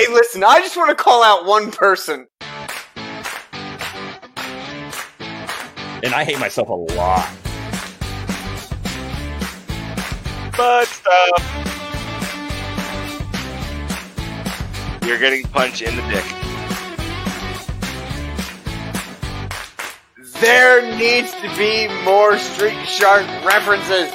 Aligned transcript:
Hey, 0.00 0.10
listen, 0.10 0.42
I 0.42 0.60
just 0.60 0.78
want 0.78 0.88
to 0.88 0.94
call 0.94 1.22
out 1.22 1.44
one 1.44 1.70
person. 1.70 2.26
And 6.02 6.14
I 6.14 6.24
hate 6.24 6.38
myself 6.38 6.70
a 6.70 6.72
lot. 6.72 7.30
But 10.56 10.86
stuff. 10.86 11.44
You're 15.04 15.18
getting 15.18 15.42
punched 15.42 15.82
in 15.82 15.94
the 15.94 16.02
dick. 16.08 16.24
There 20.40 20.96
needs 20.96 21.30
to 21.32 21.54
be 21.58 21.88
more 22.04 22.38
Street 22.38 22.86
Shark 22.86 23.26
references. 23.44 24.10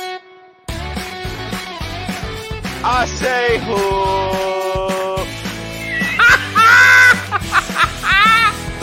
I 2.83 3.05
say 3.05 3.59
who? 3.59 4.54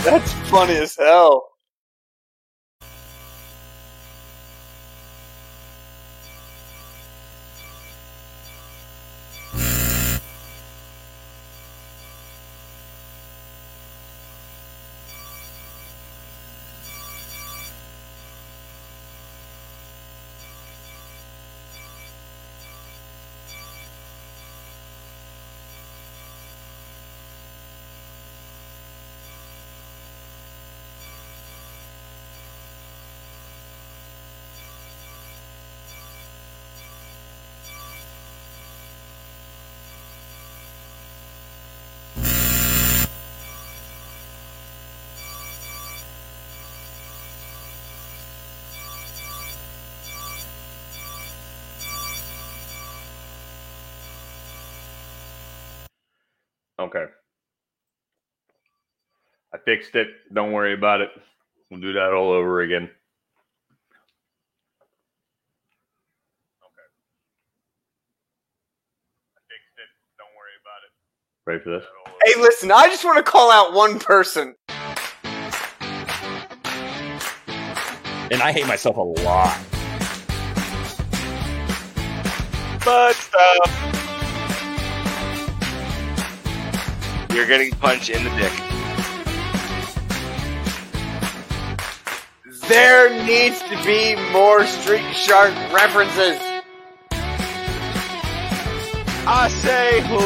That's 0.05 0.33
funny 0.51 0.74
as 0.77 0.97
hell. 0.97 1.52
Fixed 59.65 59.95
it. 59.95 60.09
Don't 60.32 60.52
worry 60.52 60.74
about 60.74 61.01
it. 61.01 61.10
We'll 61.71 61.80
do 61.80 61.93
that 61.95 62.13
all 62.13 62.30
over 62.30 62.60
again. 62.60 62.85
Okay. 62.85 62.91
I 69.37 69.41
fixed 69.49 69.78
it. 69.78 69.88
Don't 70.19 70.34
worry 70.37 70.56
about 70.60 70.83
it. 70.84 70.93
Ready 71.47 71.60
for 71.62 71.71
this? 71.71 71.84
Hey, 72.25 72.41
listen, 72.41 72.71
I 72.71 72.88
just 72.88 73.05
want 73.05 73.25
to 73.25 73.31
call 73.31 73.50
out 73.50 73.72
one 73.72 73.99
person. 73.99 74.55
And 78.31 78.41
I 78.43 78.53
hate 78.53 78.66
myself 78.66 78.97
a 78.97 79.00
lot. 79.00 79.59
But 82.84 83.15
stuff. 83.15 83.71
You're 87.33 87.47
getting 87.47 87.71
punched 87.72 88.10
in 88.10 88.25
the 88.25 88.31
dick. 88.37 88.72
There 92.72 93.10
needs 93.26 93.60
to 93.60 93.84
be 93.84 94.16
more 94.33 94.65
Street 94.65 95.12
Shark 95.12 95.53
references. 95.75 96.41
I 99.27 99.49
say 99.60 100.00
who? 100.09 100.16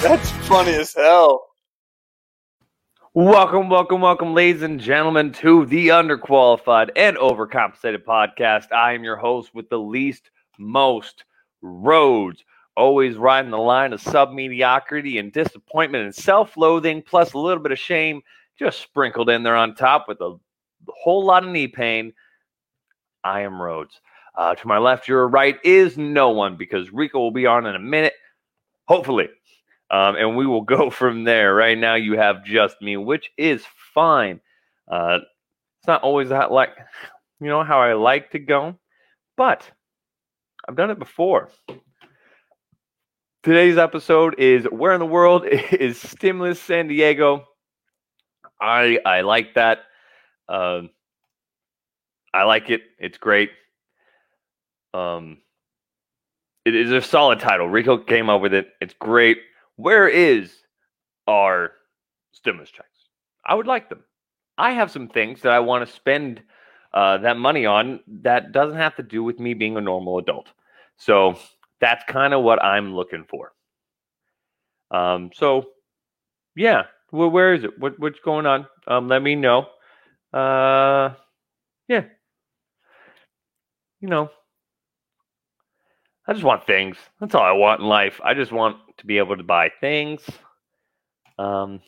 That's 0.08 0.30
funny 0.48 0.72
as 0.72 0.94
hell. 0.94 1.48
Welcome, 3.12 3.68
welcome, 3.68 4.00
welcome, 4.00 4.32
ladies 4.32 4.62
and 4.62 4.80
gentlemen, 4.80 5.32
to 5.32 5.66
the 5.66 5.88
Underqualified 5.88 6.92
and 6.96 7.18
Overcompensated 7.18 8.04
podcast. 8.04 8.72
I 8.72 8.94
am 8.94 9.04
your 9.04 9.16
host 9.16 9.54
with 9.54 9.68
the 9.68 9.78
least, 9.78 10.30
most 10.58 11.24
roads, 11.60 12.42
always 12.76 13.16
riding 13.16 13.50
the 13.50 13.58
line 13.58 13.92
of 13.92 14.00
sub 14.00 14.32
mediocrity 14.32 15.18
and 15.18 15.32
disappointment 15.32 16.04
and 16.04 16.14
self 16.14 16.56
loathing, 16.56 17.02
plus 17.02 17.32
a 17.32 17.38
little 17.38 17.62
bit 17.62 17.72
of 17.72 17.78
shame 17.78 18.22
just 18.58 18.80
sprinkled 18.80 19.30
in 19.30 19.42
there 19.42 19.56
on 19.56 19.74
top 19.74 20.06
with 20.08 20.20
a 20.20 20.36
whole 20.88 21.24
lot 21.24 21.44
of 21.44 21.50
knee 21.50 21.68
pain. 21.68 22.12
I 23.22 23.40
am 23.40 23.60
Rhodes. 23.60 24.00
Uh, 24.36 24.54
to 24.54 24.66
my 24.68 24.78
left, 24.78 25.08
your 25.08 25.28
right 25.28 25.56
is 25.64 25.96
no 25.96 26.30
one 26.30 26.56
because 26.56 26.92
Rico 26.92 27.18
will 27.20 27.30
be 27.30 27.46
on 27.46 27.66
in 27.66 27.74
a 27.74 27.80
minute, 27.80 28.14
hopefully. 28.86 29.28
Um, 29.90 30.16
and 30.16 30.36
we 30.36 30.46
will 30.46 30.62
go 30.62 30.90
from 30.90 31.24
there. 31.24 31.54
Right 31.54 31.78
now, 31.78 31.94
you 31.94 32.16
have 32.16 32.44
just 32.44 32.80
me, 32.82 32.96
which 32.96 33.30
is 33.38 33.64
fine. 33.94 34.40
Uh, 34.90 35.18
it's 35.78 35.86
not 35.86 36.02
always 36.02 36.30
that 36.30 36.50
like, 36.52 36.70
you 37.40 37.48
know, 37.48 37.62
how 37.62 37.80
I 37.80 37.94
like 37.94 38.30
to 38.32 38.38
go, 38.38 38.76
but 39.36 39.68
I've 40.68 40.76
done 40.76 40.90
it 40.90 40.98
before. 40.98 41.50
Today's 43.44 43.76
episode 43.76 44.36
is 44.38 44.64
Where 44.64 44.94
in 44.94 45.00
the 45.00 45.04
World 45.04 45.44
is 45.48 46.00
Stimulus 46.00 46.58
San 46.58 46.88
Diego? 46.88 47.46
I 48.58 48.98
I 49.04 49.20
like 49.20 49.52
that. 49.52 49.80
Um, 50.48 50.88
I 52.32 52.44
like 52.44 52.70
it. 52.70 52.80
It's 52.98 53.18
great. 53.18 53.50
Um, 54.94 55.42
it 56.64 56.74
is 56.74 56.90
a 56.90 57.02
solid 57.02 57.38
title. 57.38 57.68
Rico 57.68 57.98
came 57.98 58.30
up 58.30 58.40
with 58.40 58.54
it. 58.54 58.68
It's 58.80 58.94
great. 58.98 59.36
Where 59.76 60.08
is 60.08 60.50
our 61.26 61.72
stimulus 62.32 62.70
checks? 62.70 63.10
I 63.44 63.54
would 63.56 63.66
like 63.66 63.90
them. 63.90 64.04
I 64.56 64.70
have 64.70 64.90
some 64.90 65.06
things 65.06 65.42
that 65.42 65.52
I 65.52 65.60
want 65.60 65.86
to 65.86 65.94
spend 65.94 66.40
uh, 66.94 67.18
that 67.18 67.36
money 67.36 67.66
on 67.66 68.00
that 68.22 68.52
doesn't 68.52 68.78
have 68.78 68.96
to 68.96 69.02
do 69.02 69.22
with 69.22 69.38
me 69.38 69.52
being 69.52 69.76
a 69.76 69.82
normal 69.82 70.16
adult. 70.16 70.48
So 70.96 71.36
that's 71.80 72.04
kind 72.04 72.34
of 72.34 72.42
what 72.42 72.62
I'm 72.62 72.94
looking 72.94 73.24
for. 73.28 73.52
Um, 74.90 75.30
so 75.34 75.66
yeah, 76.56 76.84
well, 77.12 77.30
where 77.30 77.54
is 77.54 77.64
it? 77.64 77.78
What 77.78 77.98
what's 77.98 78.20
going 78.20 78.46
on? 78.46 78.66
Um, 78.86 79.08
let 79.08 79.22
me 79.22 79.34
know. 79.34 79.66
Uh, 80.32 81.14
yeah, 81.88 82.04
you 84.00 84.08
know, 84.08 84.30
I 86.26 86.32
just 86.32 86.44
want 86.44 86.66
things. 86.66 86.96
That's 87.20 87.34
all 87.34 87.42
I 87.44 87.52
want 87.52 87.80
in 87.80 87.86
life. 87.86 88.20
I 88.24 88.34
just 88.34 88.52
want 88.52 88.76
to 88.98 89.06
be 89.06 89.18
able 89.18 89.36
to 89.36 89.42
buy 89.42 89.70
things. 89.80 90.22
Um, 91.38 91.80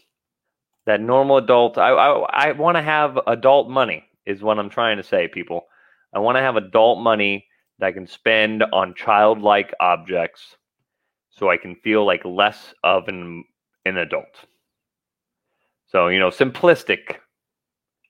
that 0.86 1.00
normal 1.00 1.38
adult. 1.38 1.78
I 1.78 1.90
I, 1.90 2.48
I 2.48 2.52
want 2.52 2.76
to 2.76 2.82
have 2.82 3.18
adult 3.26 3.68
money. 3.68 4.04
Is 4.24 4.42
what 4.42 4.58
I'm 4.58 4.70
trying 4.70 4.96
to 4.96 5.04
say, 5.04 5.28
people. 5.28 5.66
I 6.12 6.18
want 6.18 6.36
to 6.36 6.42
have 6.42 6.56
adult 6.56 7.00
money 7.00 7.46
that 7.78 7.86
I 7.86 7.92
can 7.92 8.06
spend 8.06 8.62
on 8.72 8.94
childlike 8.94 9.74
objects 9.80 10.56
so 11.30 11.50
I 11.50 11.56
can 11.56 11.76
feel 11.76 12.06
like 12.06 12.24
less 12.24 12.74
of 12.82 13.08
an, 13.08 13.44
an 13.84 13.98
adult. 13.98 14.46
So, 15.88 16.08
you 16.08 16.18
know, 16.18 16.30
simplistic, 16.30 17.16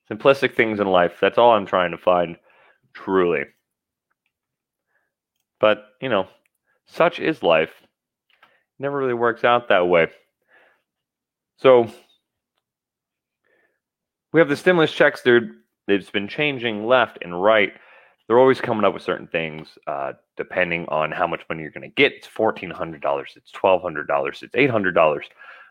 simplistic 0.09 0.55
things 0.55 0.79
in 0.79 0.87
life. 0.87 1.17
That's 1.19 1.37
all 1.37 1.51
I'm 1.51 1.65
trying 1.65 1.91
to 1.91 1.97
find, 1.97 2.37
truly. 2.93 3.43
But, 5.59 5.85
you 6.01 6.09
know, 6.09 6.27
such 6.85 7.19
is 7.19 7.43
life. 7.43 7.71
Never 8.79 8.97
really 8.97 9.13
works 9.13 9.43
out 9.43 9.69
that 9.69 9.87
way. 9.87 10.07
So, 11.57 11.91
we 14.31 14.39
have 14.39 14.49
the 14.49 14.55
stimulus 14.55 14.93
checks. 14.93 15.21
They're, 15.21 15.51
it's 15.87 16.11
been 16.11 16.27
changing 16.27 16.85
left 16.85 17.17
and 17.21 17.41
right 17.41 17.73
they're 18.27 18.39
always 18.39 18.59
coming 18.59 18.83
up 18.83 18.93
with 18.93 19.03
certain 19.03 19.27
things 19.27 19.77
uh, 19.87 20.13
depending 20.35 20.85
on 20.89 21.11
how 21.11 21.27
much 21.27 21.43
money 21.49 21.61
you're 21.61 21.71
going 21.71 21.89
to 21.89 21.95
get. 21.95 22.13
It's 22.13 22.27
fourteen 22.27 22.69
hundred 22.69 23.01
dollars. 23.01 23.33
It's 23.35 23.51
twelve 23.51 23.81
hundred 23.81 24.07
dollars. 24.07 24.43
It's 24.43 24.55
eight 24.55 24.69
hundred 24.69 24.93
dollars. 24.93 25.25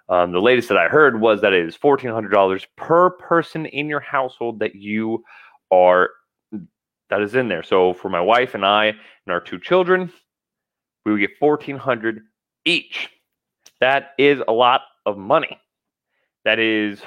Um, 0.09 0.33
the 0.33 0.41
latest 0.41 0.69
that 0.69 0.79
I 0.79 0.89
heard 0.89 1.21
was 1.21 1.41
that 1.41 1.53
it 1.53 1.67
is 1.67 1.77
fourteen 1.77 2.11
hundred 2.11 2.31
dollars 2.31 2.67
per 2.77 3.11
person 3.11 3.67
in 3.67 3.89
your 3.89 4.01
household 4.01 4.61
that 4.61 4.75
you 4.75 5.25
are 5.71 6.11
that 7.11 7.23
is 7.23 7.35
in 7.35 7.49
there. 7.49 7.63
So 7.63 7.93
for 7.93 8.09
my 8.09 8.21
wife 8.21 8.55
and 8.55 8.65
I 8.65 8.87
and 8.87 8.97
our 9.29 9.41
two 9.41 9.59
children, 9.59 10.13
we 11.05 11.13
would 11.13 11.21
get 11.21 11.39
fourteen 11.39 11.77
hundred 11.77 12.23
each. 12.65 13.11
That 13.81 14.13
is 14.19 14.41
a 14.49 14.53
lot 14.53 14.83
of 15.05 15.19
money. 15.19 15.61
That 16.45 16.59
is 16.59 17.01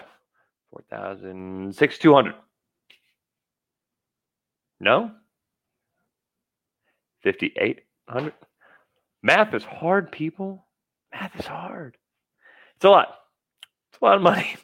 four 0.72 0.84
thousand 0.90 1.74
six 1.76 1.98
two 1.98 2.14
hundred. 2.14 2.36
No, 4.80 5.12
5800 7.24 8.34
Math 9.22 9.54
is 9.54 9.64
hard, 9.64 10.12
people. 10.12 10.66
Math 11.12 11.38
is 11.40 11.46
hard. 11.46 11.98
It's 12.76 12.86
a 12.86 12.90
lot. 12.90 13.16
It's 13.92 14.02
a 14.02 14.06
lot 14.06 14.16
of 14.16 14.22
money. 14.22 14.56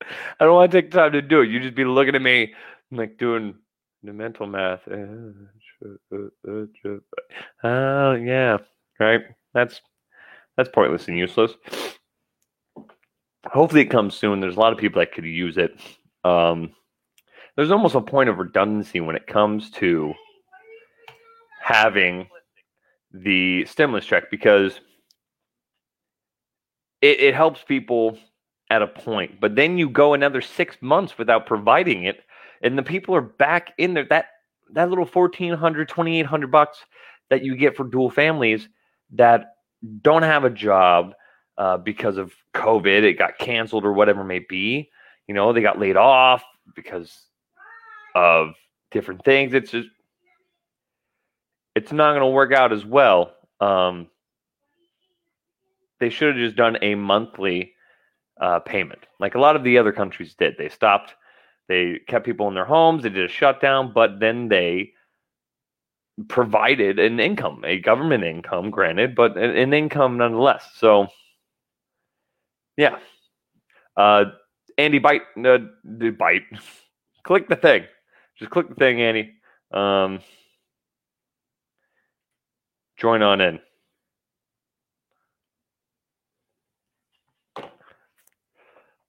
I 0.40 0.44
don't 0.44 0.54
want 0.54 0.72
to 0.72 0.82
take 0.82 0.90
the 0.90 0.98
time 0.98 1.12
to 1.12 1.22
do 1.22 1.42
it. 1.42 1.48
You 1.48 1.60
just 1.60 1.76
be 1.76 1.84
looking 1.84 2.16
at 2.16 2.22
me 2.22 2.54
like 2.90 3.18
doing 3.18 3.54
the 4.02 4.12
mental 4.12 4.46
math. 4.46 4.80
Oh 7.62 8.12
yeah, 8.14 8.58
right. 8.98 9.20
That's 9.54 9.80
that's 10.56 10.68
pointless 10.70 11.08
and 11.08 11.18
useless. 11.18 11.52
Hopefully, 13.46 13.82
it 13.82 13.90
comes 13.90 14.14
soon. 14.14 14.40
There's 14.40 14.56
a 14.56 14.60
lot 14.60 14.72
of 14.72 14.78
people 14.78 15.00
that 15.00 15.12
could 15.12 15.24
use 15.24 15.56
it. 15.56 15.78
Um, 16.24 16.72
there's 17.56 17.70
almost 17.70 17.94
a 17.94 18.00
point 18.00 18.28
of 18.28 18.38
redundancy 18.38 19.00
when 19.00 19.16
it 19.16 19.26
comes 19.26 19.70
to 19.72 20.14
having 21.72 22.28
the 23.12 23.64
stimulus 23.66 24.04
check 24.04 24.30
because 24.30 24.80
it, 27.00 27.20
it 27.20 27.34
helps 27.34 27.62
people 27.62 28.18
at 28.70 28.82
a 28.82 28.86
point, 28.86 29.40
but 29.40 29.54
then 29.54 29.76
you 29.76 29.88
go 29.88 30.14
another 30.14 30.40
six 30.40 30.76
months 30.80 31.18
without 31.18 31.46
providing 31.46 32.04
it, 32.04 32.20
and 32.62 32.78
the 32.78 32.82
people 32.82 33.14
are 33.14 33.20
back 33.20 33.74
in 33.76 33.94
there. 33.94 34.06
That 34.08 34.26
that 34.72 34.88
little 34.88 35.04
1400 35.04 35.88
2800 35.88 36.50
bucks 36.50 36.78
that 37.28 37.44
you 37.44 37.56
get 37.56 37.76
for 37.76 37.84
dual 37.84 38.10
families 38.10 38.68
that 39.10 39.54
don't 40.00 40.22
have 40.22 40.44
a 40.44 40.50
job 40.50 41.12
uh, 41.58 41.76
because 41.76 42.16
of 42.16 42.32
COVID, 42.54 43.02
it 43.02 43.18
got 43.18 43.38
canceled 43.38 43.84
or 43.84 43.92
whatever 43.92 44.24
may 44.24 44.38
be. 44.38 44.90
You 45.26 45.34
know, 45.34 45.52
they 45.52 45.60
got 45.60 45.78
laid 45.78 45.96
off 45.96 46.42
because 46.74 47.26
of 48.14 48.54
different 48.90 49.24
things. 49.24 49.54
It's 49.54 49.70
just, 49.70 49.88
it's 51.82 51.90
not 51.90 52.12
going 52.12 52.20
to 52.20 52.28
work 52.28 52.52
out 52.52 52.72
as 52.72 52.84
well. 52.84 53.34
Um, 53.60 54.06
they 55.98 56.10
should 56.10 56.28
have 56.28 56.44
just 56.44 56.54
done 56.54 56.78
a 56.80 56.94
monthly 56.94 57.72
uh, 58.40 58.60
payment, 58.60 59.00
like 59.18 59.34
a 59.34 59.40
lot 59.40 59.56
of 59.56 59.64
the 59.64 59.78
other 59.78 59.90
countries 59.90 60.34
did. 60.34 60.54
They 60.56 60.68
stopped, 60.68 61.14
they 61.68 61.98
kept 62.06 62.24
people 62.24 62.46
in 62.46 62.54
their 62.54 62.64
homes, 62.64 63.02
they 63.02 63.08
did 63.08 63.24
a 63.24 63.32
shutdown, 63.32 63.92
but 63.92 64.20
then 64.20 64.48
they 64.48 64.92
provided 66.28 67.00
an 67.00 67.18
income, 67.18 67.64
a 67.66 67.80
government 67.80 68.22
income, 68.22 68.70
granted, 68.70 69.16
but 69.16 69.36
an, 69.36 69.56
an 69.56 69.74
income 69.74 70.18
nonetheless. 70.18 70.64
So, 70.76 71.08
yeah. 72.76 72.98
Uh, 73.96 74.26
Andy, 74.78 75.00
bite, 75.00 75.22
uh, 75.44 75.58
bite. 76.16 76.42
click 77.24 77.48
the 77.48 77.56
thing. 77.56 77.86
Just 78.38 78.52
click 78.52 78.68
the 78.68 78.76
thing, 78.76 79.00
Andy. 79.00 79.32
Um, 79.72 80.20
join 83.02 83.20
on 83.20 83.40
in. 83.40 83.58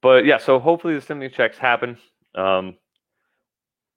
But 0.01 0.25
yeah, 0.25 0.39
so 0.39 0.59
hopefully 0.59 0.95
the 0.95 1.01
stimulus 1.01 1.33
checks 1.33 1.57
happen, 1.57 1.97
um, 2.35 2.75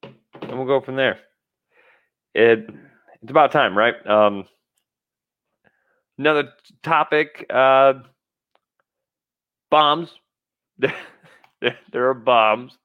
and 0.03 0.53
we'll 0.53 0.67
go 0.67 0.81
from 0.81 0.95
there. 0.95 1.19
It 2.35 2.69
it's 3.23 3.31
about 3.31 3.51
time, 3.51 3.77
right? 3.77 3.95
Um, 4.07 4.45
another 6.19 6.51
topic: 6.85 7.47
uh, 7.51 7.95
bombs. 9.71 10.11
there 10.79 12.09
are 12.09 12.15
bombs. 12.15 12.79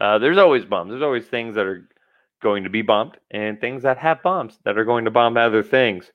Uh, 0.00 0.18
there's 0.18 0.38
always 0.38 0.64
bombs. 0.64 0.90
There's 0.90 1.02
always 1.02 1.26
things 1.26 1.54
that 1.56 1.66
are 1.66 1.88
going 2.42 2.64
to 2.64 2.70
be 2.70 2.82
bombed 2.82 3.18
and 3.30 3.60
things 3.60 3.82
that 3.82 3.98
have 3.98 4.22
bombs 4.22 4.58
that 4.64 4.78
are 4.78 4.84
going 4.84 5.04
to 5.04 5.10
bomb 5.10 5.36
other 5.36 5.62
things. 5.62 6.10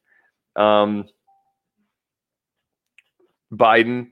Um, 0.56 1.06
Biden 3.52 4.12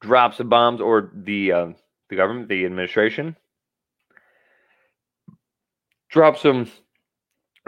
drops 0.00 0.38
the 0.38 0.44
bombs, 0.44 0.80
or 0.80 1.10
the 1.14 1.52
uh, 1.52 1.66
the 2.08 2.16
government, 2.16 2.48
the 2.48 2.64
administration 2.64 3.36
drops 6.10 6.42
some 6.42 6.70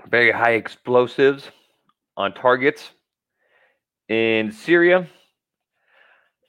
very 0.08 0.32
high 0.32 0.52
explosives 0.52 1.50
on 2.16 2.34
targets 2.34 2.90
in 4.08 4.52
Syria. 4.52 5.06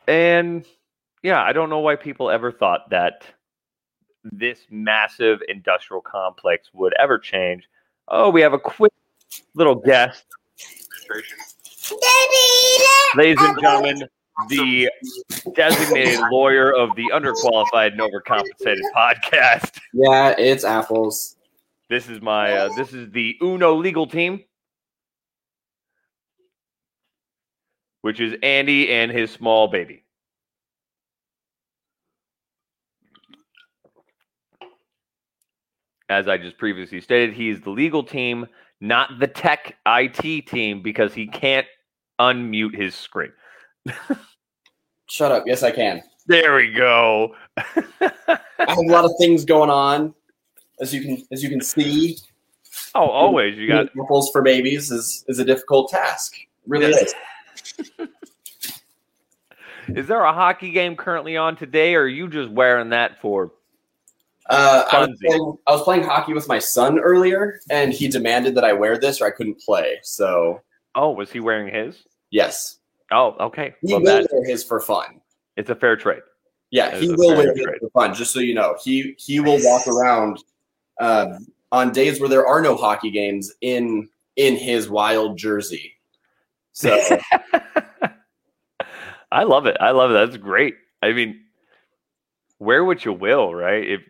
And 0.07 0.65
yeah, 1.21 1.41
I 1.41 1.53
don't 1.53 1.69
know 1.69 1.79
why 1.79 1.95
people 1.95 2.29
ever 2.29 2.51
thought 2.51 2.89
that 2.89 3.23
this 4.23 4.59
massive 4.69 5.39
industrial 5.47 6.01
complex 6.01 6.69
would 6.73 6.93
ever 6.99 7.17
change. 7.17 7.67
Oh, 8.07 8.29
we 8.29 8.41
have 8.41 8.53
a 8.53 8.59
quick 8.59 8.91
little 9.53 9.75
guest. 9.75 10.25
Ladies 13.15 13.37
and 13.41 13.59
gentlemen, 13.61 14.07
the 14.49 14.89
designated 15.55 16.19
lawyer 16.31 16.73
of 16.73 16.95
the 16.95 17.11
underqualified 17.13 17.91
and 17.91 18.01
overcompensated 18.01 18.81
podcast. 18.95 19.79
Yeah, 19.93 20.33
it's 20.37 20.63
apples. 20.63 21.35
This 21.89 22.09
is 22.09 22.21
my 22.21 22.51
uh, 22.51 22.69
this 22.75 22.93
is 22.93 23.11
the 23.11 23.37
Uno 23.41 23.75
legal 23.75 24.07
team, 24.07 24.43
which 28.01 28.19
is 28.19 28.35
Andy 28.41 28.91
and 28.91 29.11
his 29.11 29.29
small 29.29 29.67
baby. 29.67 30.03
As 36.09 36.27
I 36.27 36.37
just 36.37 36.57
previously 36.57 36.99
stated, 36.99 37.35
he 37.35 37.49
is 37.49 37.61
the 37.61 37.69
legal 37.69 38.03
team, 38.03 38.47
not 38.81 39.19
the 39.19 39.27
tech 39.27 39.77
IT 39.85 40.47
team, 40.47 40.81
because 40.81 41.13
he 41.13 41.27
can't 41.27 41.67
unmute 42.31 42.75
his 42.75 42.95
screen. 42.95 43.31
Shut 45.07 45.31
up. 45.31 45.43
Yes, 45.45 45.63
I 45.63 45.71
can. 45.71 46.01
There 46.27 46.55
we 46.55 46.71
go. 46.71 47.35
I 47.57 48.39
have 48.59 48.77
a 48.77 48.81
lot 48.81 49.05
of 49.05 49.11
things 49.19 49.43
going 49.45 49.69
on, 49.69 50.13
as 50.79 50.93
you 50.93 51.01
can 51.01 51.25
as 51.31 51.43
you 51.43 51.49
can 51.49 51.61
see. 51.61 52.17
Oh, 52.95 53.07
always 53.07 53.57
you 53.57 53.67
got 53.67 53.87
apples 54.01 54.29
for 54.31 54.41
babies 54.41 54.89
is 54.91 55.25
is 55.27 55.39
a 55.39 55.45
difficult 55.45 55.89
task. 55.89 56.35
It 56.37 56.47
really 56.65 56.91
Yes. 56.91 57.13
is. 57.77 57.89
Is 59.89 60.07
there 60.07 60.21
a 60.23 60.31
hockey 60.33 60.71
game 60.71 60.95
currently 60.95 61.35
on 61.35 61.57
today, 61.57 61.93
or 61.95 62.03
are 62.03 62.07
you 62.07 62.29
just 62.29 62.49
wearing 62.49 62.89
that 62.91 63.19
for? 63.19 63.51
Uh, 64.49 64.85
I, 64.91 64.99
was 65.05 65.17
playing, 65.21 65.57
I 65.67 65.71
was 65.73 65.81
playing 65.83 66.03
hockey 66.03 66.33
with 66.33 66.47
my 66.47 66.59
son 66.59 66.99
earlier, 66.99 67.59
and 67.69 67.91
he 67.93 68.07
demanded 68.07 68.55
that 68.55 68.63
I 68.63 68.71
wear 68.73 68.97
this, 68.97 69.19
or 69.21 69.25
I 69.27 69.31
couldn't 69.31 69.59
play. 69.59 69.99
So 70.03 70.61
Oh, 70.95 71.11
was 71.11 71.31
he 71.31 71.41
wearing 71.41 71.73
his? 71.73 72.03
Yes, 72.33 72.79
Oh, 73.11 73.35
okay. 73.39 73.75
he 73.81 73.93
Well, 73.93 74.01
will 74.01 74.07
that, 74.07 74.27
wear 74.31 74.43
his 74.45 74.63
for 74.63 74.79
fun. 74.79 75.21
it's 75.55 75.69
a 75.69 75.75
fair 75.75 75.95
trade. 75.95 76.23
Yeah, 76.71 76.89
That 76.89 77.01
he 77.03 77.09
will 77.09 77.29
fair 77.35 77.37
wear 77.37 77.53
his 77.55 77.65
for 77.79 77.89
fun. 77.91 78.13
Just 78.15 78.33
so 78.33 78.39
you 78.39 78.55
know, 78.55 78.75
he 78.83 79.15
he 79.19 79.39
will 79.39 79.59
walk 79.63 79.87
around 79.87 80.43
uh, 80.99 81.37
on 81.71 81.91
days 81.91 82.19
where 82.19 82.29
there 82.29 82.47
are 82.47 82.61
no 82.61 82.75
hockey 82.75 83.11
games 83.11 83.53
in 83.61 84.09
in 84.35 84.55
his 84.55 84.89
wild 84.89 85.37
jersey. 85.37 85.93
So 86.71 86.97
I 89.31 89.43
love 89.43 89.65
it. 89.67 89.77
I 89.79 89.91
love 89.91 90.11
it. 90.11 90.13
That's 90.15 90.37
great. 90.37 90.75
I 91.01 91.11
mean, 91.13 91.41
wear 92.59 92.83
what 92.83 93.05
you 93.05 93.13
will, 93.13 93.53
right? 93.53 93.83
If 93.87 94.01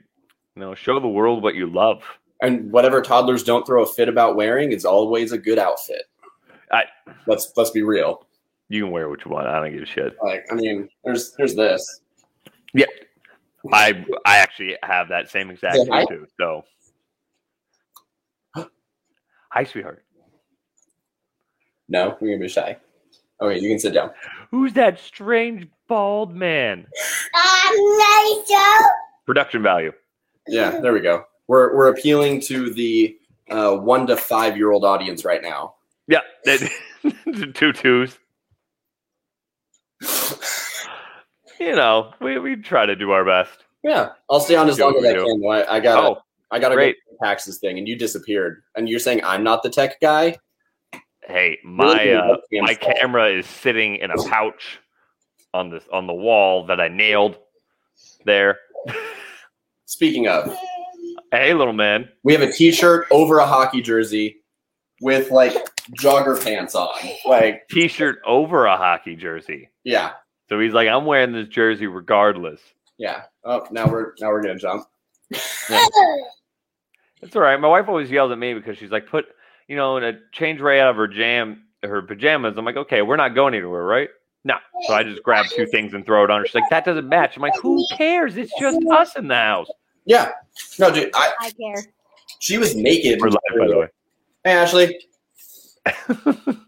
you 0.56 0.62
know, 0.62 0.76
show 0.76 1.00
the 1.00 1.08
world 1.08 1.44
what 1.44 1.56
you 1.56 1.68
love. 1.68 2.04
and 2.42 2.72
whatever 2.72 3.02
toddlers 3.02 3.44
don't 3.44 3.66
throw 3.66 3.84
a 3.84 3.86
fit 3.88 4.08
about 4.10 4.36
wearing 4.36 4.72
is 4.72 4.86
always 4.86 5.32
a 5.32 5.38
good 5.38 5.58
outfit. 5.60 6.04
I- 6.74 6.86
let's 7.28 7.54
let's 7.56 7.70
be 7.72 7.84
real. 7.84 8.26
You 8.70 8.84
can 8.84 8.92
wear 8.92 9.08
what 9.10 9.24
you 9.24 9.32
want. 9.32 9.48
I 9.48 9.60
don't 9.60 9.72
give 9.72 9.84
a 9.84 9.86
shit. 9.86 10.16
Like 10.24 10.46
I 10.52 10.56
mean, 10.56 10.90
there's 11.04 11.34
there's 11.38 11.56
this. 11.56 12.02
Yeah, 12.74 12.86
I 13.72 14.04
I 14.26 14.38
actually 14.38 14.78
have 14.84 15.10
that 15.10 15.30
same 15.30 15.50
exact 15.52 15.76
Say 15.76 15.84
thing 15.84 15.94
hi. 15.94 16.06
too. 16.06 16.26
So, 16.40 16.66
hi, 19.52 19.64
sweetheart. 19.64 20.04
No, 21.88 22.18
you're 22.20 22.32
gonna 22.32 22.40
be 22.40 22.50
shy. 22.50 22.78
Okay, 23.42 23.60
you 23.60 23.70
can 23.70 23.80
sit 23.80 23.94
down. 23.94 24.12
Who's 24.52 24.74
that 24.74 25.00
strange 25.00 25.68
bald 25.88 26.34
man? 26.34 26.88
Production 29.26 29.62
value. 29.62 29.92
Yeah, 30.48 30.80
there 30.80 30.94
we 30.94 31.02
go. 31.02 31.26
We're 31.48 31.76
we're 31.76 31.90
appealing 31.90 32.42
to 32.42 32.74
the 32.74 33.18
uh, 33.50 33.76
one 33.76 34.08
to 34.08 34.18
five 34.18 34.58
year 34.58 34.72
old 34.72 34.86
audience 34.86 35.26
right 35.26 35.42
now. 35.42 35.76
Yeah, 36.08 36.20
two 37.54 37.72
twos. 37.74 38.18
You 41.60 41.76
know, 41.76 42.14
we, 42.20 42.40
we 42.40 42.56
try 42.58 42.86
to 42.86 42.96
do 42.96 43.12
our 43.12 43.24
best. 43.24 43.64
Yeah, 43.84 44.10
I'll 44.30 44.40
stay 44.40 44.56
on 44.56 44.68
as 44.70 44.80
long 44.80 44.96
as 44.98 45.06
I 45.06 45.14
can. 45.14 45.40
though. 45.42 45.50
I, 45.50 45.76
I 45.76 45.80
gotta 45.80 46.02
Oh, 46.08 46.22
I 46.52 46.60
gotta 46.60 46.76
great. 46.76 46.98
go 47.10 47.26
taxes 47.26 47.60
thing, 47.60 47.78
and 47.78 47.88
you 47.88 47.96
disappeared. 47.98 48.64
And 48.76 48.90
you're 48.90 49.00
saying 49.00 49.22
I'm 49.24 49.44
not 49.44 49.64
the 49.64 49.70
tech 49.70 50.00
guy? 50.02 50.38
hey, 51.26 51.58
my 51.64 52.10
uh, 52.12 52.36
my 52.52 52.74
sorry. 52.74 52.96
camera 52.96 53.30
is 53.30 53.46
sitting 53.46 53.96
in 53.98 54.12
a 54.12 54.18
pouch 54.26 54.80
on 55.54 55.70
this 55.70 55.84
on 55.92 56.06
the 56.08 56.14
wall 56.14 56.66
that 56.66 56.82
I 56.82 56.90
nailed 56.90 57.38
there. 58.26 58.60
Speaking 59.86 60.28
of, 60.28 60.54
Hey, 61.32 61.54
little 61.54 61.74
man. 61.74 62.10
we 62.24 62.34
have 62.34 62.42
a 62.42 62.52
T-shirt 62.52 63.08
over 63.12 63.40
a 63.40 63.46
hockey 63.46 63.82
jersey 63.82 64.44
with 65.02 65.32
like 65.32 65.56
jogger 65.98 66.42
pants 66.44 66.76
on. 66.76 66.90
Like, 67.26 67.68
T-shirt 67.70 68.20
over 68.26 68.66
a 68.66 68.78
hockey 68.78 69.16
jersey. 69.16 69.70
yeah, 69.84 70.12
So 70.50 70.60
he's 70.60 70.74
like, 70.74 70.88
I'm 70.88 71.06
wearing 71.06 71.32
this 71.34 71.48
jersey 71.48 71.88
regardless. 71.88 72.60
yeah. 72.98 73.24
Oh, 73.44 73.66
now 73.72 73.88
we're 73.88 74.14
now 74.20 74.30
we're 74.30 74.42
gonna 74.42 74.58
jump. 74.58 74.86
It's 77.22 77.36
all 77.36 77.42
right. 77.42 77.60
My 77.60 77.68
wife 77.68 77.88
always 77.88 78.12
yells 78.12 78.32
at 78.32 78.38
me 78.38 78.54
because 78.54 78.78
she's 78.78 78.92
like, 78.92 79.08
put, 79.08 79.26
you 79.68 79.76
know, 79.76 79.98
in 79.98 80.04
a 80.04 80.14
change 80.34 80.60
right 80.60 80.80
out 80.80 80.90
of 80.92 80.96
her 80.98 81.08
jam, 81.08 81.64
her 81.82 82.02
pajamas. 82.02 82.58
I'm 82.58 82.66
like, 82.66 82.76
okay, 82.78 83.02
we're 83.02 83.16
not 83.16 83.30
going 83.36 83.54
anywhere, 83.54 83.84
right? 83.84 84.10
No. 84.44 84.56
So 84.88 84.94
I 84.94 85.04
just 85.04 85.24
grab 85.24 85.46
two 85.48 85.66
things 85.68 85.94
and 85.94 86.06
throw 86.06 86.26
it 86.26 86.30
on 86.30 86.42
her. 86.42 86.46
She's 86.46 86.56
like, 86.56 86.70
that 86.70 86.84
doesn't 86.84 87.08
match. 87.08 87.38
I'm 87.38 87.42
like, 87.42 87.56
who 87.62 87.86
cares? 87.98 88.36
It's 88.36 88.52
just 88.60 88.78
us 88.92 89.16
in 89.16 89.28
the 89.30 89.36
house. 89.36 89.70
Yeah, 90.06 90.32
no, 90.80 90.92
dude. 90.92 91.12
I 91.16 91.32
I 91.40 91.52
care. 91.52 91.82
she 92.40 92.58
was 92.58 92.76
naked. 92.76 93.22
We're 93.22 93.30
live, 93.30 93.40
by 93.58 93.68
the 93.68 93.78
way. 93.78 93.88
Hey, 94.44 94.52
Ashley. 94.52 95.00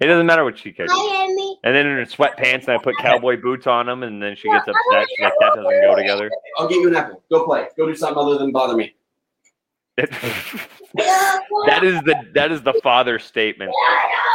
It 0.00 0.06
doesn't 0.06 0.26
matter 0.26 0.44
what 0.44 0.58
she 0.58 0.72
cares. 0.72 0.90
Hi, 0.92 1.24
Amy. 1.24 1.58
And 1.62 1.74
then 1.74 1.86
in 1.86 1.96
her 1.96 2.04
sweatpants, 2.04 2.66
and 2.66 2.70
I 2.70 2.78
put 2.78 2.96
cowboy 2.98 3.40
boots 3.40 3.66
on 3.66 3.86
them, 3.86 4.02
and 4.02 4.22
then 4.22 4.34
she 4.36 4.48
gets 4.48 4.66
upset. 4.66 5.06
She's 5.08 5.20
like, 5.20 5.32
that 5.40 5.52
doesn't 5.54 5.80
go 5.82 5.94
together. 5.94 6.30
I'll 6.58 6.68
give 6.68 6.82
you 6.82 6.88
an 6.88 6.96
apple. 6.96 7.22
Go 7.30 7.44
play. 7.44 7.68
Go 7.76 7.86
do 7.86 7.94
something 7.94 8.18
other 8.18 8.38
than 8.38 8.50
bother 8.52 8.76
me. 8.76 8.94
that 9.96 11.80
is 11.84 12.00
the 12.02 12.16
that 12.34 12.50
is 12.50 12.62
the 12.62 12.74
father 12.82 13.20
statement 13.20 13.70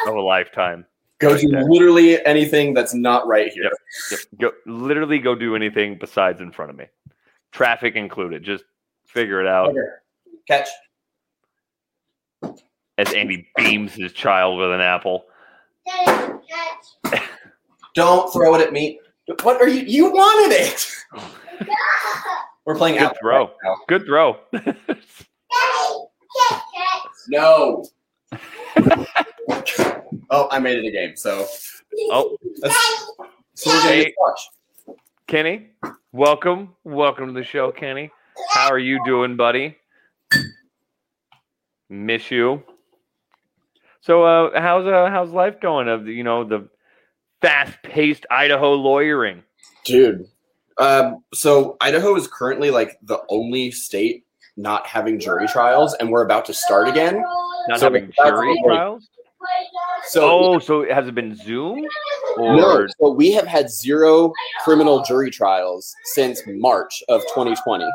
of 0.07 0.15
a 0.15 0.21
lifetime. 0.21 0.85
Go 1.19 1.33
Right 1.33 1.41
do 1.41 1.49
literally 1.49 2.25
anything 2.25 2.73
that's 2.73 2.93
not 2.93 3.27
right 3.27 3.51
here. 3.51 3.69
Yep. 4.09 4.19
Go, 4.39 4.51
literally 4.65 5.19
go 5.19 5.35
do 5.35 5.57
anything 5.57 5.97
besides 5.99 6.39
in 6.39 6.53
front 6.53 6.71
of 6.71 6.77
me, 6.77 6.85
traffic 7.51 7.95
included. 7.95 8.41
Just 8.41 8.63
figure 9.05 9.41
it 9.41 9.47
out. 9.47 9.71
Okay. 9.71 9.79
Catch. 10.47 10.69
As 12.99 13.13
Andy 13.13 13.47
beams 13.55 13.93
his 13.93 14.11
child 14.11 14.59
with 14.59 14.73
an 14.73 14.81
apple. 14.81 15.23
Don't 17.95 18.33
throw 18.33 18.55
it 18.55 18.61
at 18.61 18.73
me. 18.73 18.99
What 19.41 19.61
are 19.61 19.69
you? 19.69 19.83
You 19.83 20.11
wanted 20.11 20.53
it. 20.53 20.91
We're 22.65 22.75
playing 22.75 22.95
Good 22.97 23.03
apple 23.05 23.17
throw. 23.21 23.45
right. 23.63 23.77
Good 23.87 24.05
throw. 24.05 24.37
No. 27.31 27.85
oh, 30.31 30.47
I 30.51 30.57
made 30.59 30.79
it 30.79 30.87
a 30.87 30.91
game. 30.91 31.15
So 31.15 31.45
oh, 32.11 32.35
that's 32.59 33.11
so 33.53 33.69
Hey. 33.81 34.13
watch. 34.17 34.97
Kenny, 35.27 35.69
welcome, 36.11 36.73
welcome 36.83 37.27
to 37.27 37.33
the 37.33 37.43
show, 37.43 37.71
Kenny. 37.71 38.09
How 38.49 38.69
are 38.69 38.79
you 38.79 38.99
doing, 39.05 39.35
buddy? 39.35 39.77
Miss 41.89 42.31
you. 42.31 42.63
So, 44.01 44.23
uh, 44.23 44.59
how's 44.59 44.85
uh, 44.87 45.09
how's 45.09 45.31
life 45.31 45.59
going? 45.61 45.87
Of 45.87 46.05
the, 46.05 46.13
you 46.13 46.23
know 46.23 46.43
the 46.43 46.67
fast-paced 47.41 48.25
Idaho 48.31 48.73
lawyering. 48.73 49.43
dude. 49.85 50.25
Um, 50.77 51.23
so 51.33 51.75
Idaho 51.81 52.15
is 52.15 52.27
currently 52.27 52.71
like 52.71 52.97
the 53.01 53.19
only 53.29 53.69
state 53.71 54.23
not 54.55 54.87
having 54.87 55.19
jury 55.19 55.47
trials, 55.47 55.93
and 55.95 56.09
we're 56.09 56.23
about 56.23 56.45
to 56.45 56.53
start 56.53 56.87
again. 56.87 57.21
Not 57.67 57.79
So 57.79 57.87
having 57.87 58.11
jury 58.15 58.55
like- 58.55 58.63
trials. 58.65 59.09
So 60.07 60.21
Oh, 60.55 60.59
so 60.59 60.85
has 60.93 61.07
it 61.07 61.15
been 61.15 61.33
Zoom 61.35 61.85
or 62.37 62.55
no, 62.57 62.87
so 62.99 63.09
we 63.11 63.31
have 63.31 63.47
had 63.47 63.69
zero 63.69 64.33
criminal 64.63 65.01
jury 65.03 65.29
trials 65.31 65.93
since 66.13 66.41
March 66.45 67.01
of 67.07 67.21
2020. 67.27 67.85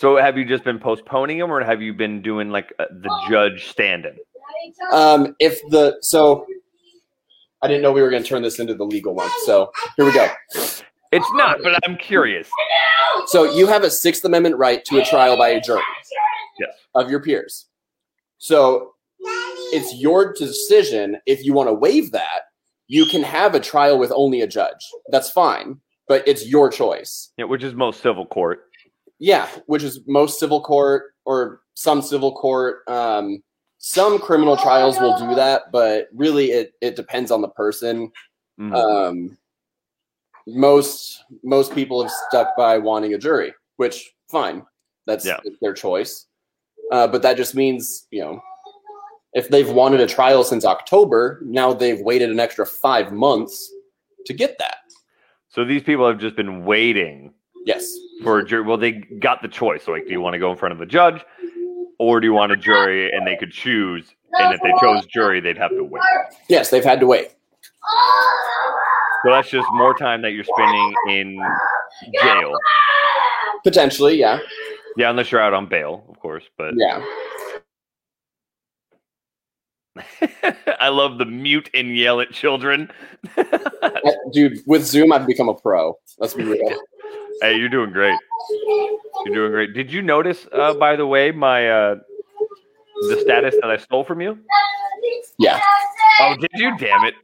so? 0.00 0.16
Have 0.16 0.36
you 0.36 0.44
just 0.44 0.64
been 0.64 0.78
postponing 0.80 1.38
them, 1.38 1.52
or 1.52 1.62
have 1.62 1.80
you 1.80 1.92
been 1.94 2.22
doing 2.22 2.50
like 2.50 2.72
uh, 2.80 2.86
the 2.90 3.08
judge 3.28 3.68
stand-in? 3.68 4.16
Um, 4.92 5.34
if 5.38 5.60
the 5.70 5.96
so, 6.00 6.46
I 7.62 7.68
didn't 7.68 7.82
know 7.82 7.92
we 7.92 8.02
were 8.02 8.10
going 8.10 8.22
to 8.22 8.28
turn 8.28 8.42
this 8.42 8.58
into 8.58 8.74
the 8.74 8.84
legal 8.84 9.14
one. 9.14 9.30
So 9.44 9.72
here 9.96 10.04
we 10.04 10.12
go. 10.12 10.28
It's 11.12 11.32
not, 11.34 11.58
but 11.62 11.78
I'm 11.84 11.96
curious. 11.96 12.48
So 13.26 13.44
you 13.54 13.66
have 13.68 13.84
a 13.84 13.90
Sixth 13.90 14.24
Amendment 14.24 14.56
right 14.56 14.84
to 14.86 14.98
a 15.00 15.04
trial 15.04 15.36
by 15.36 15.50
a 15.50 15.60
jury 15.60 15.80
Yes. 16.58 16.74
of 16.94 17.10
your 17.10 17.20
peers. 17.20 17.66
So 18.38 18.94
it's 19.72 19.94
your 19.94 20.32
decision 20.34 21.18
if 21.26 21.44
you 21.44 21.52
want 21.52 21.68
to 21.68 21.72
waive 21.72 22.10
that. 22.12 22.42
You 22.86 23.06
can 23.06 23.22
have 23.22 23.54
a 23.54 23.60
trial 23.60 23.98
with 23.98 24.12
only 24.14 24.42
a 24.42 24.46
judge. 24.46 24.86
That's 25.08 25.30
fine, 25.30 25.80
but 26.06 26.26
it's 26.28 26.46
your 26.46 26.70
choice. 26.70 27.32
Yeah, 27.38 27.44
which 27.46 27.62
is 27.62 27.74
most 27.74 28.02
civil 28.02 28.26
court. 28.26 28.64
Yeah, 29.18 29.48
which 29.66 29.82
is 29.82 30.00
most 30.06 30.38
civil 30.38 30.60
court 30.60 31.14
or 31.24 31.60
some 31.74 32.02
civil 32.02 32.34
court. 32.34 32.80
Um, 32.88 33.42
some 33.78 34.18
criminal 34.18 34.56
trials 34.56 34.98
will 35.00 35.16
do 35.18 35.34
that, 35.34 35.70
but 35.72 36.08
really 36.14 36.50
it, 36.52 36.72
it 36.80 36.96
depends 36.96 37.30
on 37.30 37.40
the 37.42 37.48
person. 37.48 38.10
Mhm. 38.58 38.74
Um, 38.74 39.38
most 40.46 41.24
most 41.42 41.74
people 41.74 42.02
have 42.02 42.12
stuck 42.28 42.56
by 42.56 42.78
wanting 42.78 43.14
a 43.14 43.18
jury, 43.18 43.52
which 43.76 44.12
fine, 44.30 44.64
that's 45.06 45.24
Yeah. 45.24 45.38
their 45.60 45.72
choice. 45.72 46.26
Uh, 46.92 47.06
but 47.06 47.22
that 47.22 47.36
just 47.36 47.54
means 47.54 48.06
you 48.10 48.20
know, 48.20 48.40
if 49.32 49.48
they've 49.48 49.70
wanted 49.70 50.00
a 50.00 50.06
trial 50.06 50.44
since 50.44 50.64
October, 50.64 51.40
now 51.44 51.72
they've 51.72 52.00
waited 52.00 52.30
an 52.30 52.38
extra 52.40 52.66
five 52.66 53.12
months 53.12 53.72
to 54.26 54.32
get 54.32 54.58
that. 54.58 54.76
so 55.48 55.64
these 55.64 55.82
people 55.82 56.06
have 56.06 56.18
just 56.18 56.34
been 56.36 56.64
waiting 56.64 57.32
Yes, 57.66 57.90
for 58.22 58.38
a 58.40 58.44
jury. 58.44 58.62
Well, 58.62 58.76
they 58.76 58.92
got 58.92 59.40
the 59.40 59.48
choice. 59.48 59.88
Like, 59.88 60.04
do 60.06 60.10
you 60.12 60.20
want 60.20 60.34
to 60.34 60.38
go 60.38 60.50
in 60.50 60.56
front 60.58 60.72
of 60.74 60.78
the 60.78 60.84
judge, 60.86 61.24
or 61.98 62.20
do 62.20 62.26
you 62.26 62.32
want 62.32 62.52
a 62.52 62.56
jury? 62.56 63.10
And 63.12 63.26
they 63.26 63.36
could 63.36 63.52
choose. 63.52 64.06
And 64.32 64.54
if 64.54 64.60
they 64.62 64.72
chose 64.80 65.06
jury, 65.06 65.40
they'd 65.40 65.58
have 65.58 65.70
to 65.70 65.84
wait. 65.84 66.02
yes, 66.48 66.70
they've 66.70 66.84
had 66.84 67.00
to 67.00 67.06
wait. 67.06 67.30
So 69.24 69.30
that's 69.30 69.48
just 69.48 69.68
more 69.72 69.94
time 69.94 70.22
that 70.22 70.32
you're 70.32 70.44
spending 70.44 70.94
in 71.08 71.40
jail. 72.22 72.52
Potentially, 73.62 74.16
yeah, 74.18 74.38
Yeah, 74.96 75.10
unless 75.10 75.32
you're 75.32 75.40
out 75.40 75.54
on 75.54 75.66
bail, 75.66 76.04
of 76.08 76.18
course. 76.20 76.44
But 76.58 76.74
yeah. 76.76 77.02
I 80.80 80.88
love 80.88 81.18
the 81.18 81.24
mute 81.24 81.70
and 81.72 81.96
yell 81.96 82.20
at 82.20 82.30
children. 82.32 82.90
Dude, 84.32 84.60
with 84.66 84.84
Zoom, 84.84 85.12
I've 85.12 85.26
become 85.26 85.48
a 85.48 85.54
pro. 85.54 85.96
Let's 86.18 86.34
be 86.34 86.44
real. 86.44 86.76
Hey, 87.40 87.56
you're 87.56 87.68
doing 87.68 87.90
great. 87.90 88.18
You're 89.24 89.34
doing 89.34 89.52
great. 89.52 89.74
Did 89.74 89.92
you 89.92 90.02
notice, 90.02 90.46
uh, 90.52 90.74
by 90.74 90.96
the 90.96 91.06
way, 91.06 91.30
my 91.30 91.68
uh, 91.68 91.96
the 93.08 93.20
status 93.20 93.54
that 93.60 93.70
I 93.70 93.76
stole 93.76 94.04
from 94.04 94.20
you? 94.20 94.38
Yeah. 95.38 95.60
Oh, 96.20 96.36
did 96.40 96.50
you? 96.54 96.76
Damn 96.78 97.04
it! 97.04 97.14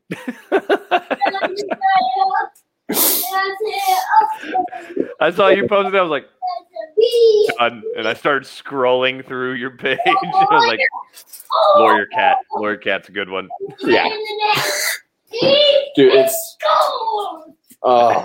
I 5.21 5.31
saw 5.31 5.49
you 5.49 5.69
posted. 5.69 5.95
I 5.95 6.03
was 6.03 6.11
like, 6.11 6.27
done, 7.59 7.83
and 7.97 8.09
I 8.09 8.15
started 8.15 8.49
scrolling 8.49 9.27
through 9.27 9.55
your 9.55 9.77
page. 9.77 9.99
I 10.07 10.47
was 10.51 10.67
like, 10.67 10.81
lawyer 11.77 12.07
cat. 12.07 12.39
Lawyer 12.57 12.77
cat's 12.77 13.09
a 13.09 13.13
good 13.13 13.29
one. 13.29 13.49
Yeah, 13.81 14.09
dude, 15.97 16.15
it's 16.15 16.57
oh 17.83 18.25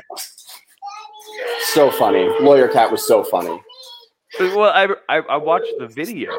so 1.74 1.92
funny. 1.92 2.28
Lawyer 2.40 2.68
Cat 2.68 2.92
was 2.92 3.06
so 3.06 3.24
funny. 3.24 3.62
Well, 4.40 4.72
I, 4.72 4.88
I 5.10 5.22
I 5.22 5.38
watched 5.38 5.72
the 5.80 5.88
video 5.88 6.32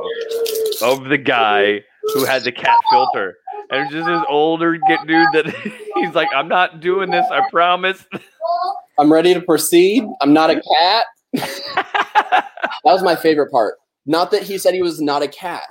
of 0.82 1.04
the 1.04 1.18
guy 1.18 1.82
who 2.14 2.24
had 2.24 2.44
the 2.44 2.52
cat 2.52 2.78
filter, 2.90 3.36
and 3.70 3.90
just 3.90 4.06
this 4.06 4.22
older 4.28 4.76
get 4.88 5.06
dude 5.06 5.28
that 5.32 5.46
he's 5.94 6.14
like, 6.14 6.28
I'm 6.34 6.48
not 6.48 6.80
doing 6.80 7.10
this. 7.10 7.26
I 7.30 7.42
promise. 7.50 8.04
I'm 8.98 9.12
ready 9.12 9.34
to 9.34 9.40
proceed. 9.40 10.04
I'm 10.20 10.32
not 10.32 10.50
a 10.50 10.60
cat. 10.60 11.06
That 12.86 12.92
was 12.92 13.02
my 13.02 13.16
favorite 13.16 13.50
part. 13.50 13.78
Not 14.06 14.30
that 14.30 14.44
he 14.44 14.58
said 14.58 14.72
he 14.72 14.80
was 14.80 15.00
not 15.00 15.20
a 15.20 15.26
cat, 15.26 15.64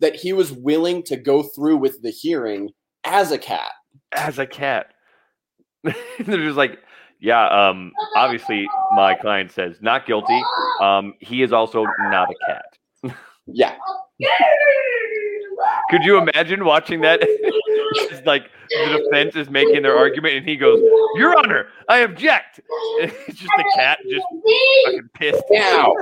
that 0.00 0.14
he 0.14 0.34
was 0.34 0.52
willing 0.52 1.02
to 1.04 1.16
go 1.16 1.42
through 1.42 1.78
with 1.78 2.02
the 2.02 2.10
hearing 2.10 2.72
as 3.04 3.32
a 3.32 3.38
cat. 3.38 3.70
As 4.12 4.38
a 4.38 4.46
cat, 4.46 4.88
they're 5.82 5.94
just 6.44 6.58
like, 6.58 6.78
yeah. 7.20 7.46
Um, 7.48 7.92
obviously, 8.16 8.68
my 8.94 9.14
client 9.14 9.50
says 9.52 9.76
not 9.80 10.06
guilty. 10.06 10.40
Um, 10.80 11.14
he 11.20 11.42
is 11.42 11.52
also 11.52 11.84
not 12.10 12.28
a 12.30 12.34
cat. 12.46 13.14
Yeah. 13.46 13.74
Could 15.90 16.04
you 16.04 16.18
imagine 16.18 16.64
watching 16.64 17.00
that? 17.02 17.20
It's 18.10 18.26
like 18.26 18.50
the 18.68 19.02
defense 19.02 19.34
is 19.34 19.48
making 19.48 19.80
their 19.82 19.96
argument, 19.96 20.34
and 20.34 20.46
he 20.46 20.56
goes, 20.56 20.78
"Your 21.14 21.38
Honor, 21.38 21.68
I 21.88 22.00
object." 22.00 22.60
And 23.00 23.10
it's 23.26 23.38
just 23.38 23.50
a 23.58 23.64
cat, 23.74 23.98
just 24.10 24.26
fucking 24.84 25.08
pissed. 25.14 25.42
Now, 25.50 25.94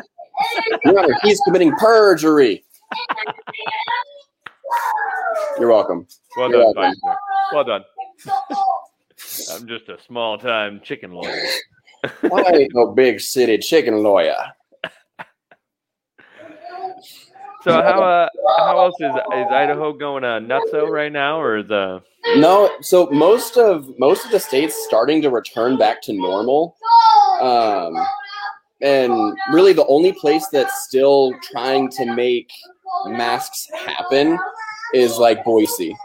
Your 0.85 0.99
Honor, 0.99 1.17
he's 1.23 1.41
committing 1.43 1.71
perjury. 1.77 2.65
You're 5.61 5.69
welcome. 5.69 6.09
Well 6.37 6.51
You're 6.51 6.63
done, 6.75 6.75
welcome. 6.77 7.19
Well 7.53 7.65
done. 7.65 7.85
I'm 9.52 9.66
just 9.66 9.88
a 9.88 9.99
small 10.07 10.38
time 10.38 10.81
chicken 10.83 11.12
lawyer. 11.12 11.43
I 12.05 12.52
ain't 12.52 12.75
no 12.75 12.93
big 12.93 13.21
city 13.21 13.59
chicken 13.59 14.02
lawyer. 14.02 14.37
So 17.66 17.73
how 17.73 18.00
uh, 18.00 18.28
how 18.59 18.78
else 18.78 18.95
is 19.00 19.12
is 19.12 19.47
Idaho 19.50 19.93
going 19.93 20.23
uh, 20.23 20.38
nutso 20.38 20.88
right 20.88 21.11
now, 21.11 21.40
or 21.40 21.57
is 21.57 21.71
uh 21.71 21.99
No, 22.37 22.71
so 22.81 23.07
most 23.11 23.57
of 23.57 23.93
most 23.99 24.25
of 24.25 24.31
the 24.31 24.38
states 24.38 24.76
starting 24.87 25.21
to 25.23 25.31
return 25.31 25.76
back 25.76 26.00
to 26.02 26.12
normal. 26.12 26.76
Um, 27.40 27.97
and 28.83 29.37
really 29.52 29.73
the 29.73 29.87
only 29.87 30.12
place 30.12 30.47
that's 30.52 30.85
still 30.85 31.33
trying 31.50 31.90
to 31.90 32.14
make 32.14 32.50
masks 33.07 33.66
happen 33.75 34.38
is 34.95 35.19
like 35.19 35.45
Boise. 35.45 35.97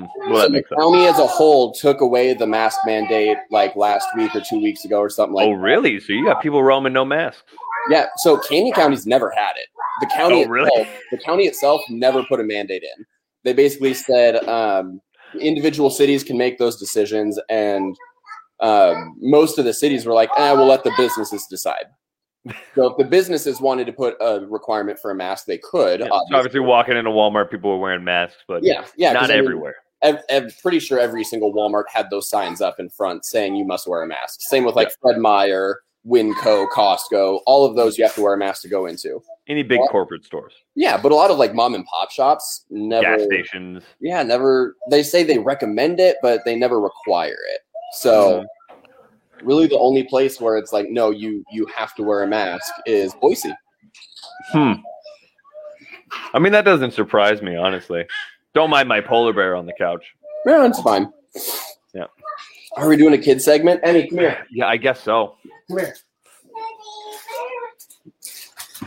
So 0.00 0.30
well 0.30 0.42
the 0.48 0.50
makes 0.50 0.68
sense. 0.68 1.14
as 1.14 1.18
a 1.18 1.26
whole 1.26 1.72
took 1.72 2.00
away 2.00 2.34
the 2.34 2.46
mask 2.46 2.78
mandate 2.86 3.36
like 3.50 3.76
last 3.76 4.06
week 4.16 4.34
or 4.34 4.40
two 4.40 4.60
weeks 4.60 4.84
ago 4.84 4.98
or 4.98 5.10
something 5.10 5.34
like 5.34 5.48
oh 5.48 5.52
really? 5.52 6.00
So 6.00 6.12
you 6.12 6.24
got 6.24 6.42
people 6.42 6.62
roaming 6.62 6.92
no 6.92 7.04
masks? 7.04 7.42
Yeah, 7.90 8.06
so 8.18 8.38
Canyon 8.38 8.72
County's 8.74 9.06
never 9.06 9.30
had 9.30 9.52
it. 9.56 9.66
The 10.00 10.06
county 10.14 10.44
Oh, 10.44 10.48
really? 10.48 10.70
itself, 10.70 11.00
the 11.10 11.18
county 11.18 11.44
itself 11.46 11.80
never 11.90 12.22
put 12.24 12.38
a 12.40 12.44
mandate 12.44 12.82
in. 12.82 13.04
They 13.44 13.52
basically 13.52 13.92
said 13.94 14.36
um, 14.48 15.00
individual 15.40 15.90
cities 15.90 16.22
can 16.22 16.38
make 16.38 16.58
those 16.58 16.78
decisions, 16.78 17.40
and 17.48 17.96
um, 18.60 19.16
most 19.20 19.58
of 19.58 19.64
the 19.64 19.74
cities 19.74 20.06
were 20.06 20.14
like, 20.14 20.30
"eh, 20.38 20.52
we'll 20.52 20.66
let 20.66 20.84
the 20.84 20.92
businesses 20.96 21.46
decide." 21.50 21.86
So 22.74 22.86
if 22.90 22.96
the 22.96 23.04
businesses 23.04 23.60
wanted 23.60 23.86
to 23.86 23.92
put 23.92 24.16
a 24.20 24.40
requirement 24.48 24.98
for 24.98 25.10
a 25.10 25.14
mask, 25.14 25.46
they 25.46 25.58
could. 25.58 26.00
Yeah, 26.00 26.06
so 26.06 26.12
obviously. 26.14 26.36
obviously, 26.38 26.60
walking 26.60 26.96
into 26.96 27.10
Walmart, 27.10 27.50
people 27.50 27.70
were 27.70 27.78
wearing 27.78 28.02
masks, 28.04 28.42
but 28.48 28.64
yeah, 28.64 28.84
yeah, 28.96 29.12
not 29.12 29.24
I 29.24 29.28
mean, 29.28 29.38
everywhere. 29.38 29.76
ev- 30.02 30.52
pretty 30.60 30.80
sure 30.80 30.98
every 30.98 31.22
single 31.24 31.52
Walmart 31.54 31.84
had 31.92 32.10
those 32.10 32.28
signs 32.28 32.60
up 32.60 32.80
in 32.80 32.88
front 32.88 33.24
saying 33.24 33.54
you 33.54 33.64
must 33.64 33.86
wear 33.86 34.02
a 34.02 34.06
mask. 34.06 34.40
Same 34.40 34.64
with 34.64 34.74
like 34.74 34.90
Fred 35.00 35.18
Meyer, 35.18 35.82
Winco, 36.04 36.66
Costco. 36.70 37.40
All 37.46 37.64
of 37.64 37.76
those 37.76 37.96
you 37.96 38.04
have 38.04 38.14
to 38.16 38.22
wear 38.22 38.34
a 38.34 38.38
mask 38.38 38.62
to 38.62 38.68
go 38.68 38.86
into. 38.86 39.22
Any 39.48 39.62
big 39.62 39.80
corporate 39.90 40.24
stores, 40.24 40.52
Yeah, 40.74 40.96
but 41.00 41.12
a 41.12 41.14
lot 41.14 41.30
of 41.30 41.38
like 41.38 41.54
mom 41.54 41.74
and 41.74 41.84
pop 41.86 42.10
shops 42.10 42.64
never. 42.70 43.16
gas 43.16 43.24
stations. 43.24 43.84
Yeah, 44.00 44.22
never. 44.24 44.76
They 44.90 45.02
say 45.04 45.22
they 45.22 45.38
recommend 45.38 46.00
it, 46.00 46.16
but 46.22 46.40
they 46.44 46.56
never 46.56 46.80
require 46.80 47.38
it. 47.54 47.60
So, 47.94 48.10
mm-hmm. 48.38 48.46
Really, 49.42 49.66
the 49.66 49.78
only 49.78 50.04
place 50.04 50.40
where 50.40 50.56
it's 50.56 50.72
like, 50.72 50.88
no, 50.90 51.10
you 51.10 51.44
you 51.52 51.66
have 51.74 51.94
to 51.96 52.02
wear 52.02 52.22
a 52.22 52.26
mask 52.26 52.72
is 52.86 53.14
Boise. 53.20 53.52
Hmm. 54.50 54.72
I 56.34 56.38
mean, 56.38 56.52
that 56.52 56.64
doesn't 56.64 56.92
surprise 56.92 57.42
me, 57.42 57.56
honestly. 57.56 58.04
Don't 58.54 58.70
mind 58.70 58.88
my 58.88 59.00
polar 59.00 59.32
bear 59.32 59.56
on 59.56 59.66
the 59.66 59.72
couch. 59.72 60.04
Yeah, 60.46 60.66
it's 60.66 60.80
fine. 60.80 61.12
Yeah. 61.94 62.06
Are 62.76 62.88
we 62.88 62.96
doing 62.96 63.14
a 63.14 63.18
kid 63.18 63.40
segment? 63.40 63.80
Emmy, 63.82 64.08
come 64.08 64.18
here. 64.18 64.46
Yeah, 64.50 64.66
I 64.66 64.76
guess 64.76 65.00
so. 65.00 65.36
Come 65.68 65.78
here. 65.78 65.94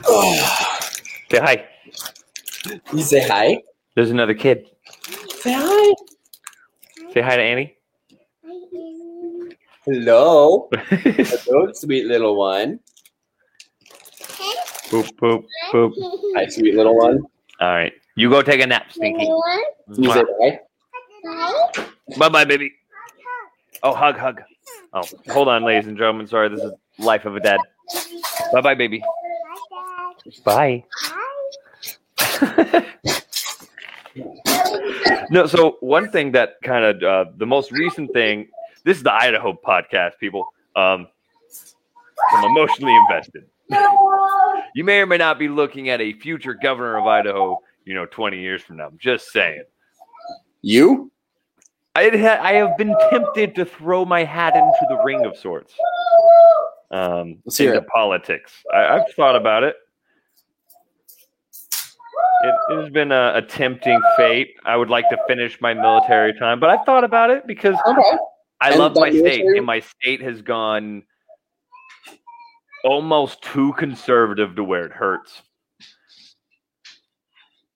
Oh, 0.07 0.69
Say 1.31 1.39
hi. 1.39 1.65
you 2.93 3.01
say 3.01 3.27
hi. 3.27 3.61
There's 3.95 4.11
another 4.11 4.33
kid. 4.33 4.69
Say 5.39 5.53
hi. 5.53 5.93
Say 7.13 7.21
hi 7.21 7.35
to 7.35 7.41
Annie. 7.41 7.74
Hello. 9.85 10.67
Hello, 10.89 11.71
sweet 11.73 12.07
little 12.07 12.35
one. 12.35 12.79
boop, 14.89 15.07
boop, 15.17 15.45
boop. 15.71 15.93
Hi, 16.35 16.47
sweet 16.47 16.73
little 16.73 16.97
one. 16.97 17.21
All 17.59 17.69
right. 17.69 17.93
You 18.15 18.31
go 18.31 18.41
take 18.41 18.61
a 18.61 18.65
nap, 18.65 18.91
Stinky. 18.91 19.29
You 19.95 20.11
say 20.11 20.23
hi. 20.41 20.59
Bye 22.17 22.29
bye, 22.29 22.45
baby. 22.45 22.73
Oh, 23.83 23.93
hug, 23.93 24.17
hug. 24.17 24.41
Oh, 24.91 25.03
hold 25.29 25.49
on, 25.49 25.63
ladies 25.63 25.85
and 25.85 25.95
gentlemen. 25.95 26.25
Sorry, 26.25 26.49
this 26.49 26.61
is 26.61 26.71
life 26.97 27.25
of 27.25 27.35
a 27.35 27.39
dad. 27.39 27.59
Bye 28.53 28.61
bye, 28.61 28.73
baby. 28.73 29.03
Bye. 30.43 30.83
no, 35.29 35.45
so 35.45 35.77
one 35.81 36.09
thing 36.09 36.31
that 36.31 36.55
kind 36.63 36.85
of 36.85 37.03
uh, 37.03 37.25
the 37.37 37.45
most 37.45 37.71
recent 37.71 38.11
thing. 38.13 38.47
This 38.85 38.97
is 38.97 39.03
the 39.03 39.11
Idaho 39.13 39.57
podcast, 39.65 40.11
people. 40.19 40.45
Um, 40.75 41.07
I'm 42.31 42.45
emotionally 42.45 42.95
invested. 42.95 43.45
You 44.75 44.83
may 44.83 44.99
or 44.99 45.07
may 45.07 45.17
not 45.17 45.39
be 45.39 45.47
looking 45.49 45.89
at 45.89 45.99
a 46.01 46.13
future 46.13 46.53
governor 46.53 46.97
of 46.97 47.05
Idaho. 47.07 47.59
You 47.85 47.95
know, 47.95 48.05
20 48.05 48.39
years 48.39 48.61
from 48.61 48.77
now. 48.77 48.87
I'm 48.87 48.97
just 48.99 49.31
saying. 49.31 49.63
You? 50.61 51.11
I 51.95 52.09
ha- 52.09 52.39
I 52.41 52.53
have 52.53 52.77
been 52.77 52.95
tempted 53.09 53.55
to 53.55 53.65
throw 53.65 54.05
my 54.05 54.23
hat 54.23 54.55
into 54.55 54.85
the 54.89 55.01
ring 55.03 55.25
of 55.25 55.35
sorts. 55.35 55.73
Um, 56.91 57.37
Let's 57.45 57.59
into 57.59 57.77
it. 57.77 57.87
politics. 57.87 58.51
I, 58.71 58.87
I've 58.97 59.11
thought 59.15 59.35
about 59.35 59.63
it. 59.63 59.75
It, 62.43 62.55
it 62.69 62.81
has 62.81 62.89
been 62.91 63.11
a, 63.11 63.33
a 63.35 63.41
tempting 63.41 63.99
fate. 64.17 64.55
I 64.65 64.75
would 64.75 64.89
like 64.89 65.09
to 65.09 65.17
finish 65.27 65.59
my 65.61 65.73
military 65.73 66.37
time, 66.37 66.59
but 66.59 66.69
I've 66.69 66.85
thought 66.85 67.03
about 67.03 67.31
it 67.31 67.47
because 67.47 67.75
Okay. 67.87 68.17
I 68.65 68.69
And 68.71 68.79
love 68.79 68.95
my 68.95 69.11
state, 69.11 69.21
military- 69.23 69.57
and 69.57 69.65
my 69.65 69.79
state 69.79 70.21
has 70.21 70.41
gone 70.41 71.03
almost 72.83 73.43
too 73.43 73.73
conservative 73.73 74.55
to 74.55 74.63
where 74.63 74.85
it 74.85 74.91
hurts. 74.91 75.43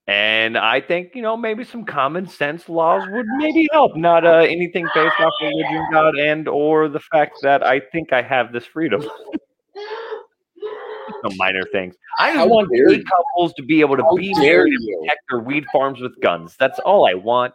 And 0.08 0.58
I 0.58 0.82
think 0.82 1.13
you 1.13 1.21
know 1.21 1.38
maybe 1.38 1.63
some 1.63 1.86
common 1.86 2.25
sense 2.25 2.67
laws 2.67 3.08
would 3.12 3.28
maybe 3.38 3.67
help. 3.71 3.95
Not 3.95 4.25
uh, 4.25 4.38
anything 4.39 4.88
based 4.95 5.19
off 5.19 5.32
religion, 5.39 5.86
God, 5.91 6.17
and 6.17 6.47
or 6.47 6.88
the 6.89 6.99
fact 6.99 7.38
that 7.43 7.63
I 7.63 7.80
think 7.80 8.12
I 8.12 8.23
have 8.23 8.52
this 8.52 8.65
freedom. 8.65 9.04
Some 11.23 11.38
minor 11.38 11.62
things. 11.71 11.95
I 12.17 12.30
just 12.30 12.38
How 12.39 12.47
want 12.47 12.69
gay 12.71 13.04
couples 13.04 13.54
to 13.58 13.63
be 13.63 13.82
able 13.82 13.97
to 13.97 14.04
How 14.04 14.15
be 14.15 14.34
married 14.39 14.73
and 14.73 15.02
protect 15.02 15.21
their 15.30 15.39
weed 15.41 15.65
farms 15.71 15.99
with 16.02 16.19
guns. 16.21 16.56
That's 16.58 16.80
all 16.80 17.06
I 17.06 17.13
want. 17.13 17.54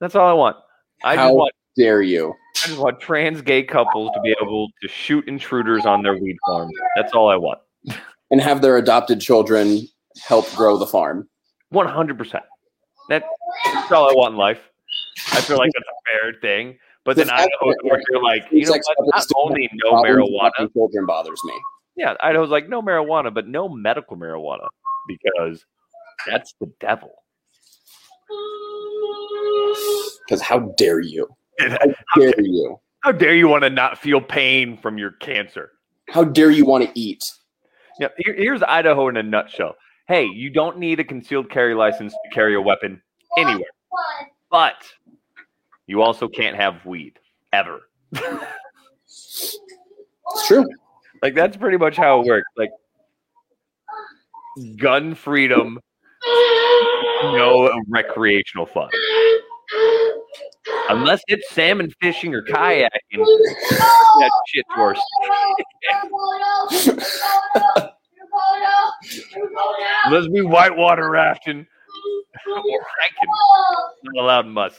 That's 0.00 0.14
all 0.14 0.28
I 0.28 0.32
want. 0.34 0.56
I 1.04 1.16
just 1.16 1.22
How- 1.28 1.34
want 1.34 1.52
Dare 1.76 2.02
you? 2.02 2.34
I 2.64 2.66
just 2.66 2.78
want 2.78 3.00
trans 3.00 3.40
gay 3.42 3.62
couples 3.62 4.10
to 4.14 4.20
be 4.20 4.34
able 4.42 4.68
to 4.82 4.88
shoot 4.88 5.26
intruders 5.28 5.86
on 5.86 6.02
their 6.02 6.16
weed 6.18 6.36
farm. 6.46 6.68
That's 6.96 7.12
all 7.12 7.30
I 7.30 7.36
want. 7.36 7.60
And 8.30 8.40
have 8.40 8.60
their 8.60 8.76
adopted 8.76 9.20
children 9.20 9.82
help 10.22 10.50
grow 10.56 10.76
the 10.76 10.86
farm. 10.86 11.28
One 11.70 11.86
hundred 11.86 12.18
percent. 12.18 12.44
That's 13.08 13.24
all 13.90 14.10
I 14.10 14.14
want 14.14 14.32
in 14.34 14.38
life. 14.38 14.60
I 15.32 15.40
feel 15.40 15.56
like 15.58 15.70
that's 15.72 15.86
a 15.88 16.20
fair 16.20 16.40
thing. 16.40 16.78
But 17.04 17.16
then 17.16 17.28
The 17.28 17.32
fact 17.32 17.50
Idaho's 17.62 17.76
that- 17.82 17.88
where 17.88 18.02
you're 18.10 18.22
like, 18.22 18.44
you 18.50 18.64
know 18.66 18.72
what? 18.72 19.14
Not 19.14 19.26
only 19.36 19.70
no 19.84 19.92
marijuana. 20.02 20.72
Children 20.72 21.06
bothers 21.06 21.40
me. 21.44 21.54
Yeah, 21.96 22.14
I 22.20 22.30
Idaho's 22.30 22.50
like 22.50 22.68
no 22.68 22.82
marijuana, 22.82 23.32
but 23.32 23.46
no 23.48 23.68
medical 23.68 24.16
marijuana 24.16 24.68
because 25.08 25.64
that's 26.26 26.54
the 26.60 26.66
devil. 26.78 27.10
Because 30.30 30.40
how 30.42 30.60
dare 30.78 31.00
you? 31.00 31.26
How 31.58 31.76
How 32.06 32.20
dare 32.20 32.40
you? 32.40 32.78
How 33.00 33.10
dare 33.10 33.34
you 33.34 33.48
want 33.48 33.64
to 33.64 33.70
not 33.70 33.98
feel 33.98 34.20
pain 34.20 34.76
from 34.76 34.96
your 34.96 35.10
cancer? 35.10 35.72
How 36.08 36.22
dare 36.22 36.52
you 36.52 36.64
want 36.64 36.84
to 36.84 36.90
eat? 36.98 37.32
Yeah, 37.98 38.08
here, 38.16 38.36
here's 38.36 38.62
Idaho 38.62 39.08
in 39.08 39.16
a 39.16 39.24
nutshell. 39.24 39.74
Hey, 40.06 40.26
you 40.26 40.48
don't 40.48 40.78
need 40.78 41.00
a 41.00 41.04
concealed 41.04 41.50
carry 41.50 41.74
license 41.74 42.12
to 42.12 42.30
carry 42.32 42.54
a 42.54 42.60
weapon 42.60 43.02
anywhere, 43.38 43.64
but 44.52 44.76
you 45.88 46.00
also 46.00 46.28
can't 46.28 46.54
have 46.54 46.86
weed 46.86 47.18
ever. 47.52 47.80
It's 48.12 49.58
true. 50.46 50.64
Like 51.22 51.34
that's 51.34 51.56
pretty 51.56 51.76
much 51.76 51.96
how 51.96 52.20
it 52.20 52.26
works. 52.26 52.46
Like 52.56 52.70
gun 54.76 55.16
freedom, 55.16 55.80
no 56.24 57.72
recreational 57.88 58.66
fun. 58.66 58.90
Unless 60.90 61.22
it's 61.28 61.48
salmon 61.50 61.92
fishing 62.00 62.34
or 62.34 62.42
kayaking, 62.42 62.90
that 63.70 64.30
shit's 64.48 64.68
worse. 64.76 65.00
Unless 70.06 70.28
we 70.30 70.42
whitewater 70.42 71.10
rafting 71.10 71.66
or 72.46 72.86
hiking, 73.00 73.28
not 74.04 74.22
allowed 74.22 74.46
in 74.46 74.52
my. 74.52 74.70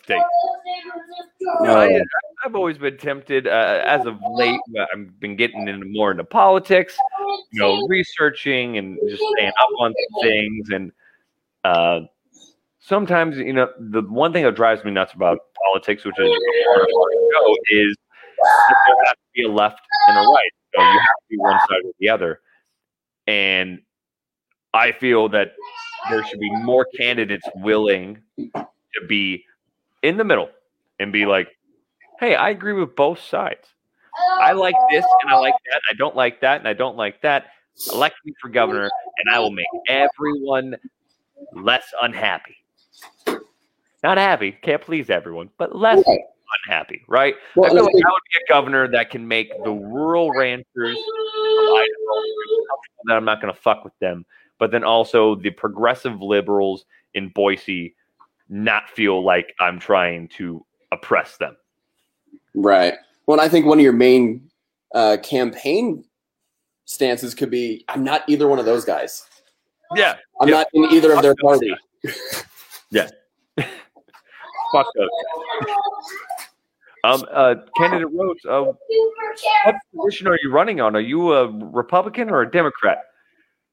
No, 1.62 1.80
I, 1.80 2.02
I've 2.46 2.56
always 2.56 2.78
been 2.78 2.98
tempted. 2.98 3.48
Uh, 3.48 3.82
as 3.86 4.06
of 4.06 4.18
late, 4.32 4.60
I've 4.94 5.20
been 5.20 5.36
getting 5.36 5.68
into 5.68 5.86
more 5.86 6.12
into 6.12 6.24
politics. 6.24 6.96
You 7.52 7.62
know, 7.62 7.88
researching 7.88 8.78
and 8.78 8.98
just 9.08 9.24
staying 9.36 9.52
up 9.60 9.70
on 9.80 9.94
some 9.94 10.24
things. 10.24 10.70
And 10.70 10.92
uh, 11.64 12.02
sometimes, 12.82 13.38
you 13.38 13.54
know, 13.54 13.70
the 13.80 14.02
one 14.02 14.34
thing 14.34 14.44
that 14.44 14.56
drives 14.56 14.84
me 14.84 14.92
nuts 14.92 15.14
about 15.14 15.40
politics, 15.66 16.04
which 16.04 16.20
is 16.20 16.30
part 16.66 16.82
of 16.82 16.88
our 17.00 17.12
show, 17.34 17.56
is 17.70 17.96
that 18.38 18.76
there 18.88 18.96
has 19.06 19.14
to 19.14 19.30
be 19.34 19.44
a 19.44 19.50
left 19.50 19.80
and 20.10 20.18
a 20.18 20.22
right. 20.22 20.52
Know, 20.78 20.84
you 20.84 21.00
have 21.00 21.00
to 21.00 21.28
be 21.30 21.38
one 21.38 21.60
side 21.60 21.86
or 21.86 21.92
the 22.00 22.10
other. 22.10 22.42
And 23.28 23.80
I 24.74 24.92
feel 24.94 25.30
that 25.30 25.54
there 26.10 26.26
should 26.26 26.40
be 26.40 26.50
more 26.64 26.88
candidates 26.98 27.48
willing 27.56 28.22
to 28.38 29.08
be 29.08 29.46
in 30.02 30.18
the 30.18 30.24
middle 30.24 30.50
and 31.00 31.12
be 31.12 31.26
like, 31.26 31.50
hey, 32.20 32.36
I 32.36 32.50
agree 32.50 32.74
with 32.74 32.96
both 32.96 33.20
sides. 33.20 33.68
I 34.42 34.54
like 34.54 34.76
this 34.90 35.06
and 35.24 35.32
I 35.32 35.38
like 35.38 35.54
that. 35.72 35.82
I 35.90 35.94
don't 35.94 36.16
like 36.16 36.42
that 36.42 36.60
and 36.60 36.68
I 36.68 36.74
don't 36.74 36.98
like 36.98 37.22
that. 37.22 37.48
elect 37.94 38.16
me 38.26 38.34
for 38.42 38.50
governor, 38.50 38.90
and 39.18 39.34
I 39.36 39.40
will 39.40 39.52
make 39.52 39.66
everyone 39.88 40.76
less 41.54 41.86
unhappy. 42.02 42.56
Not 44.04 44.18
happy, 44.18 44.52
can't 44.52 44.82
please 44.82 45.10
everyone, 45.10 45.50
but 45.58 45.76
less 45.76 46.04
Right. 46.08 46.20
unhappy, 46.66 47.04
right? 47.08 47.36
Well, 47.56 47.72
I 47.72 47.74
feel 47.74 47.84
like 47.86 47.96
I 47.96 48.12
would 48.12 48.22
be 48.34 48.44
a 48.44 48.50
governor 48.50 48.88
that 48.90 49.10
can 49.10 49.28
make 49.28 49.52
the 49.64 49.72
rural 49.72 50.32
ranchers 50.32 50.98
that 53.06 53.16
I'm 53.16 53.26
not 53.26 53.42
going 53.42 53.54
to 53.54 53.60
fuck 53.60 53.84
with 53.84 53.98
them, 54.00 54.26
but 54.58 54.72
then 54.72 54.84
also 54.84 55.36
the 55.36 55.52
progressive 55.52 56.22
liberals 56.22 56.86
in 57.14 57.30
Boise 57.30 57.96
not 58.50 58.90
feel 58.90 59.24
like 59.24 59.54
I'm 59.60 59.80
trying 59.80 60.28
to 60.30 60.66
oppress 60.92 61.38
them. 61.38 61.56
Right. 62.56 62.96
Well, 63.28 63.40
I 63.40 63.48
think 63.48 63.66
one 63.66 63.78
of 63.78 63.84
your 63.84 63.94
main 63.94 64.50
uh, 64.94 65.18
campaign 65.24 66.04
stances 66.86 67.34
could 67.34 67.50
be 67.50 67.86
I'm 67.88 68.04
not 68.04 68.24
either 68.28 68.48
one 68.48 68.60
of 68.60 68.66
those 68.66 68.84
guys. 68.84 69.26
Yeah, 69.96 70.16
I'm 70.42 70.50
Yeah. 70.50 70.56
not 70.56 70.68
in 70.74 70.86
either 70.86 71.14
of 71.14 71.22
their 71.22 71.36
those 71.42 71.60
party. 71.60 71.76
fuck 74.72 74.88
those. 74.96 75.10
Um, 77.04 77.26
uh, 77.32 77.56
candidate 77.78 78.10
Rhodes, 78.12 78.46
uh, 78.46 78.64
what 79.64 79.76
position 79.96 80.28
are 80.28 80.38
you 80.44 80.52
running 80.52 80.82
on? 80.82 80.96
Are 80.96 81.02
you 81.02 81.34
a 81.34 81.48
Republican 81.48 82.30
or 82.30 82.44
a 82.44 82.52
Democrat? 82.52 83.00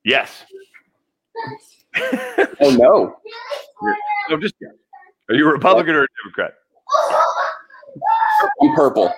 Yes. 0.05 0.45
Oh 2.61 2.71
no. 2.71 3.17
no, 4.31 4.37
just 4.39 4.55
are 5.29 5.35
you 5.35 5.47
a 5.47 5.53
Republican 5.53 5.95
or 5.95 6.05
a 6.05 6.09
Democrat? 6.23 6.55
I'm 8.63 8.75
purple. 8.75 9.13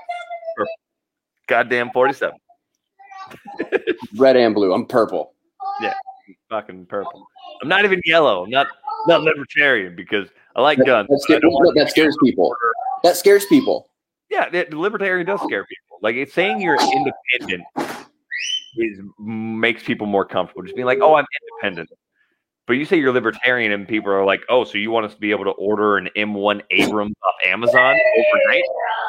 Goddamn 1.46 1.90
forty-seven. 1.90 2.36
Red 4.16 4.36
and 4.36 4.54
blue. 4.54 4.72
I'm 4.72 4.86
purple. 4.86 5.34
Yeah, 5.80 5.94
fucking 6.48 6.86
purple. 6.86 7.26
I'm 7.62 7.68
not 7.68 7.84
even 7.84 8.00
yellow. 8.04 8.44
I'm 8.44 8.50
not 8.50 8.66
not 9.06 9.22
libertarian 9.22 9.94
because 9.94 10.28
I 10.60 10.62
like 10.62 10.78
That, 10.78 10.86
guns. 10.86 11.08
that, 11.08 11.20
scares, 11.20 11.40
that 11.74 11.88
scares 11.90 12.16
people. 12.22 12.54
That 13.02 13.16
scares 13.16 13.46
people. 13.46 13.88
Yeah, 14.28 14.50
the 14.50 14.66
the 14.68 14.78
libertarian 14.78 15.26
does 15.26 15.40
scare 15.40 15.64
people. 15.64 15.98
Like 16.02 16.16
it's 16.16 16.34
saying 16.34 16.60
you're 16.60 16.76
independent 16.76 17.64
is 18.76 19.00
makes 19.18 19.82
people 19.82 20.06
more 20.06 20.24
comfortable. 20.26 20.62
Just 20.62 20.76
being 20.76 20.86
like, 20.86 20.98
"Oh, 21.00 21.14
I'm 21.14 21.24
independent." 21.62 21.88
But 22.66 22.74
you 22.74 22.84
say 22.84 22.98
you're 22.98 23.12
libertarian, 23.12 23.72
and 23.72 23.88
people 23.88 24.12
are 24.12 24.24
like, 24.24 24.42
"Oh, 24.50 24.64
so 24.64 24.76
you 24.76 24.90
want 24.90 25.06
us 25.06 25.14
to 25.14 25.20
be 25.20 25.30
able 25.30 25.44
to 25.44 25.50
order 25.52 25.96
an 25.96 26.10
M1 26.14 26.60
Abrams 26.70 27.14
off 27.26 27.34
Amazon 27.46 27.96
overnight?" 28.18 28.62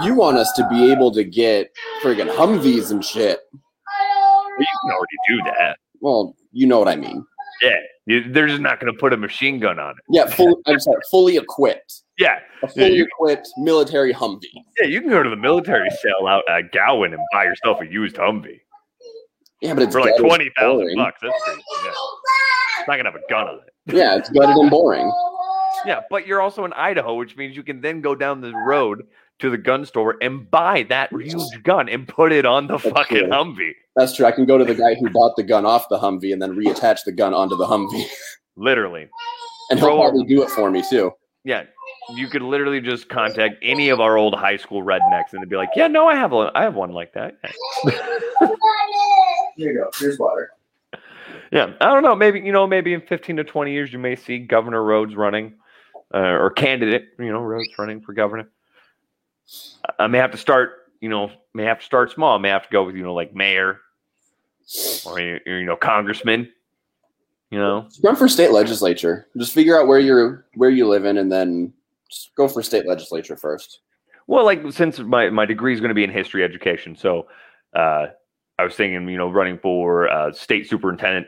You 0.03 0.15
want 0.15 0.37
us 0.37 0.51
to 0.53 0.65
be 0.69 0.89
able 0.89 1.11
to 1.11 1.23
get 1.25 1.69
friggin' 2.01 2.33
Humvees 2.33 2.91
and 2.91 3.03
shit. 3.03 3.41
Well, 3.53 4.55
you 4.57 4.65
can 4.83 4.91
already 4.91 5.17
do 5.27 5.51
that. 5.57 5.77
Well, 5.99 6.33
you 6.53 6.65
know 6.65 6.79
what 6.79 6.87
I 6.87 6.95
mean. 6.95 7.25
Yeah, 7.61 7.75
you, 8.05 8.31
they're 8.31 8.47
just 8.47 8.61
not 8.61 8.79
going 8.79 8.91
to 8.91 8.97
put 8.99 9.13
a 9.13 9.17
machine 9.17 9.59
gun 9.59 9.77
on 9.79 9.91
it. 9.91 9.97
Yeah, 10.09 10.25
full, 10.25 10.59
I'm 10.65 10.79
sorry, 10.79 11.01
fully 11.11 11.37
equipped. 11.37 12.01
Yeah, 12.17 12.39
A 12.63 12.67
fully 12.67 12.93
you- 12.95 13.05
equipped 13.05 13.49
military 13.57 14.13
Humvee. 14.13 14.41
yeah, 14.79 14.87
you 14.87 15.01
can 15.01 15.09
go 15.09 15.21
to 15.23 15.29
the 15.29 15.35
military 15.35 15.89
sale 16.01 16.27
out 16.27 16.43
at 16.49 16.71
Gowen 16.71 17.13
and 17.13 17.21
buy 17.31 17.43
yourself 17.43 17.81
a 17.81 17.85
used 17.87 18.15
Humvee 18.15 18.59
Yeah, 19.61 19.73
but 19.75 19.83
it's 19.83 19.93
for 19.93 20.01
like 20.01 20.17
twenty 20.17 20.49
thousand 20.57 20.95
bucks. 20.95 21.19
That's 21.21 21.33
crazy. 21.43 21.61
Yeah. 21.83 21.91
It's 22.79 22.87
not 22.87 22.97
gonna 22.97 23.11
have 23.11 23.15
a 23.15 23.29
gun 23.29 23.47
on 23.47 23.55
it. 23.55 23.95
Yeah, 23.95 24.15
it's 24.17 24.29
gutted 24.29 24.55
and 24.55 24.69
boring. 24.71 25.11
Yeah, 25.85 26.01
but 26.09 26.27
you're 26.27 26.41
also 26.41 26.65
in 26.65 26.73
Idaho, 26.73 27.15
which 27.15 27.35
means 27.37 27.55
you 27.55 27.63
can 27.63 27.81
then 27.81 28.01
go 28.01 28.13
down 28.15 28.41
the 28.41 28.53
road 28.53 29.03
to 29.41 29.49
the 29.49 29.57
gun 29.57 29.85
store 29.85 30.15
and 30.21 30.49
buy 30.49 30.83
that 30.83 31.11
huge 31.11 31.63
gun 31.63 31.89
and 31.89 32.07
put 32.07 32.31
it 32.31 32.45
on 32.45 32.67
the 32.67 32.77
That's 32.77 32.93
fucking 32.95 33.17
true. 33.19 33.27
Humvee. 33.27 33.71
That's 33.95 34.15
true. 34.15 34.25
I 34.25 34.31
can 34.31 34.45
go 34.45 34.57
to 34.57 34.63
the 34.65 34.75
guy 34.75 34.95
who 34.95 35.09
bought 35.09 35.35
the 35.35 35.43
gun 35.43 35.65
off 35.65 35.89
the 35.89 35.97
Humvee 35.99 36.31
and 36.33 36.41
then 36.41 36.55
reattach 36.55 36.99
the 37.05 37.11
gun 37.11 37.33
onto 37.33 37.55
the 37.57 37.65
Humvee, 37.65 38.05
Literally. 38.55 39.07
and 39.69 39.79
he'll 39.79 39.89
Bro. 39.89 40.01
probably 40.01 40.25
do 40.25 40.43
it 40.43 40.49
for 40.49 40.71
me 40.71 40.83
too. 40.89 41.11
Yeah. 41.43 41.63
You 42.15 42.27
could 42.27 42.41
literally 42.41 42.81
just 42.81 43.09
contact 43.09 43.55
any 43.61 43.89
of 43.89 43.99
our 43.99 44.17
old 44.17 44.33
high 44.35 44.57
school 44.57 44.83
rednecks 44.83 45.33
and 45.33 45.41
they'd 45.41 45.49
be 45.49 45.55
like, 45.55 45.69
Yeah, 45.75 45.87
no, 45.87 46.07
I 46.07 46.15
have 46.15 46.31
one. 46.31 46.51
I 46.55 46.63
have 46.63 46.75
one 46.75 46.91
like 46.91 47.13
that. 47.13 47.37
Here 49.55 49.71
you 49.71 49.73
go. 49.73 49.89
Here's 49.99 50.17
water. 50.17 50.51
Yeah. 51.51 51.73
I 51.81 51.85
don't 51.87 52.03
know. 52.03 52.15
Maybe, 52.15 52.39
you 52.39 52.51
know, 52.51 52.65
maybe 52.67 52.93
in 52.93 53.01
15 53.01 53.37
to 53.37 53.43
20 53.43 53.71
years, 53.71 53.91
you 53.91 53.99
may 53.99 54.15
see 54.15 54.39
Governor 54.39 54.83
Rhodes 54.83 55.15
running 55.15 55.53
uh, 56.13 56.17
or 56.19 56.49
candidate, 56.51 57.09
you 57.19 57.31
know, 57.31 57.41
Rhodes 57.41 57.69
running 57.77 58.01
for 58.01 58.13
governor. 58.13 58.49
I- 59.99 60.07
may 60.07 60.17
have 60.17 60.31
to 60.31 60.37
start, 60.37 60.91
you 60.99 61.09
know, 61.09 61.31
may 61.53 61.63
have 61.63 61.79
to 61.79 61.85
start 61.85 62.11
small. 62.11 62.35
I 62.35 62.39
may 62.39 62.49
have 62.49 62.63
to 62.63 62.69
go 62.71 62.83
with, 62.83 62.95
you 62.95 63.03
know, 63.03 63.13
like 63.13 63.33
mayor 63.35 63.79
or, 65.05 65.19
you 65.19 65.39
you 65.45 65.63
know, 65.65 65.75
congressman, 65.75 66.51
you 67.49 67.59
know. 67.59 67.87
Run 68.03 68.15
for 68.15 68.27
state 68.27 68.51
legislature. 68.51 69.27
Just 69.37 69.53
figure 69.53 69.79
out 69.79 69.87
where 69.87 69.99
you're 69.99 70.45
where 70.55 70.69
you 70.69 70.87
live 70.87 71.05
in, 71.05 71.17
and 71.17 71.31
then 71.31 71.73
just 72.09 72.33
go 72.35 72.47
for 72.47 72.61
state 72.63 72.85
legislature 72.87 73.35
first. 73.35 73.79
Well, 74.27 74.45
like 74.45 74.71
since 74.71 74.99
my, 74.99 75.29
my 75.29 75.45
degree 75.45 75.73
is 75.73 75.81
going 75.81 75.89
to 75.89 75.95
be 75.95 76.03
in 76.03 76.09
history 76.11 76.43
education, 76.43 76.95
so 76.95 77.27
uh, 77.75 78.07
I 78.59 78.63
was 78.63 78.75
thinking, 78.75 79.09
you 79.09 79.17
know, 79.17 79.29
running 79.29 79.57
for 79.57 80.07
uh, 80.09 80.31
state 80.31 80.69
superintendent, 80.69 81.27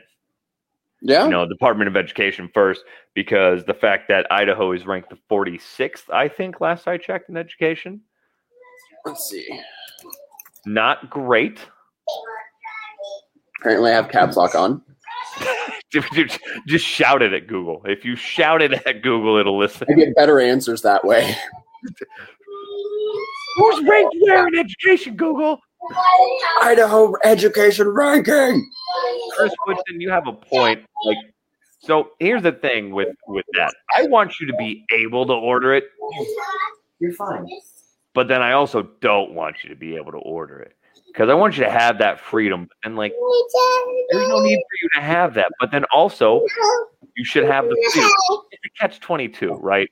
Yeah. 1.02 1.24
you 1.24 1.30
know, 1.30 1.46
Department 1.46 1.88
of 1.88 1.96
Education 1.96 2.48
first, 2.54 2.82
because 3.12 3.64
the 3.64 3.74
fact 3.74 4.08
that 4.08 4.30
Idaho 4.30 4.72
is 4.72 4.86
ranked 4.86 5.10
the 5.10 5.18
46th, 5.28 6.08
I 6.10 6.28
think, 6.28 6.60
last 6.62 6.86
I 6.88 6.96
checked 6.96 7.28
in 7.28 7.36
education, 7.36 8.00
Let's 9.04 9.28
see. 9.28 9.60
not 10.66 11.10
great. 11.10 11.58
Apparently, 13.60 13.90
I 13.90 13.94
have 13.94 14.08
caps 14.10 14.36
lock 14.36 14.54
on. 14.54 14.82
Just- 15.90 16.08
Just 16.66 16.84
shout 16.84 17.22
it 17.22 17.32
at 17.32 17.46
Google. 17.46 17.82
If 17.84 18.04
you 18.04 18.16
shout 18.16 18.62
it 18.62 18.72
at 18.86 19.02
Google, 19.02 19.36
it'll 19.36 19.58
listen. 19.58 19.86
I 19.90 19.94
get 19.94 20.14
better 20.16 20.40
answers 20.40 20.82
that 20.82 21.04
way. 21.04 21.34
Who's 23.56 23.84
ranked 23.88 24.16
where 24.20 24.46
in 24.48 24.56
education, 24.56 25.16
Google? 25.16 25.58
Idaho 26.62 27.12
education 27.24 27.88
ranking. 27.88 28.70
Chris 29.36 29.52
Woodson, 29.66 30.00
you 30.00 30.10
have 30.10 30.26
a 30.26 30.32
point. 30.32 30.80
Like, 31.04 31.18
so 31.80 32.08
here's 32.18 32.42
the 32.42 32.52
thing 32.52 32.90
with 32.92 33.08
with 33.28 33.44
that. 33.52 33.72
I 33.94 34.06
want 34.06 34.40
you 34.40 34.46
to 34.46 34.54
be 34.56 34.84
able 34.92 35.26
to 35.26 35.34
order 35.34 35.74
it, 35.74 35.84
You're 36.98 37.12
fine. 37.12 37.46
But 38.14 38.28
then 38.28 38.42
I 38.42 38.52
also 38.52 38.82
don't 39.00 39.32
want 39.32 39.62
you 39.62 39.68
to 39.70 39.76
be 39.76 39.96
able 39.96 40.12
to 40.12 40.18
order 40.18 40.58
it 40.60 40.76
because 41.08 41.28
I 41.28 41.34
want 41.34 41.56
you 41.56 41.64
to 41.64 41.70
have 41.70 41.98
that 41.98 42.20
freedom. 42.20 42.68
And 42.84 42.96
like, 42.96 43.12
there's 44.10 44.28
no 44.28 44.40
need 44.40 44.56
for 44.56 44.76
you 44.82 44.88
to 44.94 45.00
have 45.00 45.34
that. 45.34 45.50
But 45.60 45.70
then 45.70 45.84
also, 45.92 46.42
you 47.16 47.24
should 47.24 47.44
have 47.44 47.64
the 47.64 47.76
freedom. 47.92 48.10
It's 48.50 48.62
a 48.64 48.68
catch 48.80 49.00
twenty 49.00 49.28
two, 49.28 49.52
right? 49.54 49.88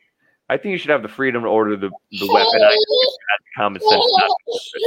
I 0.48 0.56
think 0.56 0.72
you 0.72 0.78
should 0.78 0.90
have 0.90 1.02
the 1.02 1.08
freedom 1.08 1.42
to 1.42 1.48
order 1.48 1.76
the 1.76 1.90
the 2.12 2.26
weapon. 2.32 2.62
I 2.62 2.68
think 2.68 2.86
you 2.88 3.16
have 3.30 3.40
the 3.40 3.50
common 3.56 3.80
sense. 3.80 4.04
Not 4.18 4.28
to 4.28 4.34
order 4.46 4.60
it. 4.74 4.82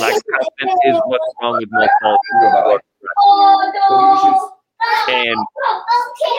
Lack 0.00 0.16
of 0.16 0.22
common 0.30 0.76
is 0.84 1.00
what's 1.06 1.34
wrong 1.42 1.56
with 1.58 1.68
most 1.70 1.90
politics. 2.02 2.84
And 5.08 5.36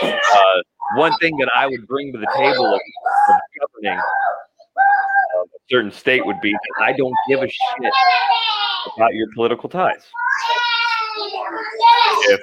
uh, 0.04 0.62
one 0.96 1.14
thing 1.20 1.36
that 1.38 1.50
I 1.56 1.68
would 1.68 1.88
bring 1.88 2.14
to 2.14 2.20
the 2.20 2.28
table 2.36 2.68
of, 2.68 2.80
of 3.30 3.40
governing 3.60 4.00
uh, 4.00 5.42
a 5.44 5.46
certain 5.70 5.92
state 5.92 6.26
would 6.26 6.40
be 6.42 6.52
that 6.52 6.84
I 6.84 6.94
don't 6.94 7.14
give 7.28 7.42
a 7.42 7.48
shit 7.48 7.94
about 8.96 9.14
your 9.14 9.28
political 9.34 9.70
ties. 9.70 10.06
If 12.28 12.42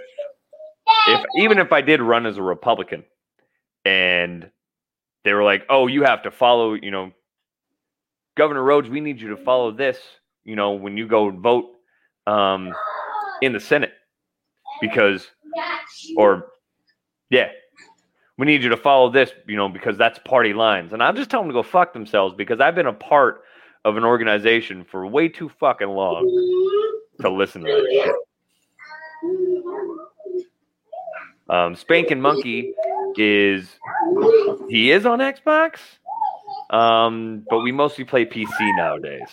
if 1.08 1.24
even 1.36 1.58
if 1.58 1.72
I 1.72 1.80
did 1.80 2.00
run 2.00 2.26
as 2.26 2.38
a 2.38 2.42
Republican 2.42 3.04
and 3.84 4.50
they 5.24 5.32
were 5.32 5.44
like, 5.44 5.64
"Oh, 5.68 5.86
you 5.86 6.04
have 6.04 6.22
to 6.22 6.30
follow," 6.30 6.74
you 6.74 6.90
know, 6.90 7.12
Governor 8.36 8.62
Rhodes, 8.62 8.88
we 8.88 9.00
need 9.00 9.20
you 9.20 9.28
to 9.28 9.36
follow 9.36 9.70
this, 9.70 9.98
you 10.44 10.56
know, 10.56 10.72
when 10.72 10.96
you 10.96 11.06
go 11.06 11.30
vote 11.30 11.70
um, 12.26 12.72
in 13.40 13.52
the 13.52 13.60
Senate 13.60 13.92
because 14.80 15.28
or 16.16 16.48
yeah, 17.30 17.48
we 18.38 18.46
need 18.46 18.62
you 18.62 18.70
to 18.70 18.76
follow 18.76 19.10
this, 19.10 19.32
you 19.46 19.56
know, 19.56 19.68
because 19.68 19.98
that's 19.98 20.18
party 20.20 20.52
lines. 20.52 20.92
And 20.92 21.02
I'll 21.02 21.12
just 21.12 21.30
tell 21.30 21.40
them 21.40 21.48
to 21.48 21.54
go 21.54 21.62
fuck 21.62 21.92
themselves 21.92 22.34
because 22.34 22.60
I've 22.60 22.74
been 22.74 22.86
a 22.86 22.92
part 22.92 23.42
of 23.84 23.96
an 23.96 24.04
organization 24.04 24.84
for 24.84 25.06
way 25.06 25.28
too 25.28 25.50
fucking 25.60 25.88
long 25.88 26.24
to 27.20 27.30
listen 27.30 27.62
to 27.64 27.70
that 27.70 27.88
shit. 27.90 28.14
Um, 31.50 31.74
Spankin' 31.74 32.20
Monkey 32.20 32.72
is 33.16 33.76
he 34.68 34.90
is 34.90 35.04
on 35.04 35.18
Xbox, 35.18 35.78
um, 36.70 37.44
but 37.50 37.60
we 37.60 37.72
mostly 37.72 38.04
play 38.04 38.24
PC 38.24 38.76
nowadays. 38.76 39.28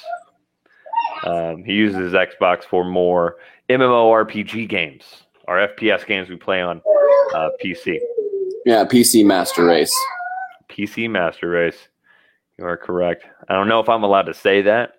Um, 1.24 1.64
he 1.64 1.74
uses 1.74 2.14
Xbox 2.14 2.64
for 2.64 2.84
more 2.84 3.38
MMORPG 3.70 4.68
games, 4.68 5.24
our 5.48 5.68
FPS 5.68 6.06
games 6.06 6.30
we 6.30 6.36
play 6.36 6.62
on 6.62 6.82
uh, 7.34 7.50
PC. 7.64 8.00
Yeah, 8.66 8.86
PC 8.86 9.26
Master 9.26 9.66
Race. 9.66 9.96
PC 10.70 11.10
Master 11.10 11.50
Race. 11.50 11.88
You 12.58 12.66
are 12.66 12.78
correct. 12.78 13.26
I 13.48 13.54
don't 13.54 13.68
know 13.68 13.80
if 13.80 13.90
I'm 13.90 14.04
allowed 14.04 14.24
to 14.24 14.34
say 14.34 14.62
that. 14.64 14.96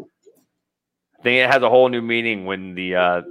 I 0.00 1.22
think 1.22 1.38
it 1.38 1.50
has 1.50 1.62
a 1.62 1.68
whole 1.68 1.88
new 1.88 2.02
meaning 2.02 2.46
when 2.46 2.74
the 2.74 2.96
uh, 2.96 3.22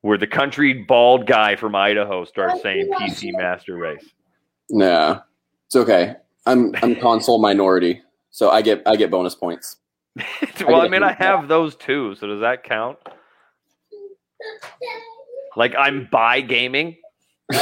where 0.00 0.18
the 0.18 0.26
country 0.26 0.74
bald 0.82 1.26
guy 1.26 1.56
from 1.56 1.74
Idaho 1.74 2.24
starts 2.24 2.62
saying 2.62 2.90
PC 3.00 3.32
Master 3.36 3.76
Race. 3.76 4.04
Nah, 4.70 5.20
it's 5.66 5.76
okay. 5.76 6.16
I'm 6.46 6.74
I'm 6.82 6.96
console 6.96 7.40
minority, 7.40 8.02
so 8.30 8.50
I 8.50 8.62
get 8.62 8.82
I 8.86 8.96
get 8.96 9.10
bonus 9.10 9.34
points. 9.34 9.76
well, 10.66 10.80
I 10.80 10.84
get 10.84 10.90
mean, 10.90 11.02
I 11.02 11.12
have 11.12 11.48
those 11.48 11.74
too, 11.76 12.14
so 12.16 12.26
does 12.26 12.40
that 12.40 12.64
count? 12.64 12.98
Like 15.56 15.74
I'm 15.76 16.08
by 16.10 16.40
gaming. 16.40 16.96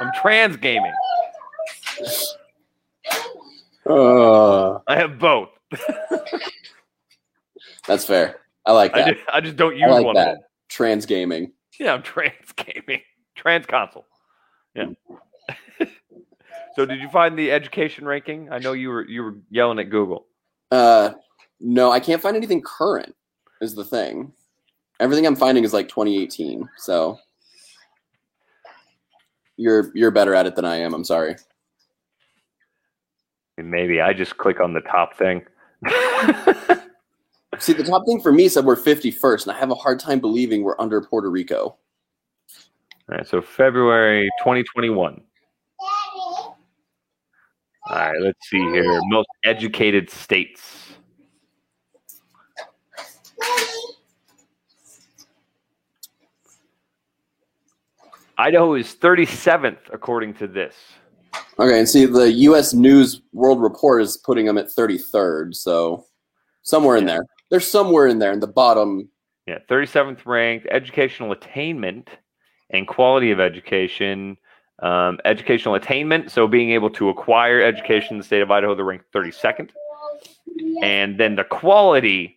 I'm 0.00 0.10
trans 0.20 0.56
gaming. 0.56 0.92
Uh, 3.88 4.78
I 4.86 4.96
have 4.96 5.18
both. 5.18 5.50
that's 7.86 8.04
fair. 8.04 8.40
I 8.64 8.72
like 8.72 8.94
I 8.94 9.02
that. 9.02 9.14
just, 9.14 9.28
I 9.32 9.40
just 9.40 9.56
don't 9.56 9.76
use 9.76 9.88
I 9.88 9.92
like 9.92 10.04
one 10.06 10.16
of 10.16 10.24
that. 10.24 10.32
them. 10.34 10.40
Trans 10.68 11.06
gaming. 11.06 11.52
Yeah, 11.78 11.94
I'm 11.94 12.02
trans 12.04 12.52
gaming. 12.56 13.02
Trans 13.36 13.66
console. 13.66 14.06
Yeah. 14.74 14.86
so 16.74 16.84
did 16.84 17.00
you 17.00 17.08
find 17.08 17.38
the 17.38 17.52
education 17.52 18.04
ranking? 18.06 18.50
I 18.50 18.58
know 18.58 18.72
you 18.72 18.88
were 18.88 19.06
you 19.06 19.22
were 19.22 19.36
yelling 19.50 19.78
at 19.78 19.90
Google. 19.90 20.26
Uh, 20.70 21.12
no, 21.60 21.92
I 21.92 22.00
can't 22.00 22.20
find 22.20 22.36
anything 22.36 22.62
current. 22.62 23.14
Is 23.60 23.74
the 23.74 23.84
thing. 23.84 24.32
Everything 25.00 25.26
I'm 25.26 25.36
finding 25.36 25.64
is 25.64 25.72
like 25.72 25.88
2018. 25.88 26.68
So 26.76 27.18
you're 29.56 29.90
you're 29.94 30.10
better 30.10 30.34
at 30.34 30.46
it 30.46 30.56
than 30.56 30.64
I 30.64 30.76
am. 30.76 30.94
I'm 30.94 31.04
sorry. 31.04 31.36
Maybe 33.58 34.00
I 34.00 34.12
just 34.12 34.36
click 34.36 34.60
on 34.60 34.74
the 34.74 34.82
top 34.82 35.16
thing. 35.16 35.42
See, 37.58 37.72
the 37.72 37.84
top 37.84 38.04
thing 38.06 38.20
for 38.20 38.32
me 38.32 38.48
said 38.48 38.66
we're 38.66 38.76
51st, 38.76 39.46
and 39.46 39.56
I 39.56 39.58
have 39.58 39.70
a 39.70 39.74
hard 39.74 39.98
time 39.98 40.20
believing 40.20 40.62
we're 40.62 40.78
under 40.78 41.00
Puerto 41.00 41.30
Rico. 41.30 41.76
All 43.08 43.16
right, 43.16 43.26
so 43.26 43.40
February 43.40 44.28
2021. 44.40 45.22
All 47.88 47.96
right, 47.96 48.20
let's 48.20 48.50
see 48.50 48.58
here. 48.58 49.00
Most 49.04 49.28
educated 49.44 50.10
states. 50.10 50.85
Idaho 58.38 58.74
is 58.74 58.94
37th 58.94 59.78
according 59.92 60.34
to 60.34 60.46
this. 60.46 60.74
Okay, 61.58 61.78
and 61.78 61.88
see, 61.88 62.04
the 62.04 62.30
U.S. 62.32 62.74
News 62.74 63.22
World 63.32 63.62
Report 63.62 64.02
is 64.02 64.18
putting 64.18 64.46
them 64.46 64.58
at 64.58 64.66
33rd, 64.66 65.54
so 65.54 66.04
somewhere 66.62 66.96
in 66.96 67.06
there. 67.06 67.24
They're 67.50 67.60
somewhere 67.60 68.06
in 68.06 68.18
there 68.18 68.32
in 68.32 68.40
the 68.40 68.46
bottom. 68.46 69.08
Yeah, 69.46 69.58
37th 69.70 70.26
ranked. 70.26 70.66
Educational 70.70 71.32
attainment 71.32 72.10
and 72.70 72.86
quality 72.86 73.30
of 73.30 73.40
education. 73.40 74.36
Um, 74.82 75.18
educational 75.24 75.74
attainment, 75.74 76.30
so 76.30 76.46
being 76.46 76.72
able 76.72 76.90
to 76.90 77.08
acquire 77.08 77.62
education 77.62 78.16
in 78.16 78.18
the 78.18 78.24
state 78.24 78.42
of 78.42 78.50
Idaho, 78.50 78.74
they're 78.74 78.84
ranked 78.84 79.10
32nd. 79.10 79.70
And 80.82 81.18
then 81.18 81.36
the 81.36 81.44
quality, 81.44 82.36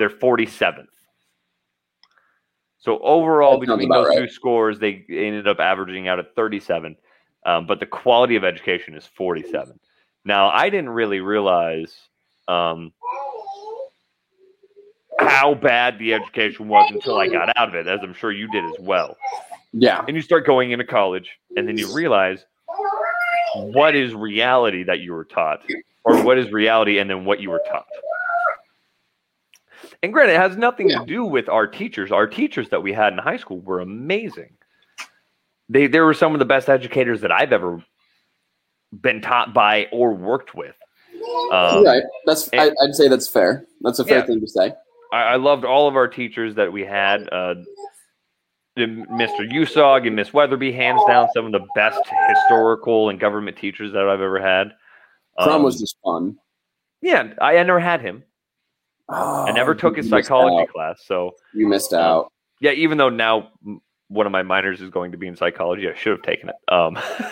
they're 0.00 0.10
47th. 0.10 0.88
So 2.86 3.00
overall, 3.00 3.58
That 3.58 3.66
between 3.66 3.88
those 3.88 4.06
right. 4.06 4.18
two 4.18 4.28
scores, 4.28 4.78
they 4.78 5.04
ended 5.08 5.48
up 5.48 5.58
averaging 5.58 6.06
out 6.06 6.20
at 6.20 6.36
37. 6.36 6.96
Um, 7.44 7.66
but 7.66 7.80
the 7.80 7.86
quality 7.86 8.36
of 8.36 8.44
education 8.44 8.94
is 8.94 9.04
47. 9.04 9.78
Now, 10.24 10.50
I 10.50 10.70
didn't 10.70 10.90
really 10.90 11.18
realize 11.18 11.92
um, 12.46 12.92
how 15.18 15.54
bad 15.54 15.98
the 15.98 16.14
education 16.14 16.68
was 16.68 16.88
until 16.92 17.16
I 17.16 17.26
got 17.26 17.56
out 17.56 17.68
of 17.68 17.74
it, 17.74 17.88
as 17.88 17.98
I'm 18.04 18.14
sure 18.14 18.30
you 18.30 18.48
did 18.52 18.64
as 18.64 18.76
well. 18.78 19.16
Yeah, 19.72 20.04
And 20.06 20.16
you 20.16 20.22
start 20.22 20.46
going 20.46 20.70
into 20.70 20.84
college, 20.84 21.30
and 21.56 21.66
then 21.66 21.76
you 21.76 21.92
realize 21.92 22.44
what 23.56 23.96
is 23.96 24.14
reality 24.14 24.84
that 24.84 25.00
you 25.00 25.12
were 25.12 25.24
taught, 25.24 25.60
or 26.04 26.22
what 26.22 26.38
is 26.38 26.52
reality 26.52 26.98
and 26.98 27.10
then 27.10 27.24
what 27.24 27.40
you 27.40 27.50
were 27.50 27.62
taught. 27.68 27.86
And 30.06 30.12
granted, 30.12 30.34
it 30.34 30.40
has 30.40 30.56
nothing 30.56 30.88
Yeah. 30.88 31.00
to 31.00 31.04
do 31.04 31.24
with 31.24 31.48
our 31.48 31.66
teachers. 31.66 32.12
Our 32.12 32.28
teachers 32.28 32.68
that 32.68 32.80
we 32.80 32.92
had 32.92 33.12
in 33.12 33.18
high 33.18 33.38
school 33.38 33.58
were 33.58 33.80
amazing. 33.80 34.56
They, 35.68 35.88
they 35.88 35.98
were 35.98 36.14
some 36.14 36.32
of 36.32 36.38
the 36.38 36.44
best 36.44 36.68
educators 36.68 37.22
that 37.22 37.32
I've 37.32 37.52
ever 37.52 37.82
been 38.92 39.20
taught 39.20 39.52
by 39.52 39.88
or 39.90 40.14
worked 40.14 40.54
with. 40.54 40.76
Um, 41.52 41.84
right. 41.84 42.04
That's 42.24 42.48
I, 42.52 42.70
I'd 42.84 42.94
say 42.94 43.08
that's 43.08 43.26
fair. 43.26 43.66
That's 43.80 43.98
a 43.98 44.04
fair 44.04 44.18
Yeah. 44.20 44.26
thing 44.26 44.40
to 44.40 44.46
say. 44.46 44.72
I, 45.12 45.22
I 45.22 45.36
loved 45.36 45.64
all 45.64 45.88
of 45.88 45.96
our 45.96 46.06
teachers 46.06 46.54
that 46.54 46.72
we 46.72 46.84
had. 46.84 47.28
Uh, 47.32 47.56
Mr. 48.78 49.50
Usog 49.52 50.06
and 50.06 50.14
Miss 50.14 50.32
Weatherby, 50.32 50.70
hands 50.70 51.00
down, 51.08 51.26
some 51.34 51.46
of 51.46 51.52
the 51.52 51.66
best 51.74 51.98
historical 52.28 53.08
and 53.08 53.18
government 53.18 53.56
teachers 53.56 53.92
that 53.92 54.02
I've 54.08 54.20
ever 54.20 54.38
had. 54.38 54.68
Um, 55.36 55.64
was 55.64 55.80
just 55.80 55.96
fun. 56.04 56.36
yeah, 57.02 57.32
I, 57.40 57.58
I 57.58 57.62
never 57.64 57.80
had 57.80 58.02
him. 58.02 58.22
I 59.08 59.52
never 59.52 59.74
took 59.74 59.96
his 59.96 60.06
Oh, 60.06 60.10
psychology 60.16 60.62
out. 60.62 60.68
class. 60.68 61.02
So 61.04 61.32
You 61.52 61.68
missed 61.68 61.92
Um, 61.92 62.00
out. 62.00 62.32
yeah, 62.60 62.72
even 62.72 62.98
though 62.98 63.08
now 63.08 63.50
one 64.08 64.26
of 64.26 64.32
my 64.32 64.42
minors 64.42 64.80
is 64.80 64.90
going 64.90 65.12
to 65.12 65.18
be 65.18 65.26
in 65.26 65.36
psychology, 65.36 65.88
I 65.88 65.94
should 65.94 66.12
have 66.12 66.22
taken 66.22 66.48
it. 66.48 66.54
Um, 66.72 66.98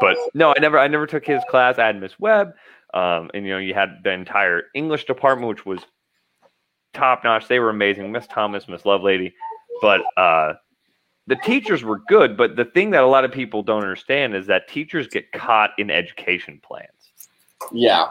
but 0.00 0.16
no, 0.34 0.54
I 0.56 0.60
never, 0.60 0.78
I 0.78 0.88
never 0.88 1.06
took 1.06 1.26
his 1.26 1.42
class. 1.48 1.78
I 1.78 1.86
had 1.86 2.00
Miss 2.00 2.18
Webb, 2.18 2.52
um, 2.94 3.30
and 3.34 3.44
you 3.46 3.52
know, 3.52 3.58
you 3.58 3.74
had 3.74 3.98
the 4.04 4.12
entire 4.12 4.64
English 4.74 5.04
department, 5.04 5.48
which 5.48 5.66
was 5.66 5.80
top 6.94 7.24
notch. 7.24 7.48
They 7.48 7.58
were 7.60 7.70
amazing. 7.70 8.10
Miss 8.12 8.26
Thomas, 8.26 8.68
Miss 8.68 8.82
Lovelady, 8.82 9.32
but 9.82 10.02
uh, 10.16 10.54
the 11.26 11.36
teachers 11.36 11.84
were 11.84 11.98
good. 12.08 12.36
But 12.36 12.56
the 12.56 12.64
thing 12.64 12.90
that 12.90 13.02
a 13.02 13.06
lot 13.06 13.24
of 13.24 13.32
people 13.32 13.62
don't 13.62 13.82
understand 13.82 14.34
is 14.34 14.46
that 14.46 14.68
teachers 14.68 15.06
get 15.06 15.30
caught 15.32 15.70
in 15.78 15.90
education 15.90 16.60
plans. 16.62 17.12
Yeah, 17.72 18.08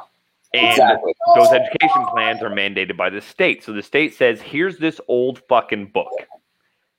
And 0.54 0.72
exactly. 0.72 1.14
those 1.36 1.50
education 1.50 2.06
plans 2.12 2.42
are 2.42 2.50
mandated 2.50 2.98
by 2.98 3.10
the 3.10 3.22
state. 3.22 3.64
So 3.64 3.72
the 3.72 3.84
state 3.84 4.16
says, 4.16 4.42
"Here's 4.42 4.78
this 4.78 5.00
old 5.08 5.42
fucking 5.48 5.92
book. 5.92 6.12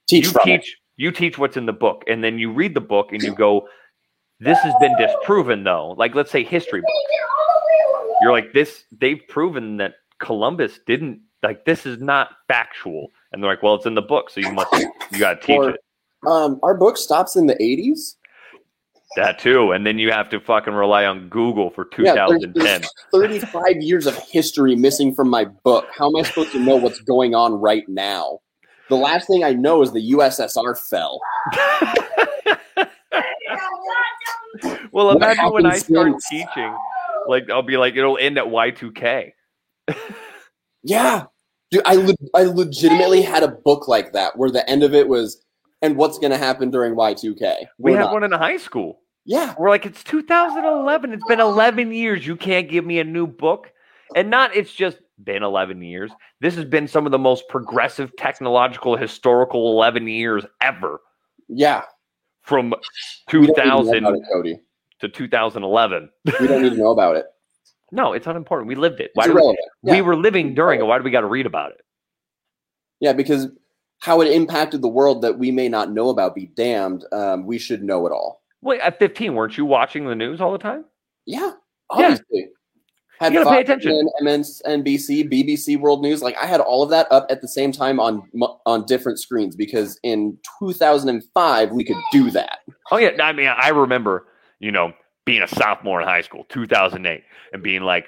Teach 0.09 0.27
you 0.27 0.31
from 0.31 0.49
it. 0.49 0.59
teach 0.63 0.77
you 0.97 1.11
teach 1.11 1.39
what's 1.39 1.57
in 1.57 1.67
the 1.67 1.73
book, 1.73 2.05
and 2.07 2.23
then 2.23 2.39
you 2.39 2.53
read 2.53 2.75
the 2.75 2.81
book 2.81 3.13
and 3.13 3.23
you 3.23 3.35
go, 3.35 3.67
"This 4.39 4.59
has 4.61 4.75
been 4.81 4.97
disproven, 4.97 5.65
though." 5.65 5.95
Like 5.99 6.15
let's 6.15 6.31
say 6.31 6.45
history 6.45 6.81
book. 6.81 6.91
You're 8.23 8.33
like, 8.33 8.53
"This 8.53 8.85
they've 8.93 9.21
proven 9.29 9.79
that 9.79 9.95
Columbus 10.21 10.79
didn't 10.87 11.21
like 11.43 11.65
this 11.65 11.87
is 11.87 11.99
not 12.01 12.31
factual," 12.47 13.09
and 13.33 13.43
they're 13.43 13.51
like, 13.51 13.63
"Well, 13.63 13.75
it's 13.75 13.87
in 13.87 13.95
the 13.95 14.03
book, 14.03 14.31
so 14.31 14.41
you 14.41 14.53
must 14.53 14.73
you 15.11 15.19
got 15.19 15.41
to 15.41 15.47
teach 15.47 15.57
Or- 15.57 15.71
it." 15.71 15.81
Um, 16.27 16.61
our 16.63 16.75
book 16.75 16.99
stops 16.99 17.35
in 17.35 17.47
the 17.47 17.61
80s. 17.63 18.17
That 19.17 19.41
too, 19.41 19.73
and 19.73 19.85
then 19.85 19.99
you 19.99 20.13
have 20.13 20.29
to 20.31 20.41
fucking 20.41 20.73
rely 20.73 21.05
on 21.05 21.29
Google 21.29 21.71
for 21.71 21.85
2010. 21.85 22.53
there's 22.55 22.89
35 23.13 23.77
years 23.81 24.07
of 24.07 24.17
history 24.17 24.77
missing 24.77 25.15
from 25.15 25.29
my 25.29 25.45
book. 25.45 25.89
How 25.97 26.09
am 26.09 26.17
I 26.17 26.23
supposed 26.23 26.53
to 26.53 26.61
know 26.61 26.77
what's 26.77 27.01
going 27.01 27.35
on 27.35 27.55
right 27.55 27.89
now? 27.89 28.39
The 28.89 28.97
last 28.97 29.27
thing 29.27 29.43
I 29.43 29.53
know 29.53 29.83
is 29.83 29.93
the 29.93 30.13
USSR 30.13 30.79
fell. 30.79 31.21
well, 34.93 35.11
imagine 35.11 35.53
when 35.53 35.67
I 35.67 35.79
start 35.79 36.13
since? 36.23 36.29
teaching, 36.29 36.77
like 37.27 37.51
I'll 37.51 37.63
be 37.63 37.77
like, 37.77 37.97
it'll 37.97 38.19
end 38.19 38.39
at 38.39 38.45
Y2K. 38.45 39.33
Yeah. 40.83 41.25
Dude, 41.71 41.83
I, 41.85 41.97
le- 41.97 42.15
I 42.35 42.45
legitimately 42.45 43.23
had 43.23 43.43
a 43.43 43.49
book 43.49 43.87
like 43.87 44.13
that 44.13 44.37
where 44.37 44.51
the 44.51 44.69
end 44.69 44.83
of 44.83 44.95
it 44.95 45.09
was, 45.09 45.45
and 45.83 45.97
what's 45.97 46.19
going 46.19 46.31
to 46.33 46.39
happen 46.39 46.71
during 46.71 46.95
Y2K? 46.95 47.67
We 47.79 47.93
had 47.93 48.01
not- 48.01 48.13
one 48.13 48.25
in 48.25 48.33
high 48.33 48.57
school. 48.59 49.01
Yeah. 49.27 49.55
We're 49.59 49.69
like, 49.71 49.85
it's 49.87 50.03
2011. 50.03 51.13
It's 51.13 51.25
been 51.29 51.41
11 51.41 51.93
years. 51.93 52.27
You 52.27 52.37
can't 52.37 52.69
give 52.69 52.85
me 52.87 52.99
a 53.01 53.05
new 53.05 53.27
book. 53.27 53.71
And 54.17 54.31
not, 54.31 54.57
it's 54.57 54.73
just 54.73 54.97
been 55.23 55.43
11 55.43 55.83
years. 55.83 56.11
This 56.41 56.57
has 56.57 56.65
been 56.65 56.89
some 56.89 57.07
of 57.07 57.13
the 57.13 57.19
most 57.19 57.47
progressive 57.49 58.11
technological, 58.17 58.97
historical 58.97 59.71
11 59.73 60.09
years 60.09 60.45
ever 60.63 61.01
Yeah. 61.49 61.83
from 62.43 62.71
We 63.33 63.33
don't 63.33 63.43
need 63.43 63.47
to 63.49 63.55
2000 63.63 64.07
it, 64.47 64.61
to 65.01 65.09
2011. 65.09 66.11
We 66.41 66.47
don't 66.47 66.63
need 66.63 66.71
to 66.71 66.77
know 66.77 66.91
about 66.91 67.17
it. 67.17 67.27
No, 67.93 68.15
it's 68.15 68.27
unimportant. 68.27 68.69
We 68.69 68.75
lived 68.75 69.01
it. 69.01 69.11
Why 69.15 69.27
we, 69.27 69.33
irrelevant. 69.33 69.59
we 69.83 69.97
Yeah. 69.97 70.01
were 70.01 70.17
living 70.17 70.55
during 70.55 70.81
it. 70.81 70.85
Why 70.85 70.97
do 70.99 71.05
we 71.05 71.11
got 71.11 71.21
to 71.21 71.27
read 71.27 71.47
about 71.47 71.73
it? 71.73 71.81
Yeah, 73.01 73.13
because 73.13 73.49
how 74.01 74.21
it 74.21 74.31
impacted 74.31 74.83
the 74.83 74.89
world 74.89 75.23
that 75.23 75.39
we 75.39 75.51
may 75.51 75.69
not 75.69 75.93
know 75.93 76.09
about, 76.09 76.35
be 76.35 76.47
damned. 76.57 77.05
Um, 77.13 77.47
we 77.47 77.59
should 77.59 77.83
know 77.83 78.07
it 78.07 78.13
all. 78.13 78.43
Wait, 78.63 78.81
at 78.81 78.99
15, 78.99 79.35
weren't 79.35 79.57
you 79.57 79.65
watching 79.65 80.07
the 80.07 80.15
news 80.15 80.41
all 80.41 80.53
the 80.53 80.59
time? 80.59 80.85
Yeah, 81.27 81.53
obviously. 81.91 82.49
Had 83.21 83.35
You 83.35 83.45
gotta 83.45 83.57
pay 83.57 83.61
attention. 83.61 84.09
MSNBC, 84.23 85.31
BBC 85.31 85.79
World 85.79 86.01
News. 86.01 86.23
Like 86.23 86.37
I 86.39 86.47
had 86.47 86.61
all 86.61 86.83
of 86.83 86.89
that 86.89 87.07
up 87.13 87.27
at 87.29 87.43
the 87.43 87.49
same 87.49 87.71
time 87.71 88.01
on 88.01 88.23
on 88.65 88.87
different 88.87 89.21
screens 89.21 89.55
because 89.55 90.01
in 90.03 90.39
2005 90.59 91.71
we 91.71 91.85
could 91.85 91.99
do 92.13 92.31
that. 92.31 92.61
Oh 92.91 92.97
yeah, 92.97 93.11
I 93.23 93.33
mean, 93.35 93.49
I 93.49 93.69
remember, 93.69 94.27
you 94.59 94.73
know, 94.73 94.95
being 95.27 95.43
a 95.43 95.49
sophomore 95.49 96.01
in 96.01 96.09
high 96.09 96.23
school, 96.23 96.47
2008, 96.49 97.23
and 97.53 97.63
being 97.63 97.83
like, 97.83 98.07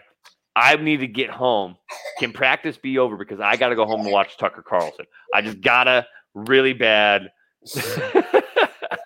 I 0.54 0.76
need 0.76 0.98
to 1.00 1.06
get 1.06 1.30
home. 1.30 1.76
Can 2.18 2.32
practice 2.32 2.76
be 2.76 2.98
over 2.98 3.16
because 3.16 3.40
I 3.40 3.56
got 3.56 3.70
to 3.70 3.76
go 3.76 3.86
home 3.86 4.02
and 4.02 4.12
watch 4.12 4.36
Tucker 4.36 4.62
Carlson? 4.62 5.06
I 5.34 5.40
just 5.40 5.60
gotta 5.60 6.06
really 6.34 6.72
bad. 6.74 7.30
I 7.76 8.42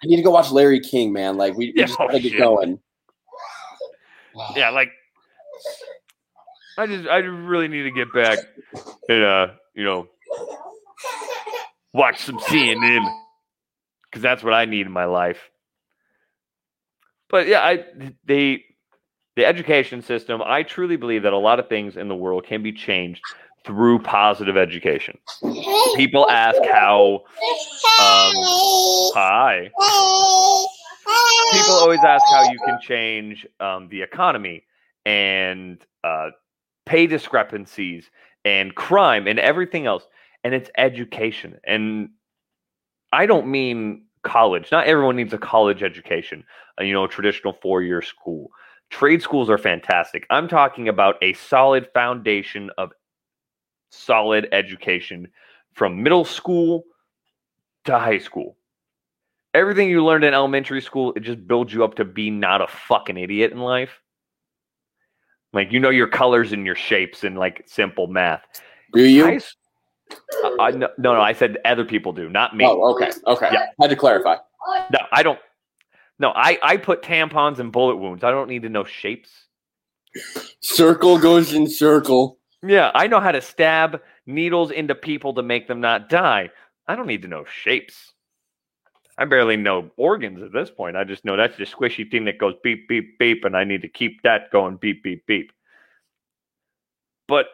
need 0.05 0.17
to 0.17 0.23
go 0.23 0.31
watch 0.31 0.51
Larry 0.51 0.81
King, 0.81 1.13
man. 1.13 1.37
Like 1.37 1.55
we, 1.57 1.67
we 1.67 1.73
Yeah, 1.77 1.87
just 1.87 2.01
oh, 2.01 2.07
gotta 2.07 2.21
get 2.21 2.31
shit. 2.33 2.41
going. 2.41 2.81
yeah, 4.57 4.71
like 4.71 4.91
I 6.79 6.87
just 6.87 7.09
I 7.09 7.23
just 7.23 7.33
really 7.33 7.69
need 7.69 7.85
to 7.85 7.91
get 7.91 8.13
back 8.13 8.39
and 9.09 9.23
uh 9.25 9.47
you 9.75 9.85
know 9.85 10.09
watch 11.93 12.19
some 12.21 12.39
CNN 12.41 13.07
because 14.11 14.23
that's 14.23 14.43
what 14.43 14.53
I 14.53 14.65
need 14.65 14.87
in 14.87 14.93
my 14.93 15.05
life. 15.07 15.39
But 17.29 17.47
yeah, 17.47 17.61
I 17.61 17.85
they 18.25 18.65
the 19.37 19.45
education 19.45 20.03
system. 20.03 20.43
I 20.45 20.63
truly 20.63 20.97
believe 20.97 21.23
that 21.23 21.33
a 21.33 21.39
lot 21.39 21.61
of 21.61 21.69
things 21.69 21.97
in 21.97 22.09
the 22.09 22.17
world 22.17 22.45
can 22.47 22.63
be 22.63 22.73
changed 22.73 23.23
through 23.65 23.99
positive 24.01 24.57
education. 24.57 25.19
People 25.97 26.29
ask 26.31 26.59
how. 26.65 27.25
Um, 27.99 28.33
hi. 29.15 29.71
People 31.53 31.75
always 31.75 32.01
ask 32.01 32.25
how 32.31 32.51
you 32.51 32.59
can 32.65 32.79
change 32.81 33.47
um, 33.61 33.89
the 33.89 34.03
economy 34.03 34.65
and 35.05 35.79
uh, 36.03 36.31
pay 36.87 37.07
discrepancies 37.07 38.11
and 38.45 38.75
crime 38.75 39.27
and 39.27 39.39
everything 39.39 39.87
else. 39.87 40.05
And 40.45 40.55
it's 40.55 40.71
education. 40.77 41.59
And 41.65 42.11
I 43.13 43.27
don't 43.27 43.49
mean 43.49 44.07
college. 44.23 44.71
Not 44.73 44.87
everyone 44.87 45.17
needs 45.17 45.33
a 45.33 45.39
college 45.39 45.83
education, 45.83 46.45
uh, 46.81 46.85
you 46.85 46.93
know, 46.93 47.05
a 47.05 47.09
traditional 47.09 47.53
four 47.63 47.83
year 47.83 48.03
school. 48.03 48.51
Trade 48.91 49.23
schools 49.23 49.51
are 49.51 49.59
fantastic. 49.59 50.27
I'm 50.31 50.49
talking 50.49 50.89
about 50.89 51.17
a 51.23 51.33
solid 51.35 51.89
foundation 51.93 52.71
of 52.79 52.93
solid 53.91 54.49
education 54.53 55.29
from 55.75 56.03
middle 56.03 56.25
school 56.25 56.85
to 57.85 57.99
high 57.99 58.19
school. 58.19 58.57
Everything 59.55 59.89
you 59.89 60.05
learned 60.05 60.25
in 60.25 60.35
elementary 60.35 60.81
school, 60.83 61.13
it 61.17 61.21
just 61.21 61.47
builds 61.47 61.73
you 61.73 61.83
up 61.85 61.95
to 61.97 62.05
be 62.05 62.31
not 62.31 62.61
a 62.63 62.67
fucking 62.67 63.17
idiot 63.17 63.53
in 63.53 63.59
life. 63.59 64.01
Like 65.53 65.73
you 65.73 65.81
know 65.81 65.91
your 65.91 66.09
colors 66.09 66.53
and 66.53 66.67
your 66.67 66.75
shapes 66.75 67.25
and 67.25 67.39
like 67.39 67.63
simple 67.67 68.07
math. 68.07 68.43
Do 68.93 69.03
you? 69.03 69.25
I, 69.27 69.41
I- 70.61 70.71
no, 70.73 70.89
no, 70.99 71.15
no, 71.15 71.21
I 71.21 71.33
said 71.33 71.57
other 71.65 71.85
people 71.85 72.13
do, 72.13 72.29
not 72.29 72.55
me. 72.57 72.65
Oh, 72.67 72.95
okay, 72.95 73.11
okay. 73.27 73.49
Yeah. 73.53 73.67
Had 73.81 73.91
to 73.91 73.97
clarify. 73.97 74.37
No, 74.93 74.99
I 75.13 75.23
don't. 75.23 75.39
No, 76.19 76.33
I, 76.35 76.59
I 76.63 76.77
put 76.79 77.03
tampons 77.03 77.59
and 77.59 77.71
bullet 77.71 77.97
wounds. 77.97 78.25
I 78.25 78.31
don't 78.31 78.49
need 78.49 78.63
to 78.63 78.69
know 78.69 78.85
shapes. 78.85 79.31
Circle 80.61 81.19
goes 81.19 81.53
in 81.53 81.69
circle. 81.69 82.39
Yeah, 82.67 82.91
I 82.95 83.07
know 83.07 83.21
how 83.21 83.33
to 83.33 83.43
stab 83.43 84.01
needles 84.25 84.71
into 84.71 84.95
people 84.95 85.35
to 85.35 85.43
make 85.43 85.69
them 85.69 85.81
not 85.81 86.09
die. 86.09 86.51
I 86.89 86.97
don't 86.97 87.07
need 87.07 87.23
to 87.23 87.29
know 87.29 87.45
shapes. 87.45 88.13
I 89.19 89.25
barely 89.25 89.57
know 89.57 89.91
organs 89.97 90.43
at 90.43 90.53
this 90.53 90.71
point. 90.71 90.97
I 90.97 91.05
just 91.05 91.25
know 91.25 91.37
that's 91.37 91.57
the 91.57 91.65
squishy 91.65 92.11
thing 92.11 92.25
that 92.27 92.39
goes 92.39 92.55
beep, 92.63 92.89
beep, 92.89 93.19
beep, 93.19 93.45
and 93.45 93.57
I 93.57 93.65
need 93.65 93.83
to 93.83 93.89
keep 93.89 94.23
that 94.23 94.51
going 94.51 94.77
beep, 94.77 95.03
beep, 95.03 95.27
beep. 95.27 95.53
But 97.29 97.47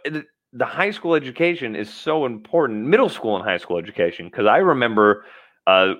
the 0.53 0.67
high 0.67 0.91
school 0.91 1.15
education 1.15 1.75
is 1.75 1.93
so 1.93 2.27
important, 2.27 2.87
middle 2.87 3.09
school 3.09 3.37
and 3.37 3.45
high 3.45 3.59
school 3.59 3.79
education, 3.79 4.27
because 4.27 4.47
I 4.47 4.59
remember 4.59 5.25
uh, 5.67 5.95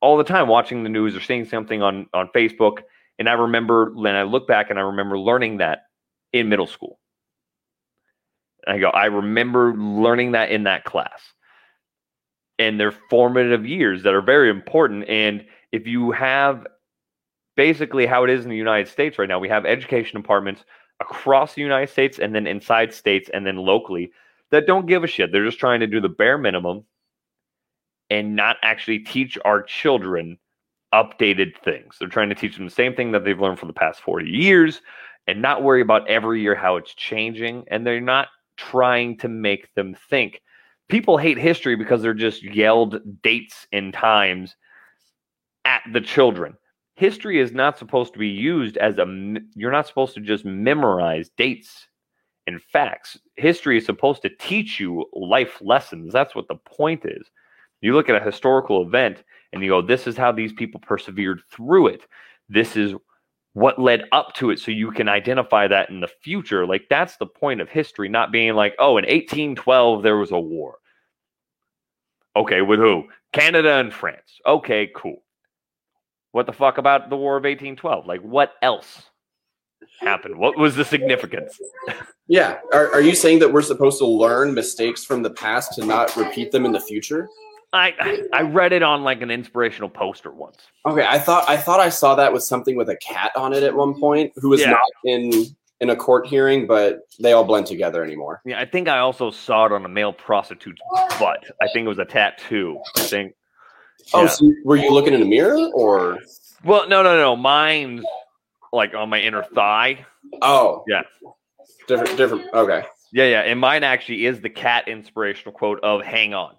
all 0.00 0.16
the 0.16 0.24
time 0.24 0.48
watching 0.48 0.82
the 0.82 0.88
news 0.88 1.14
or 1.14 1.20
seeing 1.20 1.44
something 1.44 1.82
on, 1.82 2.06
on 2.14 2.28
Facebook. 2.34 2.82
And 3.18 3.28
I 3.28 3.34
remember 3.34 3.92
when 3.94 4.14
I 4.14 4.22
look 4.22 4.48
back 4.48 4.70
and 4.70 4.78
I 4.78 4.82
remember 4.82 5.18
learning 5.18 5.58
that 5.58 5.84
in 6.32 6.48
middle 6.48 6.66
school. 6.66 6.98
I 8.66 8.78
go, 8.78 8.88
I 8.88 9.06
remember 9.06 9.74
learning 9.74 10.32
that 10.32 10.50
in 10.50 10.64
that 10.64 10.84
class. 10.84 11.20
And 12.58 12.78
they're 12.78 12.92
formative 12.92 13.66
years 13.66 14.02
that 14.02 14.14
are 14.14 14.22
very 14.22 14.50
important. 14.50 15.08
And 15.08 15.46
if 15.72 15.86
you 15.86 16.10
have 16.12 16.66
basically 17.56 18.06
how 18.06 18.24
it 18.24 18.30
is 18.30 18.44
in 18.44 18.50
the 18.50 18.56
United 18.56 18.88
States 18.88 19.18
right 19.18 19.28
now, 19.28 19.38
we 19.38 19.48
have 19.48 19.64
education 19.64 20.20
departments 20.20 20.64
across 21.00 21.54
the 21.54 21.62
United 21.62 21.90
States 21.90 22.18
and 22.18 22.34
then 22.34 22.46
inside 22.46 22.92
states 22.92 23.30
and 23.32 23.46
then 23.46 23.56
locally 23.56 24.12
that 24.50 24.66
don't 24.66 24.86
give 24.86 25.04
a 25.04 25.06
shit. 25.06 25.32
They're 25.32 25.44
just 25.44 25.58
trying 25.58 25.80
to 25.80 25.86
do 25.86 26.00
the 26.00 26.08
bare 26.08 26.36
minimum 26.36 26.84
and 28.10 28.34
not 28.36 28.56
actually 28.62 28.98
teach 28.98 29.38
our 29.44 29.62
children 29.62 30.38
updated 30.92 31.56
things. 31.64 31.96
They're 31.98 32.08
trying 32.08 32.28
to 32.30 32.34
teach 32.34 32.56
them 32.56 32.66
the 32.66 32.70
same 32.70 32.94
thing 32.94 33.12
that 33.12 33.24
they've 33.24 33.40
learned 33.40 33.58
for 33.58 33.66
the 33.66 33.72
past 33.72 34.00
40 34.00 34.28
years 34.28 34.82
and 35.26 35.40
not 35.40 35.62
worry 35.62 35.80
about 35.80 36.08
every 36.08 36.42
year 36.42 36.54
how 36.54 36.76
it's 36.76 36.94
changing. 36.94 37.64
And 37.68 37.86
they're 37.86 38.00
not 38.00 38.28
trying 38.56 39.16
to 39.18 39.28
make 39.28 39.72
them 39.74 39.96
think. 40.08 40.42
People 40.88 41.16
hate 41.16 41.38
history 41.38 41.76
because 41.76 42.02
they're 42.02 42.14
just 42.14 42.42
yelled 42.42 43.00
dates 43.22 43.66
and 43.72 43.94
times 43.94 44.56
at 45.64 45.82
the 45.92 46.00
children. 46.00 46.56
History 46.96 47.38
is 47.38 47.52
not 47.52 47.78
supposed 47.78 48.12
to 48.12 48.18
be 48.18 48.28
used 48.28 48.76
as 48.76 48.98
a, 48.98 49.36
you're 49.54 49.70
not 49.70 49.86
supposed 49.86 50.14
to 50.14 50.20
just 50.20 50.44
memorize 50.44 51.30
dates 51.36 51.86
and 52.46 52.60
facts. 52.60 53.16
History 53.36 53.78
is 53.78 53.86
supposed 53.86 54.22
to 54.22 54.30
teach 54.40 54.80
you 54.80 55.06
life 55.12 55.58
lessons. 55.60 56.12
That's 56.12 56.34
what 56.34 56.48
the 56.48 56.56
point 56.56 57.04
is. 57.04 57.30
You 57.80 57.94
look 57.94 58.08
at 58.08 58.20
a 58.20 58.24
historical 58.24 58.82
event 58.82 59.22
and 59.52 59.62
you 59.62 59.70
go, 59.70 59.82
this 59.82 60.06
is 60.06 60.16
how 60.16 60.32
these 60.32 60.52
people 60.52 60.80
persevered 60.80 61.42
through 61.50 61.88
it. 61.88 62.02
This 62.48 62.76
is 62.76 62.94
what 63.52 63.80
led 63.80 64.04
up 64.12 64.34
to 64.34 64.50
it 64.50 64.58
so 64.58 64.70
you 64.70 64.90
can 64.90 65.08
identify 65.08 65.66
that 65.66 65.90
in 65.90 66.00
the 66.00 66.08
future. 66.22 66.66
Like 66.66 66.86
that's 66.88 67.16
the 67.16 67.26
point 67.26 67.60
of 67.60 67.68
history, 67.68 68.08
not 68.08 68.32
being 68.32 68.54
like, 68.54 68.74
oh, 68.78 68.96
in 68.96 69.04
1812 69.04 70.02
there 70.02 70.16
was 70.16 70.30
a 70.30 70.38
war. 70.38 70.76
Okay, 72.36 72.62
with 72.62 72.78
who? 72.78 73.08
Canada 73.32 73.74
and 73.74 73.92
France. 73.92 74.40
Okay, 74.46 74.90
cool. 74.94 75.22
What 76.32 76.46
the 76.46 76.52
fuck 76.52 76.78
about 76.78 77.10
the 77.10 77.16
War 77.16 77.36
of 77.36 77.42
1812? 77.42 78.06
Like 78.06 78.20
what 78.20 78.52
else 78.62 79.02
happened? 80.00 80.36
What 80.36 80.56
was 80.56 80.76
the 80.76 80.84
significance? 80.84 81.58
Yeah. 82.28 82.58
Are, 82.72 82.92
are 82.92 83.00
you 83.00 83.16
saying 83.16 83.40
that 83.40 83.52
we're 83.52 83.62
supposed 83.62 83.98
to 83.98 84.06
learn 84.06 84.54
mistakes 84.54 85.04
from 85.04 85.22
the 85.22 85.30
past 85.30 85.74
to 85.74 85.84
not 85.84 86.14
repeat 86.16 86.52
them 86.52 86.64
in 86.64 86.70
the 86.70 86.78
future? 86.78 87.28
I 87.72 88.26
I 88.32 88.42
read 88.42 88.72
it 88.72 88.82
on 88.82 89.04
like 89.04 89.22
an 89.22 89.30
inspirational 89.30 89.88
poster 89.88 90.30
once. 90.32 90.58
Okay, 90.86 91.06
I 91.08 91.18
thought 91.18 91.48
I 91.48 91.56
thought 91.56 91.78
I 91.80 91.88
saw 91.88 92.14
that 92.16 92.32
with 92.32 92.42
something 92.42 92.76
with 92.76 92.88
a 92.88 92.96
cat 92.96 93.32
on 93.36 93.52
it 93.52 93.62
at 93.62 93.74
one 93.74 93.98
point, 93.98 94.32
who 94.36 94.48
was 94.48 94.60
Yeah. 94.60 94.70
not 94.70 94.80
in 95.04 95.44
in 95.80 95.90
a 95.90 95.96
court 95.96 96.26
hearing, 96.26 96.66
but 96.66 97.00
they 97.20 97.32
all 97.32 97.44
blend 97.44 97.66
together 97.66 98.02
anymore. 98.04 98.42
Yeah, 98.44 98.60
I 98.60 98.64
think 98.66 98.88
I 98.88 98.98
also 98.98 99.30
saw 99.30 99.66
it 99.66 99.72
on 99.72 99.84
a 99.84 99.88
male 99.88 100.12
prostitute's 100.12 100.80
butt. 101.18 101.44
I 101.62 101.68
think 101.72 101.86
it 101.86 101.88
was 101.88 101.98
a 101.98 102.04
tattoo. 102.04 102.80
I 102.96 103.00
think. 103.02 103.34
Oh, 104.12 104.22
Yeah. 104.22 104.28
so 104.28 104.52
were 104.64 104.76
you 104.76 104.90
looking 104.92 105.14
in 105.14 105.22
a 105.22 105.26
mirror 105.26 105.70
or? 105.72 106.18
Well, 106.64 106.88
no, 106.88 107.02
no, 107.02 107.16
no. 107.16 107.36
Mine's 107.36 108.04
like 108.72 108.94
on 108.94 109.08
my 109.08 109.20
inner 109.20 109.42
thigh. 109.44 110.04
Oh, 110.42 110.84
Yeah. 110.88 111.02
different, 111.86 112.16
different. 112.16 112.52
Okay, 112.52 112.84
Yeah, 113.12 113.24
yeah. 113.24 113.40
And 113.40 113.58
mine 113.60 113.82
actually 113.84 114.26
is 114.26 114.40
the 114.40 114.50
cat 114.50 114.86
inspirational 114.88 115.52
quote 115.52 115.80
of 115.82 116.02
"Hang 116.04 116.34
on, 116.34 116.56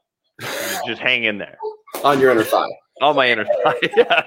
just, 0.85 1.01
hang 1.01 1.23
in 1.23 1.37
there." 1.37 1.57
on 2.03 2.19
your 2.19 2.31
inner 2.31 2.43
thigh. 2.43 2.69
On 3.01 3.15
my 3.15 3.29
inner 3.29 3.45
thigh. 3.63 3.75
Yeah. 3.97 4.23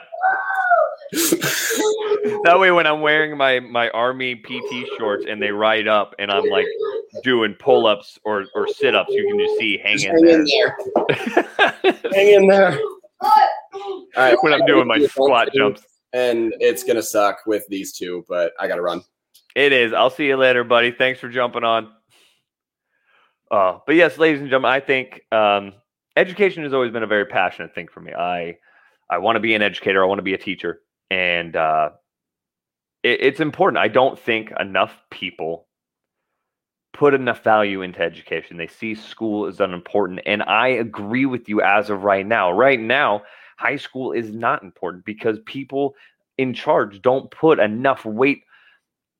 That 2.45 2.59
way, 2.59 2.71
when 2.71 2.87
I'm 2.87 3.01
wearing 3.01 3.37
my 3.37 3.61
my 3.61 3.88
army 3.90 4.35
PT 4.37 4.87
shorts 4.99 5.27
and 5.29 5.40
they 5.40 5.51
ride 5.51 5.87
up, 5.87 6.14
and 6.19 6.31
I'm 6.31 6.45
like 6.47 6.67
doing 7.23 7.55
pull 7.55 7.87
ups 7.87 8.19
or 8.25 8.47
or 8.55 8.67
sit 8.69 8.95
ups, 8.95 9.11
you 9.12 9.27
can 9.29 9.38
just 9.38 9.59
see 9.59 9.79
hang 9.79 9.99
Just 9.99 10.07
in 10.07 10.12
hang 10.12 10.25
there. 10.25 10.37
in 10.38 10.45
there. 11.83 11.93
hang 12.12 12.33
in 12.33 12.47
there. 12.49 12.79
All 13.23 13.33
right, 14.17 14.37
when 14.43 14.53
I'm 14.53 14.64
doing 14.67 14.87
my 14.87 15.05
squat 15.07 15.51
jumps. 15.55 15.83
and 16.12 16.55
it's 16.61 16.83
gonna 16.85 17.03
suck 17.03 17.40
with 17.47 17.67
these 17.69 17.93
two, 17.93 18.25
but 18.29 18.53
I 18.59 18.67
gotta 18.67 18.83
run. 18.83 19.03
It 19.55 19.73
is. 19.73 19.93
I'll 19.93 20.11
see 20.11 20.27
you 20.27 20.37
later, 20.37 20.64
buddy. 20.64 20.90
Thanks 20.90 21.21
for 21.21 21.29
jumping 21.29 21.64
on. 21.64 21.93
Uh, 23.51 23.78
but 23.87 23.95
yes, 23.95 24.18
ladies 24.18 24.41
and 24.41 24.49
gentlemen, 24.51 24.72
I 24.72 24.81
think 24.81 25.20
um, 25.31 25.74
education 26.17 26.62
has 26.62 26.73
always 26.73 26.93
been 26.93 27.03
a 27.03 27.09
very 27.09 27.27
passionate 27.27 27.75
thing 27.75 27.89
for 27.89 28.01
me. 28.01 28.12
I 28.12 28.59
I 29.11 29.19
want 29.19 29.37
to 29.37 29.41
be 29.41 29.55
an 29.55 29.62
educator. 29.62 30.03
I 30.03 30.07
want 30.07 30.19
to 30.19 30.23
be 30.23 30.35
a 30.35 30.39
teacher, 30.39 30.81
and 31.11 31.55
uh, 31.57 31.91
it, 33.03 33.21
it's 33.21 33.41
important. 33.41 33.79
I 33.79 33.89
don't 33.89 34.19
think 34.19 34.53
enough 34.59 34.95
people 35.11 35.67
put 36.93 37.12
enough 37.12 37.43
value 37.43 37.83
into 37.83 38.01
education. 38.01 38.57
They 38.57 38.69
see 38.69 38.95
school 38.95 39.47
as 39.47 39.61
unimportant, 39.61 40.21
and 40.27 40.43
I 40.43 40.69
agree 40.69 41.27
with 41.27 41.49
you 41.49 41.61
as 41.61 41.91
of 41.91 42.03
right 42.03 42.27
now. 42.27 42.53
Right 42.53 42.81
now, 42.81 43.23
high 43.57 43.77
school 43.77 44.12
is 44.12 44.31
not 44.31 44.62
important 44.62 45.05
because 45.05 45.39
people 45.47 45.95
in 46.39 46.55
charge 46.55 47.03
don't 47.03 47.31
put 47.31 47.59
enough 47.59 48.05
weight 48.05 48.43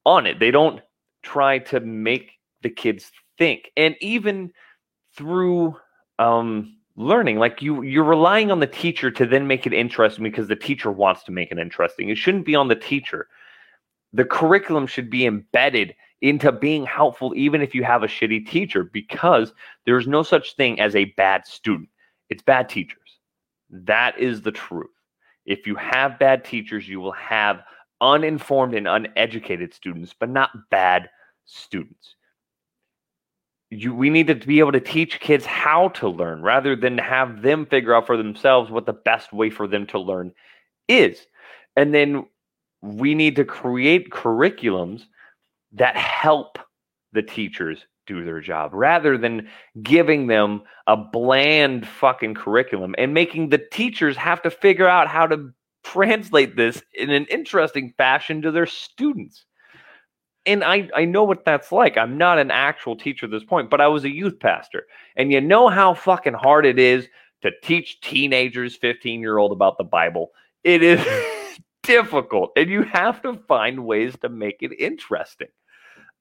on 0.07 0.27
it. 0.27 0.39
They 0.39 0.51
don't 0.51 0.81
try 1.23 1.59
to 1.59 1.81
make 1.81 2.33
the 2.63 2.71
kids 2.71 3.11
think. 3.39 3.71
And 3.77 3.97
even 4.01 4.53
through 5.17 5.77
um 6.19 6.77
learning, 6.97 7.39
like 7.39 7.63
you 7.63 7.83
you're 7.83 8.05
relying 8.05 8.51
on 8.51 8.61
the 8.61 8.67
teacher 8.67 9.11
to 9.11 9.27
then 9.27 9.47
make 9.47 9.67
it 9.67 9.73
interesting 9.73 10.25
because 10.25 10.49
the 10.49 10.57
teacher 10.57 10.91
wants 10.91 11.25
to 11.25 11.33
make 11.33 11.51
it 11.51 11.59
interesting. 11.59 12.09
It 12.09 12.19
shouldn't 12.19 12.47
be 12.47 12.55
on 12.55 12.69
the 12.69 12.77
teacher. 12.77 13.29
The 14.13 14.25
curriculum 14.25 14.87
should 14.87 15.11
be 15.11 15.27
embedded 15.27 15.95
into 16.21 16.53
being 16.53 16.87
helpful, 16.87 17.35
even 17.37 17.61
if 17.61 17.75
you 17.75 17.85
have 17.85 18.03
a 18.03 18.09
shitty 18.09 18.49
teacher, 18.49 18.85
because 18.85 19.53
there's 19.85 20.07
no 20.07 20.23
such 20.23 20.57
thing 20.57 20.81
as 20.81 20.95
a 20.95 21.07
bad 21.17 21.47
student. 21.47 21.89
It's 22.31 22.43
bad 22.43 22.69
teachers. 22.69 23.19
That 23.71 24.19
is 24.19 24.41
the 24.41 24.53
truth. 24.53 24.87
If 25.45 25.67
you 25.67 25.75
have 25.75 26.19
bad 26.19 26.45
teachers, 26.45 26.89
you 26.89 27.01
will 27.01 27.13
have 27.13 27.63
uninformed 28.01 28.75
and 28.75 28.89
uneducated 28.89 29.75
students, 29.75 30.15
but 30.19 30.31
not 30.31 30.71
bad 30.71 31.11
students. 31.45 32.17
You, 33.75 33.95
we 33.95 34.11
need 34.11 34.27
to 34.29 34.35
be 34.35 34.61
able 34.61 34.73
to 34.73 34.81
teach 34.81 35.21
kids 35.21 35.45
how 35.45 35.89
to 35.89 36.09
learn 36.09 36.43
rather 36.43 36.77
than 36.77 36.99
have 36.99 37.43
them 37.43 37.67
figure 37.67 37.95
out 37.95 38.07
for 38.07 38.17
themselves 38.17 38.71
what 38.71 38.87
the 38.87 38.93
best 38.93 39.33
way 39.33 39.51
for 39.51 39.67
them 39.67 39.87
to 39.89 39.99
learn 39.99 40.33
is. 40.89 41.27
And 41.77 41.93
then 41.93 42.27
we 42.83 43.15
need 43.15 43.37
to 43.37 43.45
create 43.45 44.11
curriculums 44.11 45.07
that 45.73 45.97
help 45.97 46.59
the 47.13 47.23
teachers 47.23 47.85
do 48.07 48.25
their 48.25 48.41
job 48.41 48.71
rather 48.75 49.17
than 49.17 49.49
giving 49.83 50.27
them 50.27 50.63
a 50.87 50.97
bland 50.97 51.89
fucking 51.89 52.35
curriculum 52.35 52.95
and 52.99 53.15
making 53.15 53.49
the 53.49 53.59
teachers 53.59 54.17
have 54.17 54.43
to 54.43 54.51
figure 54.51 54.89
out 54.89 55.09
how 55.09 55.27
to 55.27 55.51
translate 55.83 56.57
this 56.57 56.83
in 56.93 57.11
an 57.11 57.25
interesting 57.27 57.95
fashion 57.97 58.43
to 58.43 58.51
their 58.51 58.67
students. 58.67 59.45
And 60.47 60.63
I, 60.63 60.89
I 60.95 61.05
know 61.05 61.25
what 61.25 61.45
that's 61.45 61.73
like. 61.73 61.97
I'm 61.97 62.19
not 62.19 62.39
an 62.39 62.51
actual 62.51 62.97
teacher 62.97 63.27
at 63.27 63.33
this 63.33 63.45
point, 63.45 63.71
but 63.71 63.81
I 63.81 63.89
was 63.89 64.05
a 64.05 64.11
youth 64.11 64.39
pastor. 64.39 64.87
And 65.17 65.33
you 65.33 65.41
know 65.41 65.69
how 65.69 65.95
fucking 65.95 66.35
hard 66.35 66.67
it 66.67 66.79
is 66.79 67.09
to 67.43 67.51
teach 67.63 68.01
teenagers, 68.01 68.77
15 68.77 69.21
year 69.21 69.39
old 69.39 69.53
about 69.53 69.79
the 69.79 69.85
Bible. 69.85 70.31
It 70.63 70.83
is 70.83 71.01
difficult. 71.83 72.53
And 72.57 72.69
you 72.69 72.83
have 72.83 73.23
to 73.23 73.35
find 73.49 73.87
ways 73.87 74.15
to 74.21 74.29
make 74.29 74.59
it 74.61 74.73
interesting. 74.79 75.49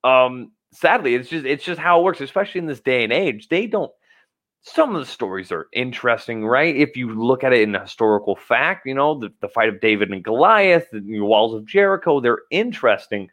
Um, 0.03 0.51
sadly, 0.71 1.15
it's 1.15 1.29
just 1.29 1.45
it's 1.45 1.63
just 1.63 1.79
how 1.79 1.99
it 1.99 2.03
works, 2.03 2.21
especially 2.21 2.59
in 2.59 2.67
this 2.67 2.81
day 2.81 3.03
and 3.03 3.13
age. 3.13 3.47
They 3.49 3.67
don't 3.67 3.91
some 4.63 4.95
of 4.95 5.01
the 5.01 5.11
stories 5.11 5.51
are 5.51 5.67
interesting, 5.73 6.45
right? 6.45 6.75
If 6.75 6.95
you 6.95 7.13
look 7.13 7.43
at 7.43 7.51
it 7.51 7.61
in 7.61 7.73
historical 7.73 8.35
fact, 8.35 8.85
you 8.85 8.93
know, 8.93 9.19
the, 9.19 9.29
the 9.41 9.49
fight 9.49 9.67
of 9.67 9.81
David 9.81 10.09
and 10.09 10.23
Goliath, 10.23 10.87
the 10.91 11.19
walls 11.19 11.53
of 11.53 11.65
Jericho, 11.65 12.21
they're 12.21 12.43
interesting. 12.49 13.29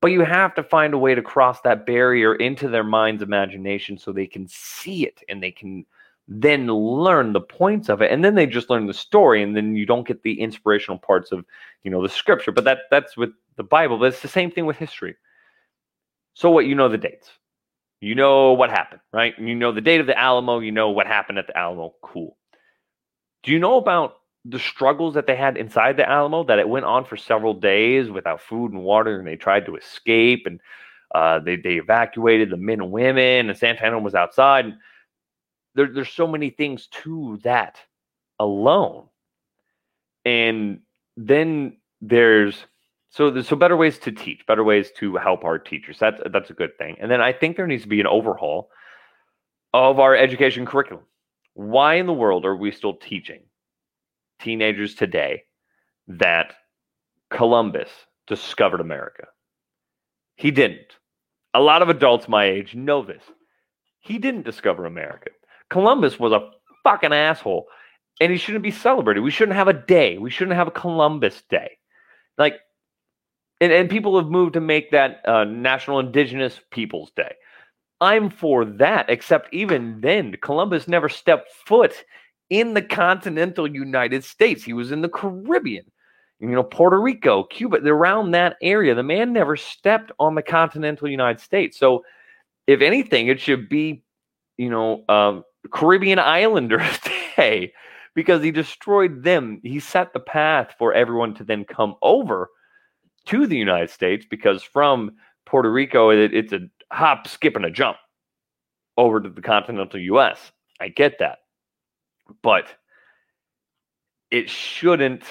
But 0.00 0.12
you 0.12 0.22
have 0.22 0.54
to 0.54 0.62
find 0.62 0.94
a 0.94 0.98
way 0.98 1.14
to 1.14 1.22
cross 1.22 1.60
that 1.62 1.84
barrier 1.84 2.34
into 2.36 2.68
their 2.68 2.84
mind's 2.84 3.22
imagination 3.22 3.98
so 3.98 4.12
they 4.12 4.26
can 4.26 4.46
see 4.46 5.04
it 5.04 5.22
and 5.28 5.42
they 5.42 5.50
can 5.50 5.84
then 6.28 6.66
learn 6.68 7.32
the 7.32 7.40
points 7.40 7.88
of 7.88 8.00
it. 8.02 8.12
And 8.12 8.24
then 8.24 8.34
they 8.34 8.46
just 8.46 8.70
learn 8.70 8.86
the 8.86 8.94
story, 8.94 9.42
and 9.42 9.56
then 9.56 9.74
you 9.74 9.86
don't 9.86 10.06
get 10.06 10.22
the 10.22 10.40
inspirational 10.40 10.98
parts 10.98 11.32
of, 11.32 11.44
you 11.82 11.90
know, 11.90 12.02
the 12.02 12.08
scripture. 12.08 12.52
But 12.52 12.64
that 12.64 12.80
that's 12.90 13.16
with 13.16 13.30
the 13.56 13.64
Bible, 13.64 13.98
but 13.98 14.06
it's 14.06 14.22
the 14.22 14.28
same 14.28 14.50
thing 14.50 14.66
with 14.66 14.76
history. 14.76 15.16
So 16.34 16.50
what 16.50 16.66
you 16.66 16.74
know 16.74 16.88
the 16.88 16.98
dates 16.98 17.30
you 18.00 18.14
know 18.14 18.52
what 18.52 18.70
happened, 18.70 19.00
right? 19.12 19.36
You 19.38 19.54
know 19.54 19.72
the 19.72 19.80
date 19.80 20.00
of 20.00 20.06
the 20.06 20.18
Alamo, 20.18 20.60
you 20.60 20.72
know 20.72 20.90
what 20.90 21.06
happened 21.06 21.38
at 21.38 21.46
the 21.46 21.56
Alamo. 21.56 21.94
Cool. 22.02 22.36
Do 23.42 23.52
you 23.52 23.58
know 23.58 23.76
about 23.76 24.17
the 24.44 24.58
struggles 24.58 25.14
that 25.14 25.26
they 25.26 25.36
had 25.36 25.56
inside 25.56 25.96
the 25.96 26.08
Alamo? 26.08 26.44
That 26.44 26.58
it 26.58 26.68
went 26.68 26.86
on 26.86 27.04
for 27.04 27.16
several 27.16 27.54
days 27.54 28.10
without 28.10 28.40
food 28.40 28.72
and 28.72 28.82
water, 28.82 29.18
and 29.18 29.26
they 29.26 29.36
tried 29.36 29.66
to 29.66 29.76
escape, 29.76 30.46
and 30.46 30.60
uh, 31.14 31.40
they 31.40 31.56
they 31.56 31.74
evacuated 31.74 32.50
the 32.50 32.56
men 32.56 32.80
and 32.80 32.90
women, 32.90 33.48
and 33.48 33.58
Santa 33.58 33.84
Anna 33.84 33.98
was 33.98 34.14
outside. 34.14 34.74
There, 35.74 35.92
there's 35.92 36.10
so 36.10 36.26
many 36.26 36.50
things 36.50 36.88
to 37.02 37.38
that 37.44 37.78
alone, 38.38 39.04
and 40.24 40.80
then 41.16 41.76
there's 42.00 42.64
so, 43.10 43.30
there's 43.30 43.48
so 43.48 43.56
better 43.56 43.76
ways 43.76 43.98
to 44.00 44.12
teach, 44.12 44.46
better 44.46 44.62
ways 44.62 44.90
to 44.98 45.16
help 45.16 45.44
our 45.44 45.58
teachers. 45.58 45.98
That's 45.98 46.20
that's 46.30 46.50
a 46.50 46.54
good 46.54 46.76
thing. 46.78 46.96
And 47.00 47.10
then 47.10 47.20
I 47.20 47.32
think 47.32 47.56
there 47.56 47.66
needs 47.66 47.82
to 47.82 47.88
be 47.88 48.00
an 48.00 48.06
overhaul 48.06 48.70
of 49.72 49.98
our 49.98 50.14
education 50.14 50.66
curriculum. 50.66 51.04
Why 51.54 51.94
in 51.94 52.06
the 52.06 52.12
world 52.12 52.44
are 52.44 52.56
we 52.56 52.70
still 52.70 52.94
teaching 52.94 53.40
teenagers 54.38 54.94
today 54.94 55.44
that 56.06 56.54
Columbus 57.30 57.90
discovered 58.26 58.80
America? 58.80 59.28
He 60.36 60.50
didn't. 60.50 60.96
A 61.54 61.60
lot 61.60 61.82
of 61.82 61.88
adults 61.88 62.28
my 62.28 62.44
age 62.44 62.74
know 62.74 63.02
this. 63.02 63.22
He 64.00 64.18
didn't 64.18 64.44
discover 64.44 64.86
America. 64.86 65.30
Columbus 65.70 66.18
was 66.18 66.32
a 66.32 66.50
fucking 66.84 67.12
asshole, 67.12 67.66
and 68.20 68.30
he 68.30 68.38
shouldn't 68.38 68.62
be 68.62 68.70
celebrated. 68.70 69.20
We 69.20 69.30
shouldn't 69.30 69.56
have 69.56 69.68
a 69.68 69.72
day. 69.72 70.18
We 70.18 70.30
shouldn't 70.30 70.56
have 70.56 70.68
a 70.68 70.72
Columbus 70.72 71.42
Day. 71.50 71.78
Like 72.36 72.60
and, 73.60 73.72
and 73.72 73.90
people 73.90 74.18
have 74.18 74.30
moved 74.30 74.54
to 74.54 74.60
make 74.60 74.90
that 74.90 75.20
uh, 75.26 75.44
National 75.44 75.98
Indigenous 75.98 76.60
Peoples 76.70 77.10
Day. 77.16 77.34
I'm 78.00 78.30
for 78.30 78.64
that, 78.64 79.10
except 79.10 79.52
even 79.52 80.00
then, 80.00 80.36
Columbus 80.40 80.86
never 80.86 81.08
stepped 81.08 81.50
foot 81.66 82.04
in 82.50 82.74
the 82.74 82.82
continental 82.82 83.68
United 83.68 84.24
States. 84.24 84.64
He 84.64 84.72
was 84.72 84.92
in 84.92 85.02
the 85.02 85.08
Caribbean, 85.08 85.84
you 86.40 86.48
know, 86.48 86.62
Puerto 86.62 87.00
Rico, 87.00 87.44
Cuba, 87.44 87.78
around 87.84 88.30
that 88.30 88.56
area. 88.62 88.94
The 88.94 89.02
man 89.02 89.32
never 89.32 89.56
stepped 89.56 90.12
on 90.18 90.34
the 90.34 90.42
continental 90.42 91.08
United 91.08 91.40
States. 91.40 91.78
So, 91.78 92.04
if 92.66 92.80
anything, 92.80 93.28
it 93.28 93.40
should 93.40 93.68
be, 93.68 94.02
you 94.56 94.70
know, 94.70 95.04
um, 95.08 95.44
Caribbean 95.72 96.18
Islanders 96.18 96.98
Day 97.36 97.72
because 98.14 98.42
he 98.42 98.50
destroyed 98.50 99.22
them. 99.22 99.60
He 99.62 99.80
set 99.80 100.12
the 100.12 100.20
path 100.20 100.74
for 100.78 100.92
everyone 100.92 101.34
to 101.34 101.44
then 101.44 101.64
come 101.64 101.94
over 102.02 102.50
to 103.26 103.46
the 103.46 103.56
United 103.56 103.90
States 103.90 104.26
because 104.28 104.62
from 104.62 105.12
Puerto 105.46 105.70
Rico, 105.70 106.10
it, 106.10 106.34
it's 106.34 106.52
a 106.52 106.60
hop, 106.92 107.28
skip, 107.28 107.56
and 107.56 107.64
a 107.64 107.70
jump 107.70 107.96
over 108.96 109.20
to 109.20 109.28
the 109.28 109.40
continental 109.40 110.00
US. 110.00 110.52
I 110.80 110.88
get 110.88 111.18
that. 111.20 111.38
But 112.42 112.66
it 114.30 114.50
shouldn't, 114.50 115.24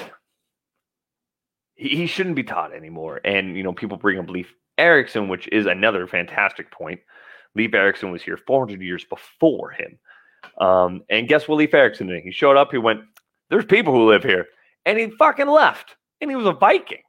he, 1.76 2.08
shouldn't 2.08 2.36
be 2.36 2.44
taught 2.44 2.74
anymore. 2.74 3.22
And, 3.24 3.56
you 3.56 3.64
know, 3.64 3.74
people 3.74 3.98
bring 3.98 4.20
up 4.20 4.30
Leif 4.30 4.52
Erikson, 4.78 5.28
which 5.28 5.48
is 5.52 5.66
another 5.66 6.08
fantastic 6.08 6.72
point. 6.72 7.00
Leif 7.56 7.74
Erikson 7.74 8.12
was 8.12 8.22
here 8.22 8.38
400 8.38 8.82
years 8.82 9.06
before 9.06 9.72
him. 9.72 10.00
Um, 10.60 11.02
and 11.10 11.28
guess 11.28 11.48
what 11.48 11.58
Leif 11.58 11.74
Erikson 11.74 12.08
did? 12.08 12.24
He 12.24 12.32
showed 12.32 12.58
up, 12.58 12.72
he 12.72 12.78
went, 12.78 13.02
There's 13.50 13.66
people 13.66 13.94
who 13.94 14.10
live 14.10 14.24
here. 14.24 14.46
And 14.86 14.98
he 14.98 15.10
fucking 15.12 15.48
left. 15.48 15.96
And 16.22 16.30
he 16.30 16.36
was 16.36 16.46
a 16.46 16.54
Viking. 16.54 17.02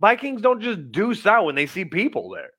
Vikings 0.00 0.42
don't 0.42 0.60
just 0.60 0.92
deuce 0.92 1.26
out 1.26 1.44
when 1.44 1.54
they 1.54 1.66
see 1.66 1.84
people 1.84 2.30
there. 2.30 2.50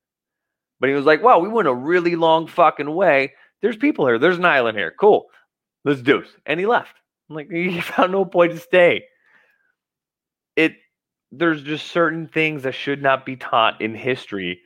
But 0.80 0.89
he 0.89 0.95
was 0.95 1.05
like, 1.05 1.24
wow, 1.24 1.39
we 1.39 1.49
went 1.49 1.68
a 1.68 1.74
really 1.74 2.16
long 2.16 2.47
fucking 2.47 2.93
way. 2.93 3.34
There's 3.61 3.78
people 3.78 4.05
here. 4.05 4.20
There's 4.20 4.38
an 4.38 4.45
island 4.45 4.78
here. 4.78 4.93
Cool. 4.99 5.26
Let's 5.86 6.01
deuce. 6.01 6.27
And 6.45 6.59
he 6.59 6.65
left. 6.65 6.95
I'm 7.29 7.36
like, 7.36 7.49
he 7.51 7.79
found 7.79 8.11
no 8.11 8.25
point 8.25 8.51
to 8.51 8.59
stay. 8.59 9.05
It 10.55 10.73
there's 11.31 11.63
just 11.63 11.88
certain 11.88 12.27
things 12.27 12.63
that 12.63 12.73
should 12.73 13.01
not 13.01 13.25
be 13.25 13.36
taught 13.36 13.81
in 13.81 13.95
history 13.95 14.61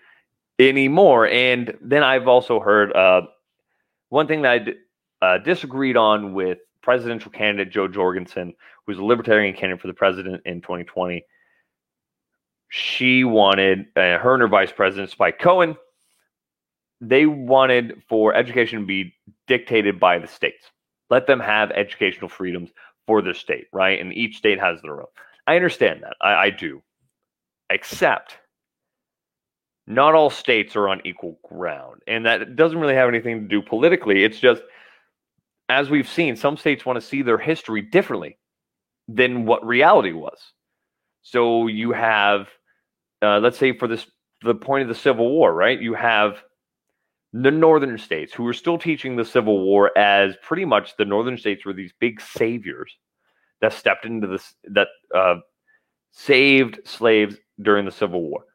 anymore. 0.58 1.28
And 1.28 1.76
then 1.82 2.04
I've 2.04 2.28
also 2.28 2.60
heard 2.60 2.96
uh, 2.96 3.22
one 4.10 4.28
thing 4.28 4.42
that 4.44 4.68
I 5.22 5.26
uh, 5.26 5.38
disagreed 5.40 5.98
on 5.98 6.34
with 6.34 6.60
presidential 6.82 7.32
candidate 7.32 7.74
Jo 7.74 7.88
Jorgensen, 7.88 8.54
who's 8.86 8.98
a 8.98 9.04
libertarian 9.04 9.56
candidate 9.56 9.82
for 9.82 9.88
the 9.88 9.94
president 9.94 10.42
in 10.46 10.62
2020 10.62 11.24
she 12.70 13.24
wanted 13.24 13.88
uh, 13.96 14.18
her 14.20 14.34
and 14.34 14.42
her 14.42 14.48
vice 14.48 14.72
president 14.72 15.10
Spike 15.10 15.40
Cohen. 15.40 15.76
They 17.02 17.26
wanted 17.26 18.04
for 18.08 18.34
education 18.34 18.82
to 18.82 18.86
be 18.86 19.16
dictated 19.48 20.00
by 20.00 20.20
the 20.20 20.28
states. 20.28 20.66
Let 21.10 21.28
them 21.28 21.40
have 21.40 21.72
educational 21.72 22.30
freedoms 22.30 22.70
for 23.08 23.22
their 23.22 23.34
state, 23.34 23.68
right? 23.74 24.00
And 24.00 24.14
each 24.14 24.38
state 24.38 24.60
has 24.60 24.82
their 24.82 25.02
own. 25.02 25.08
I 25.48 25.56
understand 25.56 26.04
that. 26.04 26.16
I, 26.22 26.34
I 26.34 26.50
do. 26.52 26.82
Except 27.70 28.38
not 29.88 30.14
all 30.14 30.30
states 30.30 30.76
are 30.76 30.88
on 30.88 31.02
equal 31.06 31.40
ground. 31.48 32.02
And 32.08 32.26
that 32.26 32.56
doesn't 32.56 32.80
really 32.80 32.96
have 32.96 33.10
anything 33.10 33.42
to 33.42 33.48
do 33.48 33.62
politically. 33.62 34.24
It's 34.24 34.40
just, 34.40 34.62
as 35.68 35.90
we've 35.90 36.10
seen, 36.10 36.36
some 36.36 36.58
states 36.58 36.86
want 36.86 37.00
to 37.00 37.06
see 37.06 37.24
their 37.24 37.40
history 37.40 37.82
differently 37.82 38.38
than 39.08 39.46
what 39.46 39.66
reality 39.66 40.12
was. 40.12 40.38
So 41.24 41.68
you 41.68 41.92
have 41.92 42.48
uh, 43.22 43.40
let's 43.40 43.58
say 43.58 43.78
for 43.78 43.88
this 43.88 44.06
the 44.42 44.56
point 44.56 44.84
of 44.84 44.88
the 44.88 44.96
Civil 44.96 45.30
War, 45.30 45.54
right? 45.54 45.80
You 45.80 45.94
have 45.94 46.38
the 47.34 47.52
northern 47.52 47.98
states 47.98 48.34
who 48.34 48.44
were 48.44 48.54
still 48.54 48.78
teaching 48.78 49.16
the 49.16 49.26
Civil 49.26 49.64
War 49.64 49.96
as 49.98 50.36
pretty 50.42 50.66
much 50.66 50.98
the 50.98 51.06
northern 51.06 51.38
states 51.38 51.66
were 51.66 51.74
these 51.74 51.94
big 52.00 52.20
saviors 52.20 52.98
that 53.62 53.74
stepped 53.74 54.06
into 54.06 54.28
this 54.28 54.56
that 54.66 54.88
uh, 55.14 55.36
saved 56.12 56.80
slaves 56.86 57.36
during 57.62 57.86
the 57.86 57.92
Civil 57.92 58.22
War. 58.22 58.46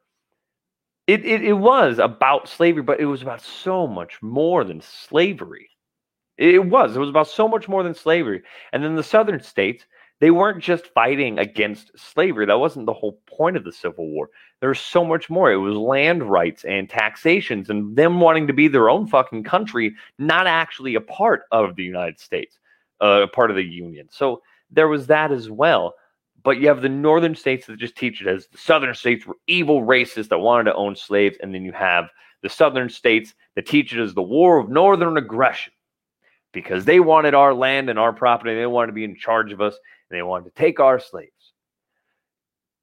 It, 1.07 1.25
it, 1.25 1.43
it 1.43 1.53
was 1.53 1.99
about 1.99 2.49
slavery, 2.49 2.83
but 2.83 2.99
it 2.99 3.05
was 3.05 3.23
about 3.23 3.43
so 3.43 3.87
much 3.87 4.23
more 4.23 4.65
than 4.65 4.81
slavery. 4.81 5.69
It 6.39 6.65
was. 6.65 6.97
It 6.97 7.01
was 7.01 7.11
about 7.11 7.29
so 7.29 7.47
much 7.47 7.69
more 7.69 7.83
than 7.83 7.95
slavery. 7.95 8.43
And 8.73 8.83
then 8.83 8.97
the 8.97 9.03
southern 9.03 9.41
states, 9.41 9.85
they 10.21 10.31
weren't 10.31 10.63
just 10.63 10.87
fighting 10.87 11.39
against 11.39 11.91
slavery. 11.99 12.47
That 12.47 12.59
wasn't 12.59 12.87
the 12.87 12.93
whole 12.93 13.21
point 13.27 13.57
of 13.57 13.65
the 13.65 13.73
Civil 13.73 14.09
War. 14.09 14.31
There 14.61 14.69
was 14.69 14.81
so 14.81 15.05
much 15.05 15.29
more. 15.29 15.53
It 15.53 15.57
was 15.57 15.77
land 15.77 16.23
rights 16.23 16.65
and 16.65 16.89
taxations 16.89 17.69
and 17.69 17.97
them 17.97 18.21
wanting 18.21 18.47
to 18.47 18.53
be 18.53 18.69
their 18.69 18.89
own 18.89 19.07
fucking 19.07 19.45
country, 19.45 19.95
not 20.19 20.47
actually 20.47 20.95
a 20.95 21.01
part 21.01 21.43
of 21.53 21.77
the 21.77 21.85
United 21.85 22.21
States, 22.21 22.59
uh, 23.03 23.23
a 23.25 23.29
part 23.29 23.51
of 23.51 23.57
the 23.57 23.65
Union. 23.65 24.09
So 24.11 24.41
there 24.71 24.89
was 24.89 25.09
that 25.09 25.33
as 25.33 25.51
well. 25.51 25.95
But 26.43 26.59
you 26.61 26.69
have 26.69 26.83
the 26.83 26.89
northern 26.91 27.35
states 27.35 27.67
that 27.67 27.79
just 27.79 27.97
teach 27.97 28.21
it 28.21 28.27
as 28.27 28.47
the 28.49 28.59
southern 28.59 28.95
states 28.95 29.27
were 29.27 29.37
evil 29.47 29.83
racists 29.83 30.29
that 30.29 30.39
wanted 30.39 30.65
to 30.65 30.75
own 30.75 30.95
slaves. 30.95 31.37
And 31.43 31.55
then 31.55 31.65
you 31.65 31.73
have 31.73 32.11
the 32.43 32.51
southern 32.51 32.91
states 32.91 33.35
that 33.57 33.67
teach 33.67 33.93
it 33.93 34.01
as 34.01 34.15
the 34.15 34.23
war 34.23 34.59
of 34.59 34.69
northern 34.69 35.17
aggression 35.17 35.73
because 36.53 36.85
they 36.85 37.01
wanted 37.01 37.35
our 37.35 37.55
land 37.55 37.89
and 37.89 37.99
our 37.99 38.13
property. 38.13 38.55
They 38.55 38.67
wanted 38.67 38.89
to 38.89 38.93
be 38.93 39.05
in 39.05 39.17
charge 39.17 39.53
of 39.53 39.61
us 39.61 39.75
they 40.15 40.23
wanted 40.23 40.45
to 40.45 40.61
take 40.61 40.81
our 40.81 40.99
slaves. 40.99 41.31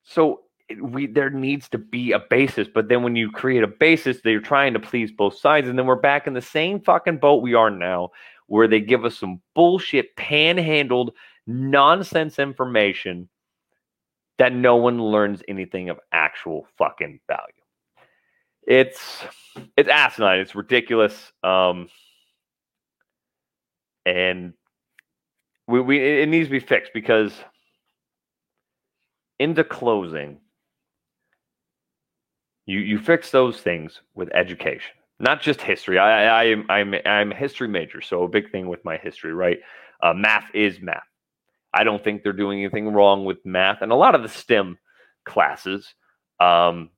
So 0.04 0.42
we 0.82 1.08
there 1.08 1.30
needs 1.30 1.70
to 1.70 1.78
be 1.78 2.12
a 2.12 2.20
basis, 2.20 2.68
but 2.74 2.88
then 2.88 3.04
when 3.04 3.16
you 3.16 3.30
create 3.32 3.64
a 3.64 3.68
basis, 3.68 4.22
they're 4.24 4.40
trying 4.40 4.74
to 4.74 4.80
please 4.80 5.12
both 5.12 5.38
sides, 5.38 5.68
and 5.68 5.78
then 5.78 5.86
we're 5.86 5.96
back 5.96 6.28
in 6.28 6.34
the 6.34 6.42
same 6.42 6.80
fucking 6.80 7.18
boat 7.18 7.42
we 7.42 7.54
are 7.54 7.70
now, 7.70 8.10
where 8.48 8.68
they 8.68 8.80
give 8.80 9.06
us 9.06 9.18
some 9.18 9.42
bullshit, 9.56 10.16
panhandled, 10.16 11.12
nonsense 11.48 12.40
information 12.40 13.30
that 14.38 14.54
no 14.54 14.76
one 14.76 15.02
learns 15.02 15.44
anything 15.48 15.90
of 15.90 16.00
actual 16.12 16.68
fucking 16.78 17.20
value. 17.28 17.54
It's 18.64 19.24
it's 19.78 19.90
asinine. 19.90 20.40
It's 20.40 20.56
ridiculous. 20.56 21.32
Um, 21.44 21.90
and 24.06 24.54
we, 25.68 25.82
we 25.82 26.22
it 26.22 26.30
needs 26.30 26.48
to 26.48 26.52
be 26.52 26.60
fixed 26.60 26.92
because 26.94 27.34
into 29.40 29.64
closing 29.64 30.38
you 32.66 32.80
you 32.80 33.00
fix 33.00 33.32
those 33.32 33.60
things 33.60 34.02
with 34.14 34.30
education 34.34 34.94
not 35.20 35.42
just 35.42 35.62
history. 35.62 36.00
I 36.00 36.26
i 36.26 36.44
am 36.46 36.66
i'm 36.70 36.96
i'm 37.06 37.32
a 37.32 37.36
history 37.36 37.68
major 37.68 38.02
so 38.02 38.24
a 38.24 38.28
big 38.28 38.52
thing 38.52 38.68
with 38.68 38.84
my 38.84 38.98
history 38.98 39.34
right? 39.34 39.60
Uh, 40.02 40.14
math 40.14 40.46
is 40.56 40.82
math. 40.82 41.04
I 41.74 41.84
don't 41.84 42.04
think 42.04 42.24
they're 42.24 42.34
doing 42.34 42.60
anything 42.60 42.92
wrong 42.92 43.24
with 43.24 43.38
math 43.46 43.82
and 43.82 43.92
a 43.92 43.96
lot 43.96 44.16
of 44.16 44.24
the 44.24 44.30
stem 44.30 44.78
classes 45.26 45.94
um 46.40 46.90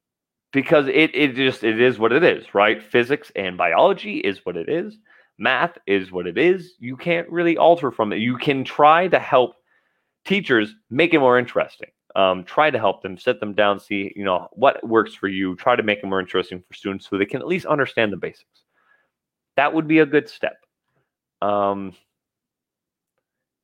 because 0.54 0.88
it 0.88 1.14
it 1.14 1.36
just 1.36 1.64
it 1.64 1.82
is 1.82 2.00
what 2.00 2.14
it 2.14 2.24
is 2.24 2.54
right? 2.54 2.82
Physics 2.82 3.32
and 3.36 3.58
biology 3.58 4.18
is 4.20 4.40
what 4.46 4.58
it 4.58 4.70
is 4.70 4.98
math 5.38 5.78
is 5.88 6.12
what 6.12 6.28
it 6.28 6.38
is. 6.38 6.74
You 6.80 6.96
can't 6.96 7.30
really 7.30 7.58
alter 7.58 7.92
from 7.92 8.14
it. 8.14 8.20
You 8.20 8.38
can 8.38 8.64
try 8.64 9.08
to 9.08 9.20
help 9.20 9.56
teachers 10.26 10.76
make 10.90 11.14
it 11.14 11.20
more 11.20 11.38
interesting. 11.38 11.90
Um, 12.16 12.44
try 12.44 12.70
to 12.70 12.78
help 12.78 13.02
them, 13.02 13.18
sit 13.18 13.40
them 13.40 13.54
down, 13.54 13.80
see 13.80 14.14
you 14.16 14.24
know 14.24 14.48
what 14.54 14.88
works 14.88 15.16
for 15.16 15.28
you. 15.28 15.56
Try 15.56 15.76
to 15.76 15.84
make 15.84 16.00
it 16.00 16.06
more 16.06 16.20
interesting 16.20 16.64
for 16.68 16.74
students 16.74 17.10
so 17.10 17.18
they 17.18 17.26
can 17.26 17.42
at 17.42 17.48
least 17.48 17.66
understand 17.66 18.14
the 18.14 18.18
basics. 18.18 18.64
That 19.56 19.74
would 19.74 19.88
be 19.88 20.00
a 20.00 20.06
good 20.06 20.30
step. 20.30 20.58
Um, 21.42 21.94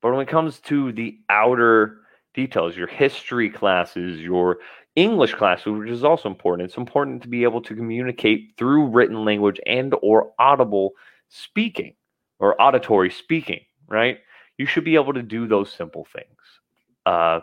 but 0.02 0.12
when 0.12 0.22
it 0.22 0.30
comes 0.30 0.60
to 0.62 0.92
the 0.92 1.20
outer 1.30 1.98
details, 2.34 2.76
your 2.76 2.88
history 2.88 3.50
classes, 3.50 4.20
your 4.20 4.60
English 4.96 5.36
classes, 5.36 5.68
which 5.68 5.90
is 5.90 6.04
also 6.04 6.30
important, 6.30 6.68
it's 6.68 6.78
important 6.78 7.22
to 7.22 7.28
be 7.28 7.44
able 7.44 7.62
to 7.62 7.76
communicate 7.76 8.54
through 8.58 8.88
written 8.88 9.24
language 9.26 9.60
and 9.66 9.94
or 10.02 10.32
audible 10.40 10.94
speaking 11.30 11.96
or 12.40 12.62
auditory 12.62 13.10
speaking, 13.10 13.62
right? 13.88 14.20
You 14.58 14.66
should 14.66 14.84
be 14.84 14.96
able 14.96 15.14
to 15.14 15.24
do 15.24 15.48
those 15.48 15.72
simple 15.72 16.06
things. 16.12 16.38
Uh, 17.06 17.40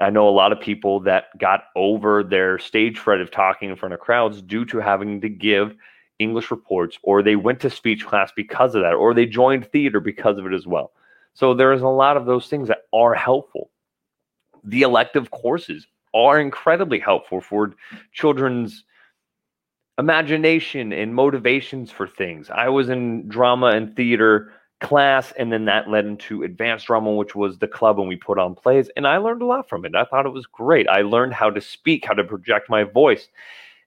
I 0.00 0.10
know 0.10 0.28
a 0.28 0.30
lot 0.30 0.52
of 0.52 0.60
people 0.60 1.00
that 1.00 1.36
got 1.38 1.64
over 1.74 2.22
their 2.22 2.58
stage 2.58 2.98
fright 2.98 3.20
of 3.20 3.30
talking 3.30 3.68
in 3.68 3.76
front 3.76 3.94
of 3.94 4.00
crowds 4.00 4.40
due 4.40 4.64
to 4.66 4.78
having 4.78 5.20
to 5.20 5.28
give 5.28 5.74
English 6.18 6.50
reports, 6.50 6.98
or 7.02 7.22
they 7.22 7.36
went 7.36 7.60
to 7.60 7.70
speech 7.70 8.06
class 8.06 8.32
because 8.34 8.74
of 8.74 8.82
that, 8.82 8.94
or 8.94 9.12
they 9.12 9.26
joined 9.26 9.66
theater 9.70 10.00
because 10.00 10.38
of 10.38 10.46
it 10.46 10.52
as 10.52 10.66
well. 10.66 10.92
So 11.34 11.54
there's 11.54 11.82
a 11.82 11.88
lot 11.88 12.16
of 12.16 12.26
those 12.26 12.48
things 12.48 12.68
that 12.68 12.82
are 12.92 13.14
helpful. 13.14 13.70
The 14.64 14.82
elective 14.82 15.30
courses 15.30 15.86
are 16.14 16.40
incredibly 16.40 16.98
helpful 16.98 17.40
for 17.40 17.74
children's 18.12 18.84
imagination 19.98 20.92
and 20.92 21.14
motivations 21.14 21.90
for 21.90 22.06
things. 22.06 22.50
I 22.50 22.68
was 22.68 22.88
in 22.88 23.28
drama 23.28 23.66
and 23.66 23.94
theater 23.96 24.52
class, 24.80 25.32
and 25.32 25.52
then 25.52 25.64
that 25.64 25.90
led 25.90 26.06
into 26.06 26.44
advanced 26.44 26.86
drama, 26.86 27.12
which 27.12 27.34
was 27.34 27.58
the 27.58 27.66
club, 27.66 27.98
and 27.98 28.08
we 28.08 28.16
put 28.16 28.38
on 28.38 28.54
plays. 28.54 28.88
And 28.96 29.06
I 29.06 29.16
learned 29.16 29.42
a 29.42 29.46
lot 29.46 29.68
from 29.68 29.84
it. 29.84 29.94
I 29.96 30.04
thought 30.04 30.26
it 30.26 30.32
was 30.32 30.46
great. 30.46 30.88
I 30.88 31.02
learned 31.02 31.34
how 31.34 31.50
to 31.50 31.60
speak, 31.60 32.04
how 32.06 32.14
to 32.14 32.22
project 32.22 32.70
my 32.70 32.84
voice. 32.84 33.28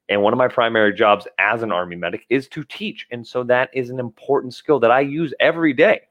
And 0.10 0.22
one 0.22 0.34
of 0.34 0.38
my 0.38 0.50
primary 0.50 0.94
jobs 0.94 1.26
as 1.40 1.64
an 1.64 1.72
Army 1.72 1.96
medic 1.96 2.26
is 2.30 2.50
to 2.50 2.66
teach. 2.66 3.08
And 3.12 3.26
so 3.26 3.44
that 3.46 3.70
is 3.74 3.90
an 3.90 4.00
important 4.00 4.54
skill 4.54 4.80
that 4.82 4.92
I 4.92 5.00
use 5.00 5.34
every 5.40 5.72
day. 5.72 6.02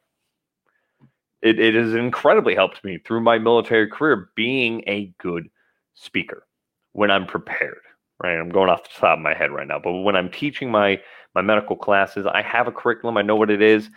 It, 1.42 1.58
it 1.58 1.74
has 1.74 1.94
incredibly 1.94 2.54
helped 2.54 2.82
me 2.82 2.98
through 2.98 3.20
my 3.20 3.38
military 3.38 3.88
career 3.88 4.30
being 4.34 4.82
a 4.86 5.12
good 5.18 5.50
speaker 5.94 6.46
when 6.92 7.10
I'm 7.10 7.26
prepared 7.26 7.80
right? 8.22 8.38
I'm 8.38 8.50
going 8.50 8.68
off 8.68 8.82
the 8.84 8.90
top 9.00 9.18
of 9.18 9.22
my 9.22 9.34
head 9.34 9.50
right 9.50 9.66
now, 9.66 9.80
but 9.82 9.92
when 9.92 10.16
I'm 10.16 10.30
teaching 10.30 10.70
my 10.70 11.00
my 11.34 11.42
medical 11.42 11.76
classes, 11.76 12.26
I 12.26 12.42
have 12.42 12.66
a 12.66 12.72
curriculum. 12.72 13.16
I 13.16 13.22
know 13.22 13.36
what 13.36 13.50
it 13.50 13.62
is, 13.62 13.88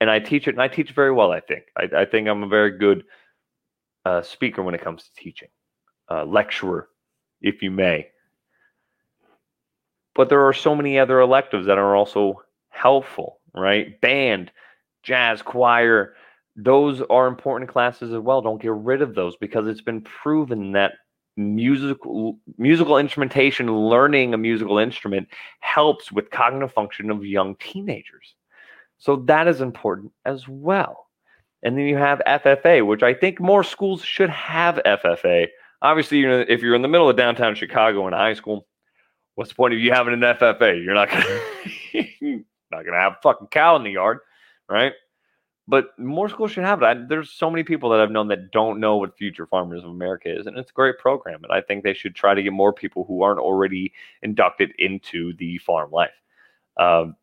and 0.00 0.10
I 0.10 0.18
teach 0.18 0.46
it, 0.48 0.52
and 0.54 0.62
I 0.62 0.68
teach 0.68 0.92
very 0.92 1.12
well. 1.12 1.32
I 1.32 1.40
think. 1.40 1.64
I, 1.76 1.88
I 1.98 2.04
think 2.04 2.28
I'm 2.28 2.42
a 2.42 2.48
very 2.48 2.78
good 2.78 3.04
uh, 4.04 4.22
speaker 4.22 4.62
when 4.62 4.74
it 4.74 4.82
comes 4.82 5.04
to 5.04 5.22
teaching, 5.22 5.48
uh, 6.10 6.24
lecturer, 6.24 6.88
if 7.40 7.62
you 7.62 7.70
may. 7.70 8.08
But 10.14 10.28
there 10.30 10.46
are 10.46 10.54
so 10.54 10.74
many 10.74 10.98
other 10.98 11.20
electives 11.20 11.66
that 11.66 11.76
are 11.76 11.94
also 11.94 12.42
helpful, 12.70 13.40
right? 13.54 14.00
Band, 14.00 14.50
jazz, 15.02 15.42
choir, 15.42 16.14
those 16.56 17.02
are 17.10 17.26
important 17.26 17.70
classes 17.70 18.12
as 18.14 18.20
well. 18.20 18.40
Don't 18.40 18.62
get 18.62 18.72
rid 18.72 19.02
of 19.02 19.14
those 19.14 19.36
because 19.36 19.66
it's 19.66 19.82
been 19.82 20.00
proven 20.00 20.72
that 20.72 20.92
musical 21.36 22.38
musical 22.56 22.96
instrumentation 22.98 23.88
learning 23.88 24.32
a 24.32 24.38
musical 24.38 24.78
instrument 24.78 25.28
helps 25.60 26.10
with 26.10 26.30
cognitive 26.30 26.72
function 26.72 27.10
of 27.10 27.24
young 27.24 27.54
teenagers. 27.56 28.34
So 28.98 29.16
that 29.26 29.46
is 29.46 29.60
important 29.60 30.12
as 30.24 30.48
well. 30.48 31.06
And 31.62 31.76
then 31.76 31.86
you 31.86 31.96
have 31.96 32.20
ffa 32.26 32.86
which 32.86 33.02
i 33.02 33.12
think 33.12 33.40
more 33.40 33.64
schools 33.64 34.04
should 34.04 34.30
have 34.30 34.76
ffa 34.86 35.48
obviously 35.82 36.18
you 36.18 36.28
know 36.28 36.44
if 36.46 36.62
you're 36.62 36.76
in 36.76 36.82
the 36.82 36.88
middle 36.88 37.08
of 37.10 37.16
downtown 37.16 37.54
chicago 37.54 38.06
in 38.06 38.12
high 38.12 38.34
school 38.34 38.66
what's 39.34 39.50
the 39.50 39.56
point 39.56 39.74
of 39.74 39.80
you 39.80 39.90
having 39.90 40.12
an 40.12 40.20
ffa 40.20 40.84
you're 40.84 40.94
not 40.94 41.08
gonna 41.08 41.40
not 42.70 42.84
gonna 42.84 43.00
have 43.00 43.14
a 43.14 43.18
fucking 43.22 43.48
cow 43.48 43.74
in 43.74 43.82
the 43.82 43.90
yard 43.90 44.18
right 44.68 44.92
but 45.68 45.98
more 45.98 46.28
schools 46.28 46.52
should 46.52 46.64
have 46.64 46.82
it. 46.82 46.86
I, 46.86 46.94
there's 47.08 47.30
so 47.30 47.50
many 47.50 47.64
people 47.64 47.90
that 47.90 48.00
I've 48.00 48.10
known 48.10 48.28
that 48.28 48.52
don't 48.52 48.78
know 48.78 48.96
what 48.96 49.16
Future 49.16 49.46
Farmers 49.46 49.82
of 49.82 49.90
America 49.90 50.28
is, 50.28 50.46
and 50.46 50.56
it's 50.56 50.70
a 50.70 50.74
great 50.74 50.98
program. 50.98 51.42
And 51.42 51.52
I 51.52 51.60
think 51.60 51.82
they 51.82 51.94
should 51.94 52.14
try 52.14 52.34
to 52.34 52.42
get 52.42 52.52
more 52.52 52.72
people 52.72 53.04
who 53.04 53.22
aren't 53.22 53.40
already 53.40 53.92
inducted 54.22 54.72
into 54.78 55.32
the 55.34 55.58
farm 55.58 55.90
life. 55.90 56.10
Um, 56.76 57.16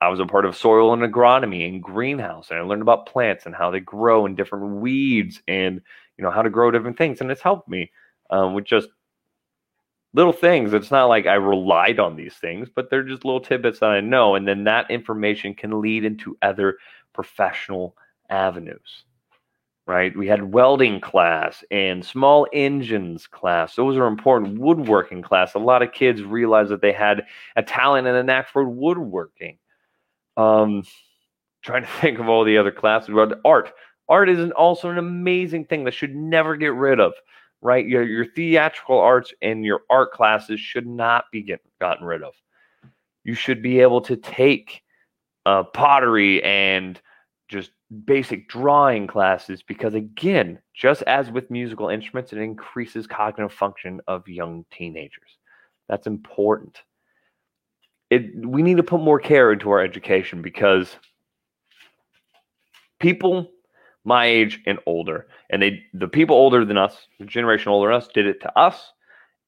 I 0.00 0.08
was 0.08 0.20
a 0.20 0.26
part 0.26 0.44
of 0.44 0.56
soil 0.56 0.92
and 0.92 1.02
agronomy 1.02 1.66
and 1.68 1.82
greenhouse, 1.82 2.50
and 2.50 2.58
I 2.58 2.62
learned 2.62 2.82
about 2.82 3.06
plants 3.06 3.46
and 3.46 3.54
how 3.54 3.70
they 3.70 3.80
grow 3.80 4.26
and 4.26 4.36
different 4.36 4.76
weeds 4.76 5.42
and 5.48 5.80
you 6.16 6.24
know 6.24 6.30
how 6.30 6.42
to 6.42 6.50
grow 6.50 6.70
different 6.70 6.98
things, 6.98 7.20
and 7.20 7.30
it's 7.30 7.42
helped 7.42 7.68
me 7.68 7.90
um, 8.30 8.54
with 8.54 8.64
just 8.64 8.88
little 10.12 10.32
things. 10.32 10.72
It's 10.72 10.90
not 10.90 11.06
like 11.06 11.26
I 11.26 11.34
relied 11.34 11.98
on 11.98 12.16
these 12.16 12.34
things, 12.34 12.68
but 12.74 12.90
they're 12.90 13.02
just 13.02 13.24
little 13.24 13.40
tidbits 13.40 13.80
that 13.80 13.90
I 13.90 14.00
know, 14.00 14.34
and 14.34 14.46
then 14.46 14.64
that 14.64 14.90
information 14.90 15.54
can 15.54 15.80
lead 15.80 16.04
into 16.04 16.36
other 16.42 16.76
professional 17.16 17.96
avenues 18.30 19.04
right? 19.86 20.16
We 20.16 20.26
had 20.26 20.52
welding 20.52 21.00
class 21.00 21.64
and 21.70 22.04
small 22.04 22.46
engines 22.52 23.26
class. 23.26 23.76
Those 23.76 23.96
are 23.96 24.06
important. 24.06 24.58
Woodworking 24.58 25.22
class. 25.22 25.54
A 25.54 25.58
lot 25.58 25.82
of 25.82 25.92
kids 25.92 26.22
realized 26.22 26.70
that 26.70 26.80
they 26.80 26.92
had 26.92 27.24
a 27.54 27.62
talent 27.62 28.06
and 28.06 28.16
a 28.16 28.22
knack 28.22 28.48
for 28.48 28.64
woodworking. 28.64 29.58
Um, 30.36 30.82
trying 31.62 31.82
to 31.82 31.88
think 32.00 32.18
of 32.18 32.28
all 32.28 32.44
the 32.44 32.58
other 32.58 32.72
classes. 32.72 33.10
But 33.14 33.40
art. 33.44 33.72
Art 34.08 34.28
is 34.28 34.38
an, 34.38 34.52
also 34.52 34.90
an 34.90 34.98
amazing 34.98 35.64
thing 35.64 35.84
that 35.84 35.94
should 35.94 36.14
never 36.14 36.56
get 36.56 36.74
rid 36.74 37.00
of, 37.00 37.12
right? 37.60 37.86
Your, 37.86 38.04
your 38.04 38.24
theatrical 38.24 38.98
arts 38.98 39.32
and 39.42 39.64
your 39.64 39.80
art 39.90 40.12
classes 40.12 40.60
should 40.60 40.86
not 40.86 41.24
be 41.32 41.42
get, 41.42 41.60
gotten 41.80 42.06
rid 42.06 42.22
of. 42.22 42.34
You 43.24 43.34
should 43.34 43.62
be 43.62 43.80
able 43.80 44.00
to 44.02 44.16
take 44.16 44.82
uh, 45.44 45.64
pottery 45.64 46.40
and 46.44 47.00
just 47.48 47.70
basic 48.04 48.48
drawing 48.48 49.06
classes 49.06 49.62
because 49.62 49.94
again 49.94 50.58
just 50.74 51.02
as 51.02 51.30
with 51.30 51.50
musical 51.50 51.88
instruments 51.88 52.32
it 52.32 52.38
increases 52.38 53.06
cognitive 53.06 53.52
function 53.52 54.00
of 54.08 54.26
young 54.26 54.64
teenagers 54.72 55.38
that's 55.88 56.06
important 56.06 56.82
it 58.10 58.24
we 58.44 58.62
need 58.62 58.76
to 58.76 58.82
put 58.82 59.00
more 59.00 59.20
care 59.20 59.52
into 59.52 59.70
our 59.70 59.80
education 59.80 60.42
because 60.42 60.96
people 62.98 63.48
my 64.06 64.24
age 64.24 64.62
and 64.66 64.78
older. 64.86 65.26
And 65.50 65.60
they 65.60 65.82
the 65.92 66.08
people 66.08 66.36
older 66.36 66.64
than 66.64 66.78
us, 66.78 67.08
the 67.18 67.26
generation 67.26 67.70
older 67.70 67.88
than 67.88 67.96
us, 67.96 68.08
did 68.14 68.26
it 68.26 68.40
to 68.42 68.58
us. 68.58 68.92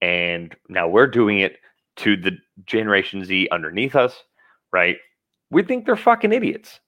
And 0.02 0.54
now 0.68 0.88
we're 0.88 1.06
doing 1.06 1.38
it 1.38 1.56
to 1.98 2.16
the 2.16 2.36
Generation 2.66 3.24
Z 3.24 3.48
underneath 3.50 3.96
us, 3.96 4.22
right? 4.72 4.96
We 5.50 5.62
think 5.62 5.86
they're 5.86 5.96
fucking 5.96 6.32
idiots. 6.32 6.80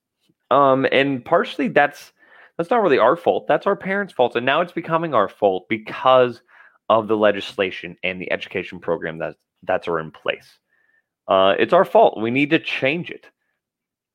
Um, 0.50 0.86
and 0.90 1.24
partially 1.24 1.68
that's 1.68 2.12
that's 2.56 2.70
not 2.70 2.82
really 2.82 2.98
our 2.98 3.16
fault. 3.16 3.46
That's 3.48 3.66
our 3.66 3.76
parents' 3.76 4.12
fault. 4.12 4.36
And 4.36 4.44
now 4.44 4.60
it's 4.60 4.72
becoming 4.72 5.14
our 5.14 5.28
fault 5.28 5.66
because 5.68 6.42
of 6.90 7.08
the 7.08 7.16
legislation 7.16 7.96
and 8.02 8.20
the 8.20 8.30
education 8.30 8.80
program 8.80 9.18
that 9.18 9.36
that's 9.62 9.88
are 9.88 9.98
in 10.00 10.10
place. 10.10 10.58
Uh, 11.28 11.54
it's 11.58 11.72
our 11.72 11.84
fault. 11.84 12.20
We 12.20 12.30
need 12.30 12.50
to 12.50 12.58
change 12.58 13.10
it. 13.10 13.26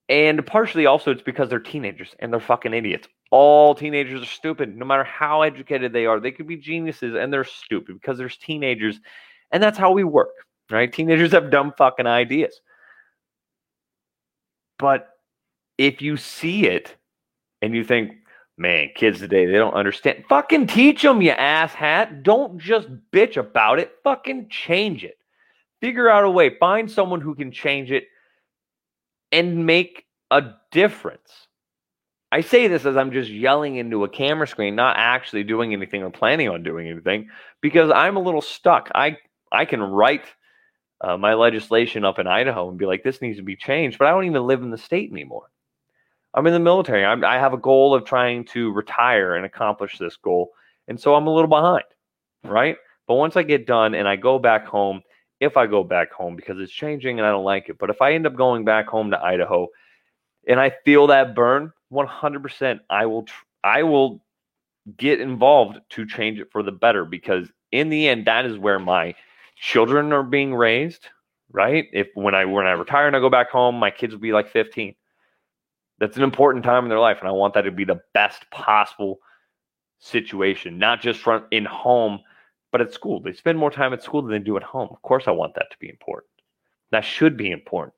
And 0.10 0.46
partially 0.46 0.86
also 0.86 1.12
it's 1.12 1.24
because 1.24 1.50
they're 1.50 1.60
teenagers 1.60 2.14
and 2.20 2.32
they're 2.32 2.40
fucking 2.40 2.74
idiots. 2.74 3.08
All 3.32 3.74
teenagers 3.74 4.22
are 4.22 4.26
stupid, 4.26 4.76
no 4.78 4.86
matter 4.86 5.04
how 5.04 5.42
educated 5.42 5.94
they 5.94 6.06
are. 6.06 6.20
They 6.20 6.32
could 6.32 6.48
be 6.48 6.58
geniuses 6.58 7.16
and 7.16 7.34
they're 7.34 7.44
stupid 7.44 7.96
because 7.96 8.18
there's 8.18 8.38
teenagers. 8.38 9.00
And 9.52 9.64
that's 9.64 9.78
how 9.78 9.92
we 9.92 10.04
work, 10.04 10.34
right? 10.70 10.92
Teenagers 10.92 11.32
have 11.32 11.50
dumb 11.50 11.74
fucking 11.78 12.06
ideas. 12.06 12.60
But 14.78 15.08
if 15.78 16.02
you 16.02 16.18
see 16.18 16.68
it 16.68 16.96
and 17.62 17.76
you 17.76 17.84
think, 17.84 18.12
man, 18.58 18.90
kids 18.96 19.20
today, 19.20 19.46
they 19.46 19.54
don't 19.54 19.74
understand, 19.74 20.24
fucking 20.30 20.68
teach 20.68 21.02
them, 21.02 21.22
you 21.22 21.32
asshat. 21.32 22.24
Don't 22.24 22.58
just 22.58 22.88
bitch 23.12 23.38
about 23.38 23.80
it. 23.80 23.92
Fucking 24.04 24.50
change 24.50 25.04
it. 25.04 25.18
Figure 25.82 26.10
out 26.10 26.24
a 26.24 26.30
way. 26.30 26.58
Find 26.58 26.90
someone 26.90 27.22
who 27.22 27.36
can 27.36 27.52
change 27.52 27.92
it 27.92 28.06
and 29.32 29.66
make 29.66 30.06
a 30.32 30.54
difference. 30.72 31.48
I 32.32 32.42
say 32.42 32.68
this 32.68 32.86
as 32.86 32.98
I'm 32.98 33.12
just 33.12 33.30
yelling 33.30 33.76
into 33.76 34.04
a 34.04 34.10
camera 34.10 34.48
screen, 34.48 34.76
not 34.76 34.98
actually 34.98 35.44
doing 35.44 35.74
anything 35.74 36.04
or 36.04 36.10
planning 36.10 36.50
on 36.50 36.64
doing 36.64 36.88
anything, 36.88 37.30
because 37.62 37.92
I'm 37.92 38.18
a 38.18 38.22
little 38.22 38.42
stuck. 38.42 38.90
I 38.96 39.18
I 39.52 39.66
can 39.66 39.82
write 39.82 40.26
uh, 41.02 41.18
my 41.18 41.34
legislation 41.34 42.04
up 42.04 42.20
in 42.20 42.28
Idaho 42.28 42.70
and 42.70 42.78
be 42.78 42.86
like, 42.86 43.04
this 43.04 43.22
needs 43.22 43.38
to 43.38 43.44
be 43.44 43.56
changed, 43.56 43.98
but 44.00 44.08
I 44.08 44.12
don't 44.12 44.26
even 44.26 44.48
live 44.48 44.64
in 44.64 44.72
the 44.72 44.78
state 44.78 45.12
anymore. 45.12 45.50
I'm 46.36 46.46
in 46.46 46.54
the 46.54 46.60
military. 46.60 47.04
I'm, 47.04 47.24
I 47.24 47.40
have 47.40 47.54
a 47.54 47.58
goal 47.58 47.96
of 47.96 48.06
trying 48.06 48.46
to 48.46 48.72
retire 48.72 49.36
and 49.36 49.46
accomplish 49.46 49.98
this 49.98 50.18
goal, 50.18 50.52
and 50.88 51.00
so 51.00 51.16
I'm 51.16 51.28
a 51.28 51.34
little 51.34 51.50
behind, 51.50 51.86
right? 52.44 52.78
But 53.08 53.16
once 53.16 53.36
I 53.36 53.44
get 53.44 53.66
done 53.66 53.96
and 53.96 54.08
I 54.08 54.16
go 54.16 54.38
back 54.38 54.68
home 54.68 55.02
if 55.40 55.58
I 55.58 55.68
go 55.68 55.84
back 55.84 56.12
home 56.12 56.36
because 56.36 56.60
it's 56.60 56.72
changing 56.72 57.20
and 57.20 57.26
I 57.26 57.32
don't 57.32 57.44
like 57.44 57.70
it. 57.70 57.78
But 57.78 57.90
if 57.90 58.02
I 58.02 58.14
end 58.14 58.26
up 58.26 58.36
going 58.36 58.66
back 58.66 58.88
home 58.88 59.12
to 59.12 59.22
Idaho 59.22 59.68
and 60.48 60.60
I 60.60 60.72
feel 60.86 61.08
that 61.08 61.36
burn, 61.36 61.72
100% 61.92 62.80
I 62.90 63.06
will 63.06 63.24
tr- 63.24 63.46
I 63.64 63.84
will 63.84 64.24
get 64.98 65.20
involved 65.20 65.80
to 65.90 66.06
change 66.06 66.40
it 66.40 66.52
for 66.52 66.64
the 66.64 66.72
better 66.72 67.06
because 67.06 67.52
in 67.72 67.90
the 67.90 68.08
end 68.08 68.26
that 68.26 68.46
is 68.46 68.58
where 68.58 68.80
my 68.80 69.16
children 69.58 70.14
are 70.14 70.24
being 70.24 70.54
raised, 70.54 71.08
right? 71.52 71.86
If 71.94 72.08
when 72.14 72.36
I 72.36 72.46
when 72.46 72.68
I 72.68 72.72
retire 72.72 73.08
and 73.08 73.16
I 73.16 73.20
go 73.20 73.30
back 73.30 73.50
home, 73.50 73.76
my 73.76 73.92
kids 73.92 74.14
will 74.14 74.22
be 74.22 74.34
like 74.34 74.50
15. 74.50 74.96
That's 76.00 76.18
an 76.18 76.24
important 76.24 76.66
time 76.66 76.84
in 76.84 76.90
their 76.90 77.00
life 77.00 77.20
and 77.20 77.28
I 77.28 77.32
want 77.32 77.54
that 77.54 77.62
to 77.62 77.72
be 77.72 77.86
the 77.86 78.02
best 78.14 78.50
possible 78.52 79.20
situation, 80.00 80.78
not 80.78 81.02
just 81.02 81.22
from 81.22 81.46
in 81.52 81.66
home 81.66 82.20
but 82.72 82.82
at 82.82 82.92
school, 82.94 83.22
they 83.22 83.32
spend 83.32 83.58
more 83.58 83.72
time 83.72 83.94
at 83.94 84.04
school 84.04 84.22
than 84.22 84.32
they 84.32 84.40
do 84.40 84.58
at 84.58 84.64
home. 84.64 84.90
Of 84.92 85.02
course, 85.02 85.26
I 85.28 85.32
want 85.32 85.56
that 85.56 85.72
to 85.72 85.78
be 85.80 85.88
important. 85.88 86.30
That 86.92 87.06
should 87.06 87.38
be 87.38 87.52
important. 87.52 87.94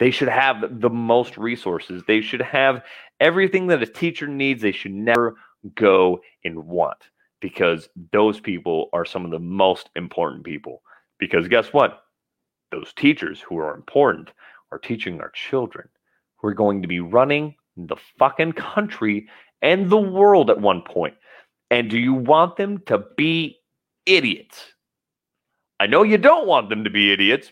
They 0.00 0.10
should 0.10 0.26
have 0.26 0.80
the 0.80 0.90
most 0.90 1.38
resources. 1.38 2.02
They 2.08 2.20
should 2.20 2.42
have 2.42 2.82
everything 3.20 3.68
that 3.68 3.80
a 3.80 3.86
teacher 3.86 4.26
needs. 4.26 4.60
They 4.60 4.72
should 4.72 4.92
never 4.92 5.36
go 5.76 6.20
and 6.44 6.66
want 6.66 6.98
because 7.40 7.88
those 8.12 8.40
people 8.40 8.88
are 8.92 9.04
some 9.04 9.24
of 9.24 9.30
the 9.30 9.38
most 9.38 9.90
important 9.94 10.42
people. 10.42 10.82
Because 11.18 11.46
guess 11.46 11.72
what? 11.72 12.02
Those 12.72 12.92
teachers 12.92 13.40
who 13.40 13.58
are 13.58 13.76
important 13.76 14.32
are 14.72 14.78
teaching 14.78 15.20
our 15.20 15.30
children 15.30 15.88
who 16.42 16.48
are 16.48 16.54
going 16.54 16.82
to 16.82 16.88
be 16.88 17.00
running 17.00 17.54
the 17.76 17.96
fucking 18.18 18.52
country 18.52 19.28
and 19.62 19.88
the 19.88 19.96
world 19.96 20.50
at 20.50 20.60
one 20.60 20.82
point. 20.82 21.14
And 21.70 21.88
do 21.88 21.98
you 21.98 22.12
want 22.12 22.56
them 22.56 22.82
to 22.86 23.04
be 23.16 23.62
idiots. 24.06 24.72
I 25.80 25.86
know 25.86 26.02
you 26.02 26.18
don't 26.18 26.46
want 26.46 26.68
them 26.68 26.84
to 26.84 26.90
be 26.90 27.12
idiots 27.12 27.50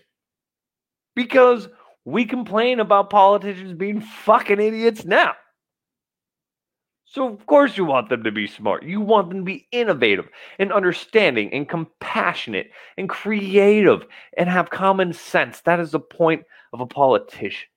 because 1.16 1.68
we 2.04 2.24
complain 2.24 2.80
about 2.80 3.10
politicians 3.10 3.74
being 3.74 4.00
fucking 4.00 4.60
idiots 4.60 5.04
now. 5.04 5.34
So, 7.04 7.26
of 7.26 7.44
course, 7.46 7.76
you 7.76 7.84
want 7.84 8.08
them 8.08 8.22
to 8.22 8.30
be 8.30 8.46
smart. 8.46 8.84
You 8.84 9.00
want 9.00 9.30
them 9.30 9.38
to 9.38 9.44
be 9.44 9.66
innovative 9.72 10.28
and 10.60 10.72
understanding 10.72 11.52
and 11.52 11.68
compassionate 11.68 12.70
and 12.96 13.08
creative 13.08 14.06
and 14.36 14.48
have 14.48 14.70
common 14.70 15.12
sense. 15.12 15.60
That 15.62 15.80
is 15.80 15.90
the 15.90 15.98
point 15.98 16.44
of 16.72 16.80
a 16.80 16.86
politician 16.86 17.68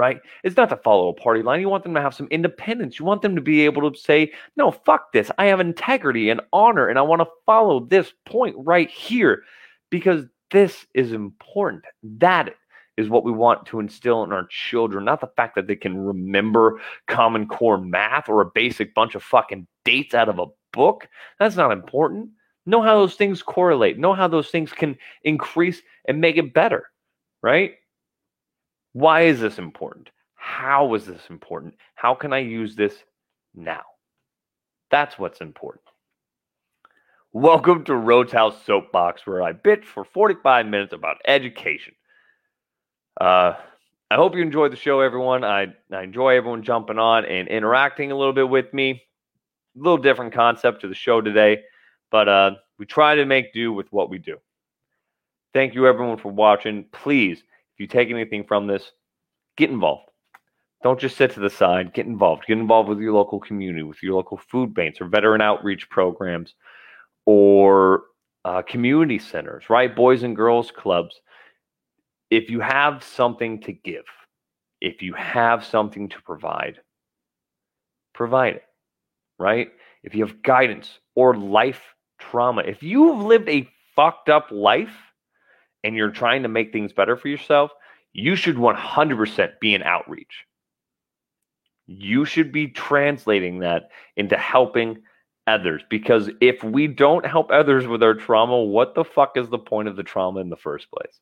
right? 0.00 0.18
It's 0.44 0.56
not 0.56 0.70
to 0.70 0.78
follow 0.78 1.10
a 1.10 1.12
party 1.12 1.42
line. 1.42 1.60
You 1.60 1.68
want 1.68 1.84
them 1.84 1.94
to 1.94 2.00
have 2.00 2.14
some 2.14 2.26
independence. 2.30 2.98
You 2.98 3.04
want 3.04 3.20
them 3.20 3.36
to 3.36 3.42
be 3.42 3.66
able 3.66 3.90
to 3.90 3.98
say, 3.98 4.32
no, 4.56 4.70
fuck 4.70 5.12
this. 5.12 5.30
I 5.36 5.44
have 5.46 5.60
integrity 5.60 6.30
and 6.30 6.40
honor, 6.54 6.88
and 6.88 6.98
I 6.98 7.02
want 7.02 7.20
to 7.20 7.28
follow 7.44 7.80
this 7.80 8.10
point 8.24 8.56
right 8.58 8.88
here 8.88 9.42
because 9.90 10.24
this 10.50 10.86
is 10.94 11.12
important. 11.12 11.84
That 12.02 12.54
is 12.96 13.10
what 13.10 13.24
we 13.24 13.30
want 13.30 13.66
to 13.66 13.78
instill 13.78 14.24
in 14.24 14.32
our 14.32 14.46
children, 14.46 15.04
not 15.04 15.20
the 15.20 15.30
fact 15.36 15.54
that 15.56 15.66
they 15.66 15.76
can 15.76 15.98
remember 15.98 16.80
Common 17.06 17.46
Core 17.46 17.76
math 17.76 18.30
or 18.30 18.40
a 18.40 18.50
basic 18.54 18.94
bunch 18.94 19.14
of 19.14 19.22
fucking 19.22 19.66
dates 19.84 20.14
out 20.14 20.30
of 20.30 20.38
a 20.38 20.46
book. 20.72 21.08
That's 21.38 21.56
not 21.56 21.72
important. 21.72 22.30
Know 22.64 22.80
how 22.80 22.96
those 22.96 23.16
things 23.16 23.42
correlate, 23.42 23.98
know 23.98 24.14
how 24.14 24.28
those 24.28 24.48
things 24.48 24.72
can 24.72 24.96
increase 25.24 25.82
and 26.08 26.22
make 26.22 26.38
it 26.38 26.54
better, 26.54 26.86
right? 27.42 27.74
Why 28.92 29.22
is 29.22 29.38
this 29.38 29.58
important? 29.58 30.10
How 30.34 30.94
is 30.94 31.06
this 31.06 31.22
important? 31.30 31.74
How 31.94 32.12
can 32.16 32.32
I 32.32 32.38
use 32.38 32.74
this 32.74 32.94
now? 33.54 33.82
That's 34.90 35.16
what's 35.16 35.40
important. 35.40 35.84
Welcome 37.32 37.84
to 37.84 37.94
Rhodes 37.94 38.32
House 38.32 38.56
Soapbox, 38.66 39.24
where 39.28 39.44
I 39.44 39.52
bitch 39.52 39.84
for 39.84 40.04
45 40.04 40.66
minutes 40.66 40.92
about 40.92 41.18
education. 41.28 41.94
Uh, 43.20 43.54
I 44.10 44.16
hope 44.16 44.34
you 44.34 44.42
enjoyed 44.42 44.72
the 44.72 44.76
show, 44.76 44.98
everyone. 44.98 45.44
I, 45.44 45.68
I 45.92 46.02
enjoy 46.02 46.36
everyone 46.36 46.64
jumping 46.64 46.98
on 46.98 47.24
and 47.26 47.46
interacting 47.46 48.10
a 48.10 48.16
little 48.16 48.32
bit 48.32 48.48
with 48.48 48.74
me. 48.74 48.90
A 48.90 49.78
little 49.78 49.98
different 49.98 50.32
concept 50.34 50.80
to 50.80 50.88
the 50.88 50.96
show 50.96 51.20
today, 51.20 51.62
but 52.10 52.28
uh, 52.28 52.50
we 52.76 52.86
try 52.86 53.14
to 53.14 53.24
make 53.24 53.54
do 53.54 53.72
with 53.72 53.86
what 53.92 54.10
we 54.10 54.18
do. 54.18 54.38
Thank 55.54 55.74
you, 55.74 55.86
everyone, 55.86 56.18
for 56.18 56.32
watching. 56.32 56.86
Please 56.90 57.44
you 57.80 57.86
take 57.86 58.10
anything 58.10 58.44
from 58.44 58.66
this, 58.66 58.92
get 59.56 59.70
involved. 59.70 60.10
Don't 60.82 60.98
just 60.98 61.16
sit 61.16 61.32
to 61.32 61.40
the 61.40 61.50
side. 61.50 61.92
Get 61.92 62.06
involved. 62.06 62.44
Get 62.46 62.58
involved 62.58 62.88
with 62.88 63.00
your 63.00 63.12
local 63.12 63.38
community, 63.38 63.82
with 63.82 64.02
your 64.02 64.14
local 64.14 64.38
food 64.38 64.72
banks 64.72 65.00
or 65.00 65.06
veteran 65.06 65.40
outreach 65.40 65.90
programs 65.90 66.54
or 67.26 68.04
uh, 68.44 68.62
community 68.62 69.18
centers, 69.18 69.68
right? 69.68 69.94
Boys 69.94 70.22
and 70.22 70.34
girls 70.34 70.70
clubs. 70.70 71.20
If 72.30 72.48
you 72.48 72.60
have 72.60 73.02
something 73.02 73.60
to 73.62 73.72
give, 73.72 74.04
if 74.80 75.02
you 75.02 75.12
have 75.14 75.64
something 75.64 76.08
to 76.08 76.22
provide, 76.22 76.80
provide 78.14 78.56
it, 78.56 78.64
right? 79.38 79.70
If 80.02 80.14
you 80.14 80.24
have 80.24 80.42
guidance 80.42 80.98
or 81.14 81.36
life 81.36 81.82
trauma, 82.18 82.62
if 82.62 82.82
you've 82.82 83.20
lived 83.20 83.48
a 83.48 83.68
fucked 83.94 84.30
up 84.30 84.50
life, 84.50 85.09
and 85.84 85.96
you're 85.96 86.10
trying 86.10 86.42
to 86.42 86.48
make 86.48 86.72
things 86.72 86.92
better 86.92 87.16
for 87.16 87.28
yourself, 87.28 87.70
you 88.12 88.36
should 88.36 88.56
100% 88.56 89.60
be 89.60 89.74
in 89.74 89.82
outreach. 89.82 90.44
You 91.86 92.24
should 92.24 92.52
be 92.52 92.68
translating 92.68 93.60
that 93.60 93.90
into 94.16 94.36
helping 94.36 95.02
others 95.46 95.82
because 95.90 96.30
if 96.40 96.62
we 96.62 96.86
don't 96.86 97.26
help 97.26 97.50
others 97.50 97.86
with 97.86 98.02
our 98.02 98.14
trauma, 98.14 98.62
what 98.62 98.94
the 98.94 99.04
fuck 99.04 99.36
is 99.36 99.48
the 99.48 99.58
point 99.58 99.88
of 99.88 99.96
the 99.96 100.02
trauma 100.02 100.40
in 100.40 100.50
the 100.50 100.56
first 100.56 100.88
place? 100.90 101.18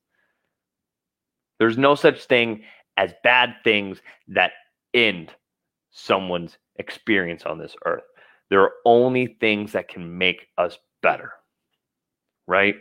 There's 1.59 1.79
no 1.79 1.95
such 1.95 2.25
thing 2.25 2.63
as 2.97 3.13
bad 3.23 3.55
things 3.65 4.01
that 4.29 4.53
end 4.95 5.31
someone's 5.91 6.59
experience 6.77 7.45
on 7.45 7.59
this 7.59 7.75
earth. 7.85 8.05
There 8.51 8.63
are 8.63 8.73
only 8.85 9.37
things 9.41 9.73
that 9.73 9.89
can 9.89 10.19
make 10.19 10.47
us 10.57 10.79
better, 11.03 11.33
right? 12.47 12.77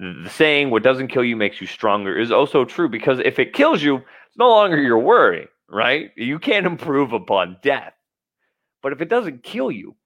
The 0.00 0.30
saying 0.30 0.70
what 0.70 0.82
doesn't 0.82 1.08
kill 1.08 1.24
you 1.24 1.36
makes 1.36 1.60
you 1.60 1.66
stronger 1.66 2.18
is 2.18 2.32
also 2.32 2.64
true 2.64 2.88
because 2.88 3.20
if 3.20 3.38
it 3.38 3.52
kills 3.54 3.82
you 3.82 3.96
it's 3.96 4.38
no 4.38 4.48
longer 4.48 4.80
your 4.80 4.98
worry 4.98 5.48
right 5.68 6.12
you 6.16 6.38
can't 6.38 6.66
improve 6.74 7.12
upon 7.12 7.58
death 7.62 7.94
but 8.82 8.92
if 8.92 9.00
it 9.02 9.08
doesn't 9.10 9.44
kill 9.44 9.70
you 9.70 9.96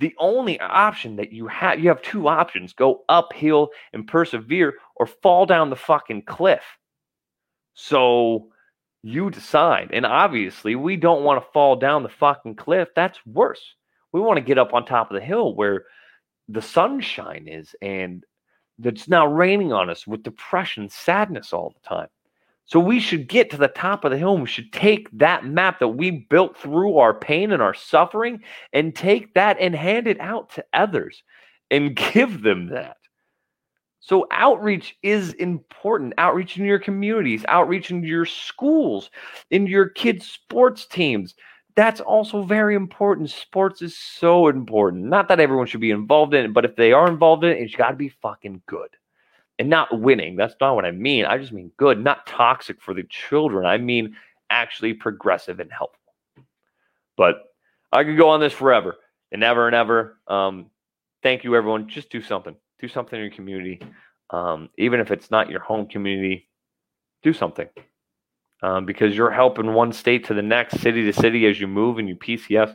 the 0.00 0.14
only 0.18 0.60
option 0.60 1.16
that 1.16 1.32
you 1.32 1.46
have 1.48 1.80
you 1.80 1.88
have 1.88 2.02
two 2.02 2.28
options 2.28 2.72
go 2.72 3.04
uphill 3.08 3.70
and 3.92 4.08
persevere 4.08 4.74
or 4.96 5.06
fall 5.06 5.46
down 5.46 5.70
the 5.70 5.76
fucking 5.76 6.22
cliff 6.22 6.64
so 7.74 8.48
You 9.02 9.30
decide. 9.30 9.90
And 9.92 10.04
obviously, 10.06 10.74
we 10.76 10.96
don't 10.96 11.24
want 11.24 11.42
to 11.42 11.50
fall 11.52 11.76
down 11.76 12.02
the 12.02 12.08
fucking 12.08 12.56
cliff. 12.56 12.88
That's 12.96 13.20
worse. 13.26 13.62
We 14.12 14.20
want 14.20 14.38
to 14.38 14.44
get 14.44 14.58
up 14.58 14.74
on 14.74 14.84
top 14.84 15.10
of 15.10 15.14
the 15.14 15.24
hill 15.24 15.54
where 15.54 15.84
the 16.48 16.62
sunshine 16.62 17.46
is 17.48 17.74
and 17.82 18.24
it's 18.82 19.08
now 19.08 19.26
raining 19.26 19.72
on 19.72 19.90
us 19.90 20.06
with 20.06 20.22
depression, 20.22 20.88
sadness 20.88 21.52
all 21.52 21.70
the 21.70 21.88
time. 21.88 22.08
So 22.66 22.80
we 22.80 22.98
should 22.98 23.28
get 23.28 23.50
to 23.50 23.56
the 23.56 23.68
top 23.68 24.04
of 24.04 24.10
the 24.10 24.18
hill 24.18 24.34
and 24.34 24.42
we 24.42 24.48
should 24.48 24.72
take 24.72 25.08
that 25.18 25.44
map 25.44 25.78
that 25.78 25.88
we 25.88 26.10
built 26.10 26.56
through 26.56 26.98
our 26.98 27.14
pain 27.14 27.52
and 27.52 27.62
our 27.62 27.74
suffering 27.74 28.42
and 28.72 28.94
take 28.94 29.34
that 29.34 29.56
and 29.60 29.74
hand 29.74 30.08
it 30.08 30.20
out 30.20 30.50
to 30.54 30.64
others 30.72 31.22
and 31.70 31.94
give 32.12 32.42
them 32.42 32.68
that. 32.70 32.96
So 34.00 34.26
outreach 34.30 34.96
is 35.02 35.32
important. 35.34 36.14
Outreach 36.18 36.56
in 36.56 36.64
your 36.64 36.78
communities, 36.78 37.44
outreach 37.48 37.90
in 37.90 38.02
your 38.02 38.26
schools, 38.26 39.10
in 39.50 39.66
your 39.66 39.88
kids' 39.88 40.26
sports 40.26 40.86
teams. 40.86 41.34
That's 41.76 42.00
also 42.00 42.42
very 42.42 42.74
important. 42.74 43.30
Sports 43.30 43.82
is 43.82 43.96
so 43.96 44.48
important. 44.48 45.04
Not 45.04 45.28
that 45.28 45.40
everyone 45.40 45.66
should 45.66 45.80
be 45.80 45.90
involved 45.90 46.32
in 46.32 46.46
it, 46.46 46.54
but 46.54 46.64
if 46.64 46.74
they 46.74 46.92
are 46.92 47.06
involved 47.06 47.44
in 47.44 47.50
it, 47.50 47.58
it's 47.60 47.74
got 47.74 47.90
to 47.90 47.96
be 47.96 48.08
fucking 48.08 48.62
good 48.66 48.88
and 49.58 49.68
not 49.68 50.00
winning. 50.00 50.36
That's 50.36 50.54
not 50.60 50.74
what 50.74 50.86
I 50.86 50.90
mean. 50.90 51.26
I 51.26 51.36
just 51.38 51.52
mean 51.52 51.70
good, 51.76 52.02
not 52.02 52.26
toxic 52.26 52.80
for 52.80 52.94
the 52.94 53.04
children. 53.04 53.66
I 53.66 53.76
mean 53.78 54.16
actually 54.48 54.94
progressive 54.94 55.60
and 55.60 55.70
helpful. 55.70 56.00
But 57.16 57.44
I 57.92 58.04
could 58.04 58.16
go 58.16 58.30
on 58.30 58.40
this 58.40 58.52
forever 58.52 58.96
and 59.32 59.42
ever 59.42 59.66
and 59.66 59.74
ever. 59.74 60.18
Um, 60.28 60.70
thank 61.22 61.44
you, 61.44 61.56
everyone. 61.56 61.88
Just 61.88 62.10
do 62.10 62.22
something. 62.22 62.56
Do 62.80 62.88
something 62.88 63.18
in 63.18 63.24
your 63.26 63.34
community. 63.34 63.80
Um, 64.30 64.70
even 64.78 65.00
if 65.00 65.10
it's 65.10 65.30
not 65.30 65.50
your 65.50 65.60
home 65.60 65.86
community, 65.86 66.48
do 67.22 67.32
something. 67.32 67.68
Um, 68.62 68.86
because 68.86 69.14
you're 69.14 69.30
helping 69.30 69.74
one 69.74 69.92
state 69.92 70.24
to 70.26 70.34
the 70.34 70.42
next, 70.42 70.80
city 70.80 71.04
to 71.04 71.12
city 71.12 71.46
as 71.46 71.60
you 71.60 71.66
move 71.66 71.98
in 71.98 72.08
your 72.08 72.16
PCS. 72.16 72.74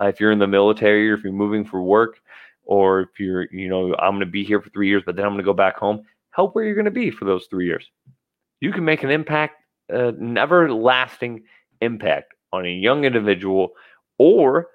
Uh, 0.00 0.06
if 0.06 0.18
you're 0.18 0.32
in 0.32 0.40
the 0.40 0.46
military 0.46 1.08
or 1.08 1.14
if 1.14 1.22
you're 1.22 1.32
moving 1.32 1.64
for 1.64 1.80
work, 1.82 2.20
or 2.64 3.02
if 3.02 3.20
you're, 3.20 3.46
you 3.52 3.68
know, 3.68 3.94
I'm 3.94 4.12
going 4.12 4.20
to 4.20 4.26
be 4.26 4.44
here 4.44 4.60
for 4.60 4.70
three 4.70 4.88
years, 4.88 5.02
but 5.04 5.16
then 5.16 5.24
I'm 5.24 5.32
going 5.32 5.42
to 5.42 5.44
go 5.44 5.52
back 5.52 5.76
home, 5.76 6.02
help 6.30 6.54
where 6.54 6.64
you're 6.64 6.74
going 6.74 6.86
to 6.86 6.90
be 6.90 7.10
for 7.10 7.24
those 7.24 7.46
three 7.46 7.66
years. 7.66 7.88
You 8.60 8.72
can 8.72 8.84
make 8.84 9.02
an 9.02 9.10
impact, 9.10 9.56
a 9.88 10.12
never 10.12 10.72
lasting 10.72 11.44
impact 11.80 12.34
on 12.52 12.64
a 12.64 12.72
young 12.72 13.04
individual 13.04 13.72
or 14.18 14.68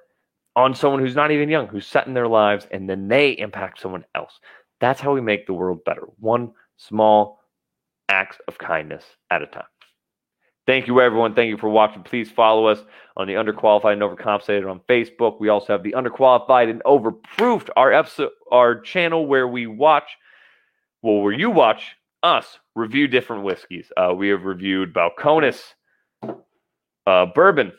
on 0.55 0.75
someone 0.75 0.99
who's 0.99 1.15
not 1.15 1.31
even 1.31 1.49
young, 1.49 1.67
who's 1.67 1.87
set 1.87 2.07
in 2.07 2.13
their 2.13 2.27
lives, 2.27 2.67
and 2.71 2.89
then 2.89 3.07
they 3.07 3.31
impact 3.31 3.79
someone 3.79 4.05
else. 4.15 4.39
That's 4.79 5.01
how 5.01 5.13
we 5.13 5.21
make 5.21 5.47
the 5.47 5.53
world 5.53 5.83
better. 5.85 6.03
One 6.19 6.51
small 6.77 7.39
act 8.09 8.41
of 8.47 8.57
kindness 8.57 9.03
at 9.29 9.41
a 9.41 9.47
time. 9.47 9.63
Thank 10.69 10.85
you, 10.85 11.01
everyone. 11.01 11.33
Thank 11.33 11.49
you 11.49 11.57
for 11.57 11.67
watching. 11.67 12.03
Please 12.03 12.29
follow 12.29 12.67
us 12.67 12.83
on 13.17 13.25
the 13.25 13.33
Underqualified 13.33 13.93
and 13.93 14.03
Overcompensated 14.03 14.69
on 14.69 14.81
Facebook. 14.81 15.39
We 15.39 15.49
also 15.49 15.73
have 15.73 15.81
the 15.81 15.93
Underqualified 15.93 16.69
and 16.69 16.83
Overproofed, 16.83 17.69
our 17.75 17.91
episode, 17.91 18.29
our 18.51 18.79
channel 18.79 19.25
where 19.25 19.47
we 19.47 19.65
watch, 19.65 20.11
well, 21.01 21.21
where 21.21 21.33
you 21.33 21.49
watch 21.49 21.95
us 22.21 22.59
review 22.75 23.07
different 23.07 23.45
whiskeys. 23.45 23.91
Uh, 23.97 24.13
we 24.15 24.29
have 24.29 24.43
reviewed 24.43 24.93
Balcones, 24.93 25.59
uh, 27.07 27.25
bourbon, 27.33 27.71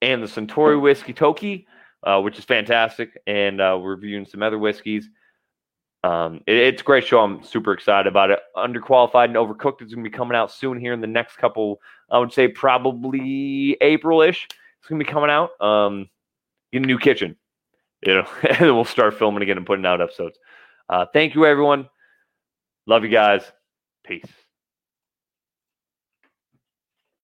and 0.00 0.20
the 0.20 0.26
Suntory 0.26 0.80
whiskey 0.80 1.12
Toki, 1.12 1.68
uh, 2.02 2.20
which 2.20 2.40
is 2.40 2.44
fantastic. 2.44 3.22
And 3.28 3.60
uh, 3.60 3.78
we're 3.80 3.94
reviewing 3.94 4.26
some 4.26 4.42
other 4.42 4.58
whiskeys. 4.58 5.08
Um, 6.04 6.42
it, 6.46 6.56
it's 6.56 6.82
a 6.82 6.84
great 6.84 7.04
show. 7.04 7.20
I'm 7.20 7.42
super 7.44 7.72
excited 7.72 8.06
about 8.06 8.30
it. 8.30 8.40
Underqualified 8.56 9.26
and 9.26 9.36
Overcooked 9.36 9.82
is 9.82 9.94
going 9.94 10.04
to 10.04 10.10
be 10.10 10.16
coming 10.16 10.36
out 10.36 10.50
soon 10.50 10.80
here 10.80 10.92
in 10.92 11.00
the 11.00 11.06
next 11.06 11.36
couple, 11.36 11.80
I 12.10 12.18
would 12.18 12.32
say 12.32 12.48
probably 12.48 13.76
April 13.80 14.22
ish. 14.22 14.48
It's 14.80 14.88
going 14.88 14.98
to 14.98 15.04
be 15.04 15.10
coming 15.10 15.30
out. 15.30 15.50
Um, 15.60 16.08
in 16.72 16.84
a 16.84 16.86
new 16.86 16.98
kitchen, 16.98 17.36
you 18.04 18.14
know, 18.14 18.28
and 18.48 18.58
then 18.58 18.74
we'll 18.74 18.84
start 18.84 19.18
filming 19.18 19.42
again 19.42 19.58
and 19.58 19.66
putting 19.66 19.86
out 19.86 20.00
episodes. 20.00 20.38
Uh, 20.88 21.06
thank 21.12 21.34
you, 21.34 21.46
everyone. 21.46 21.88
Love 22.86 23.04
you 23.04 23.10
guys. 23.10 23.42
Peace. 24.04 24.41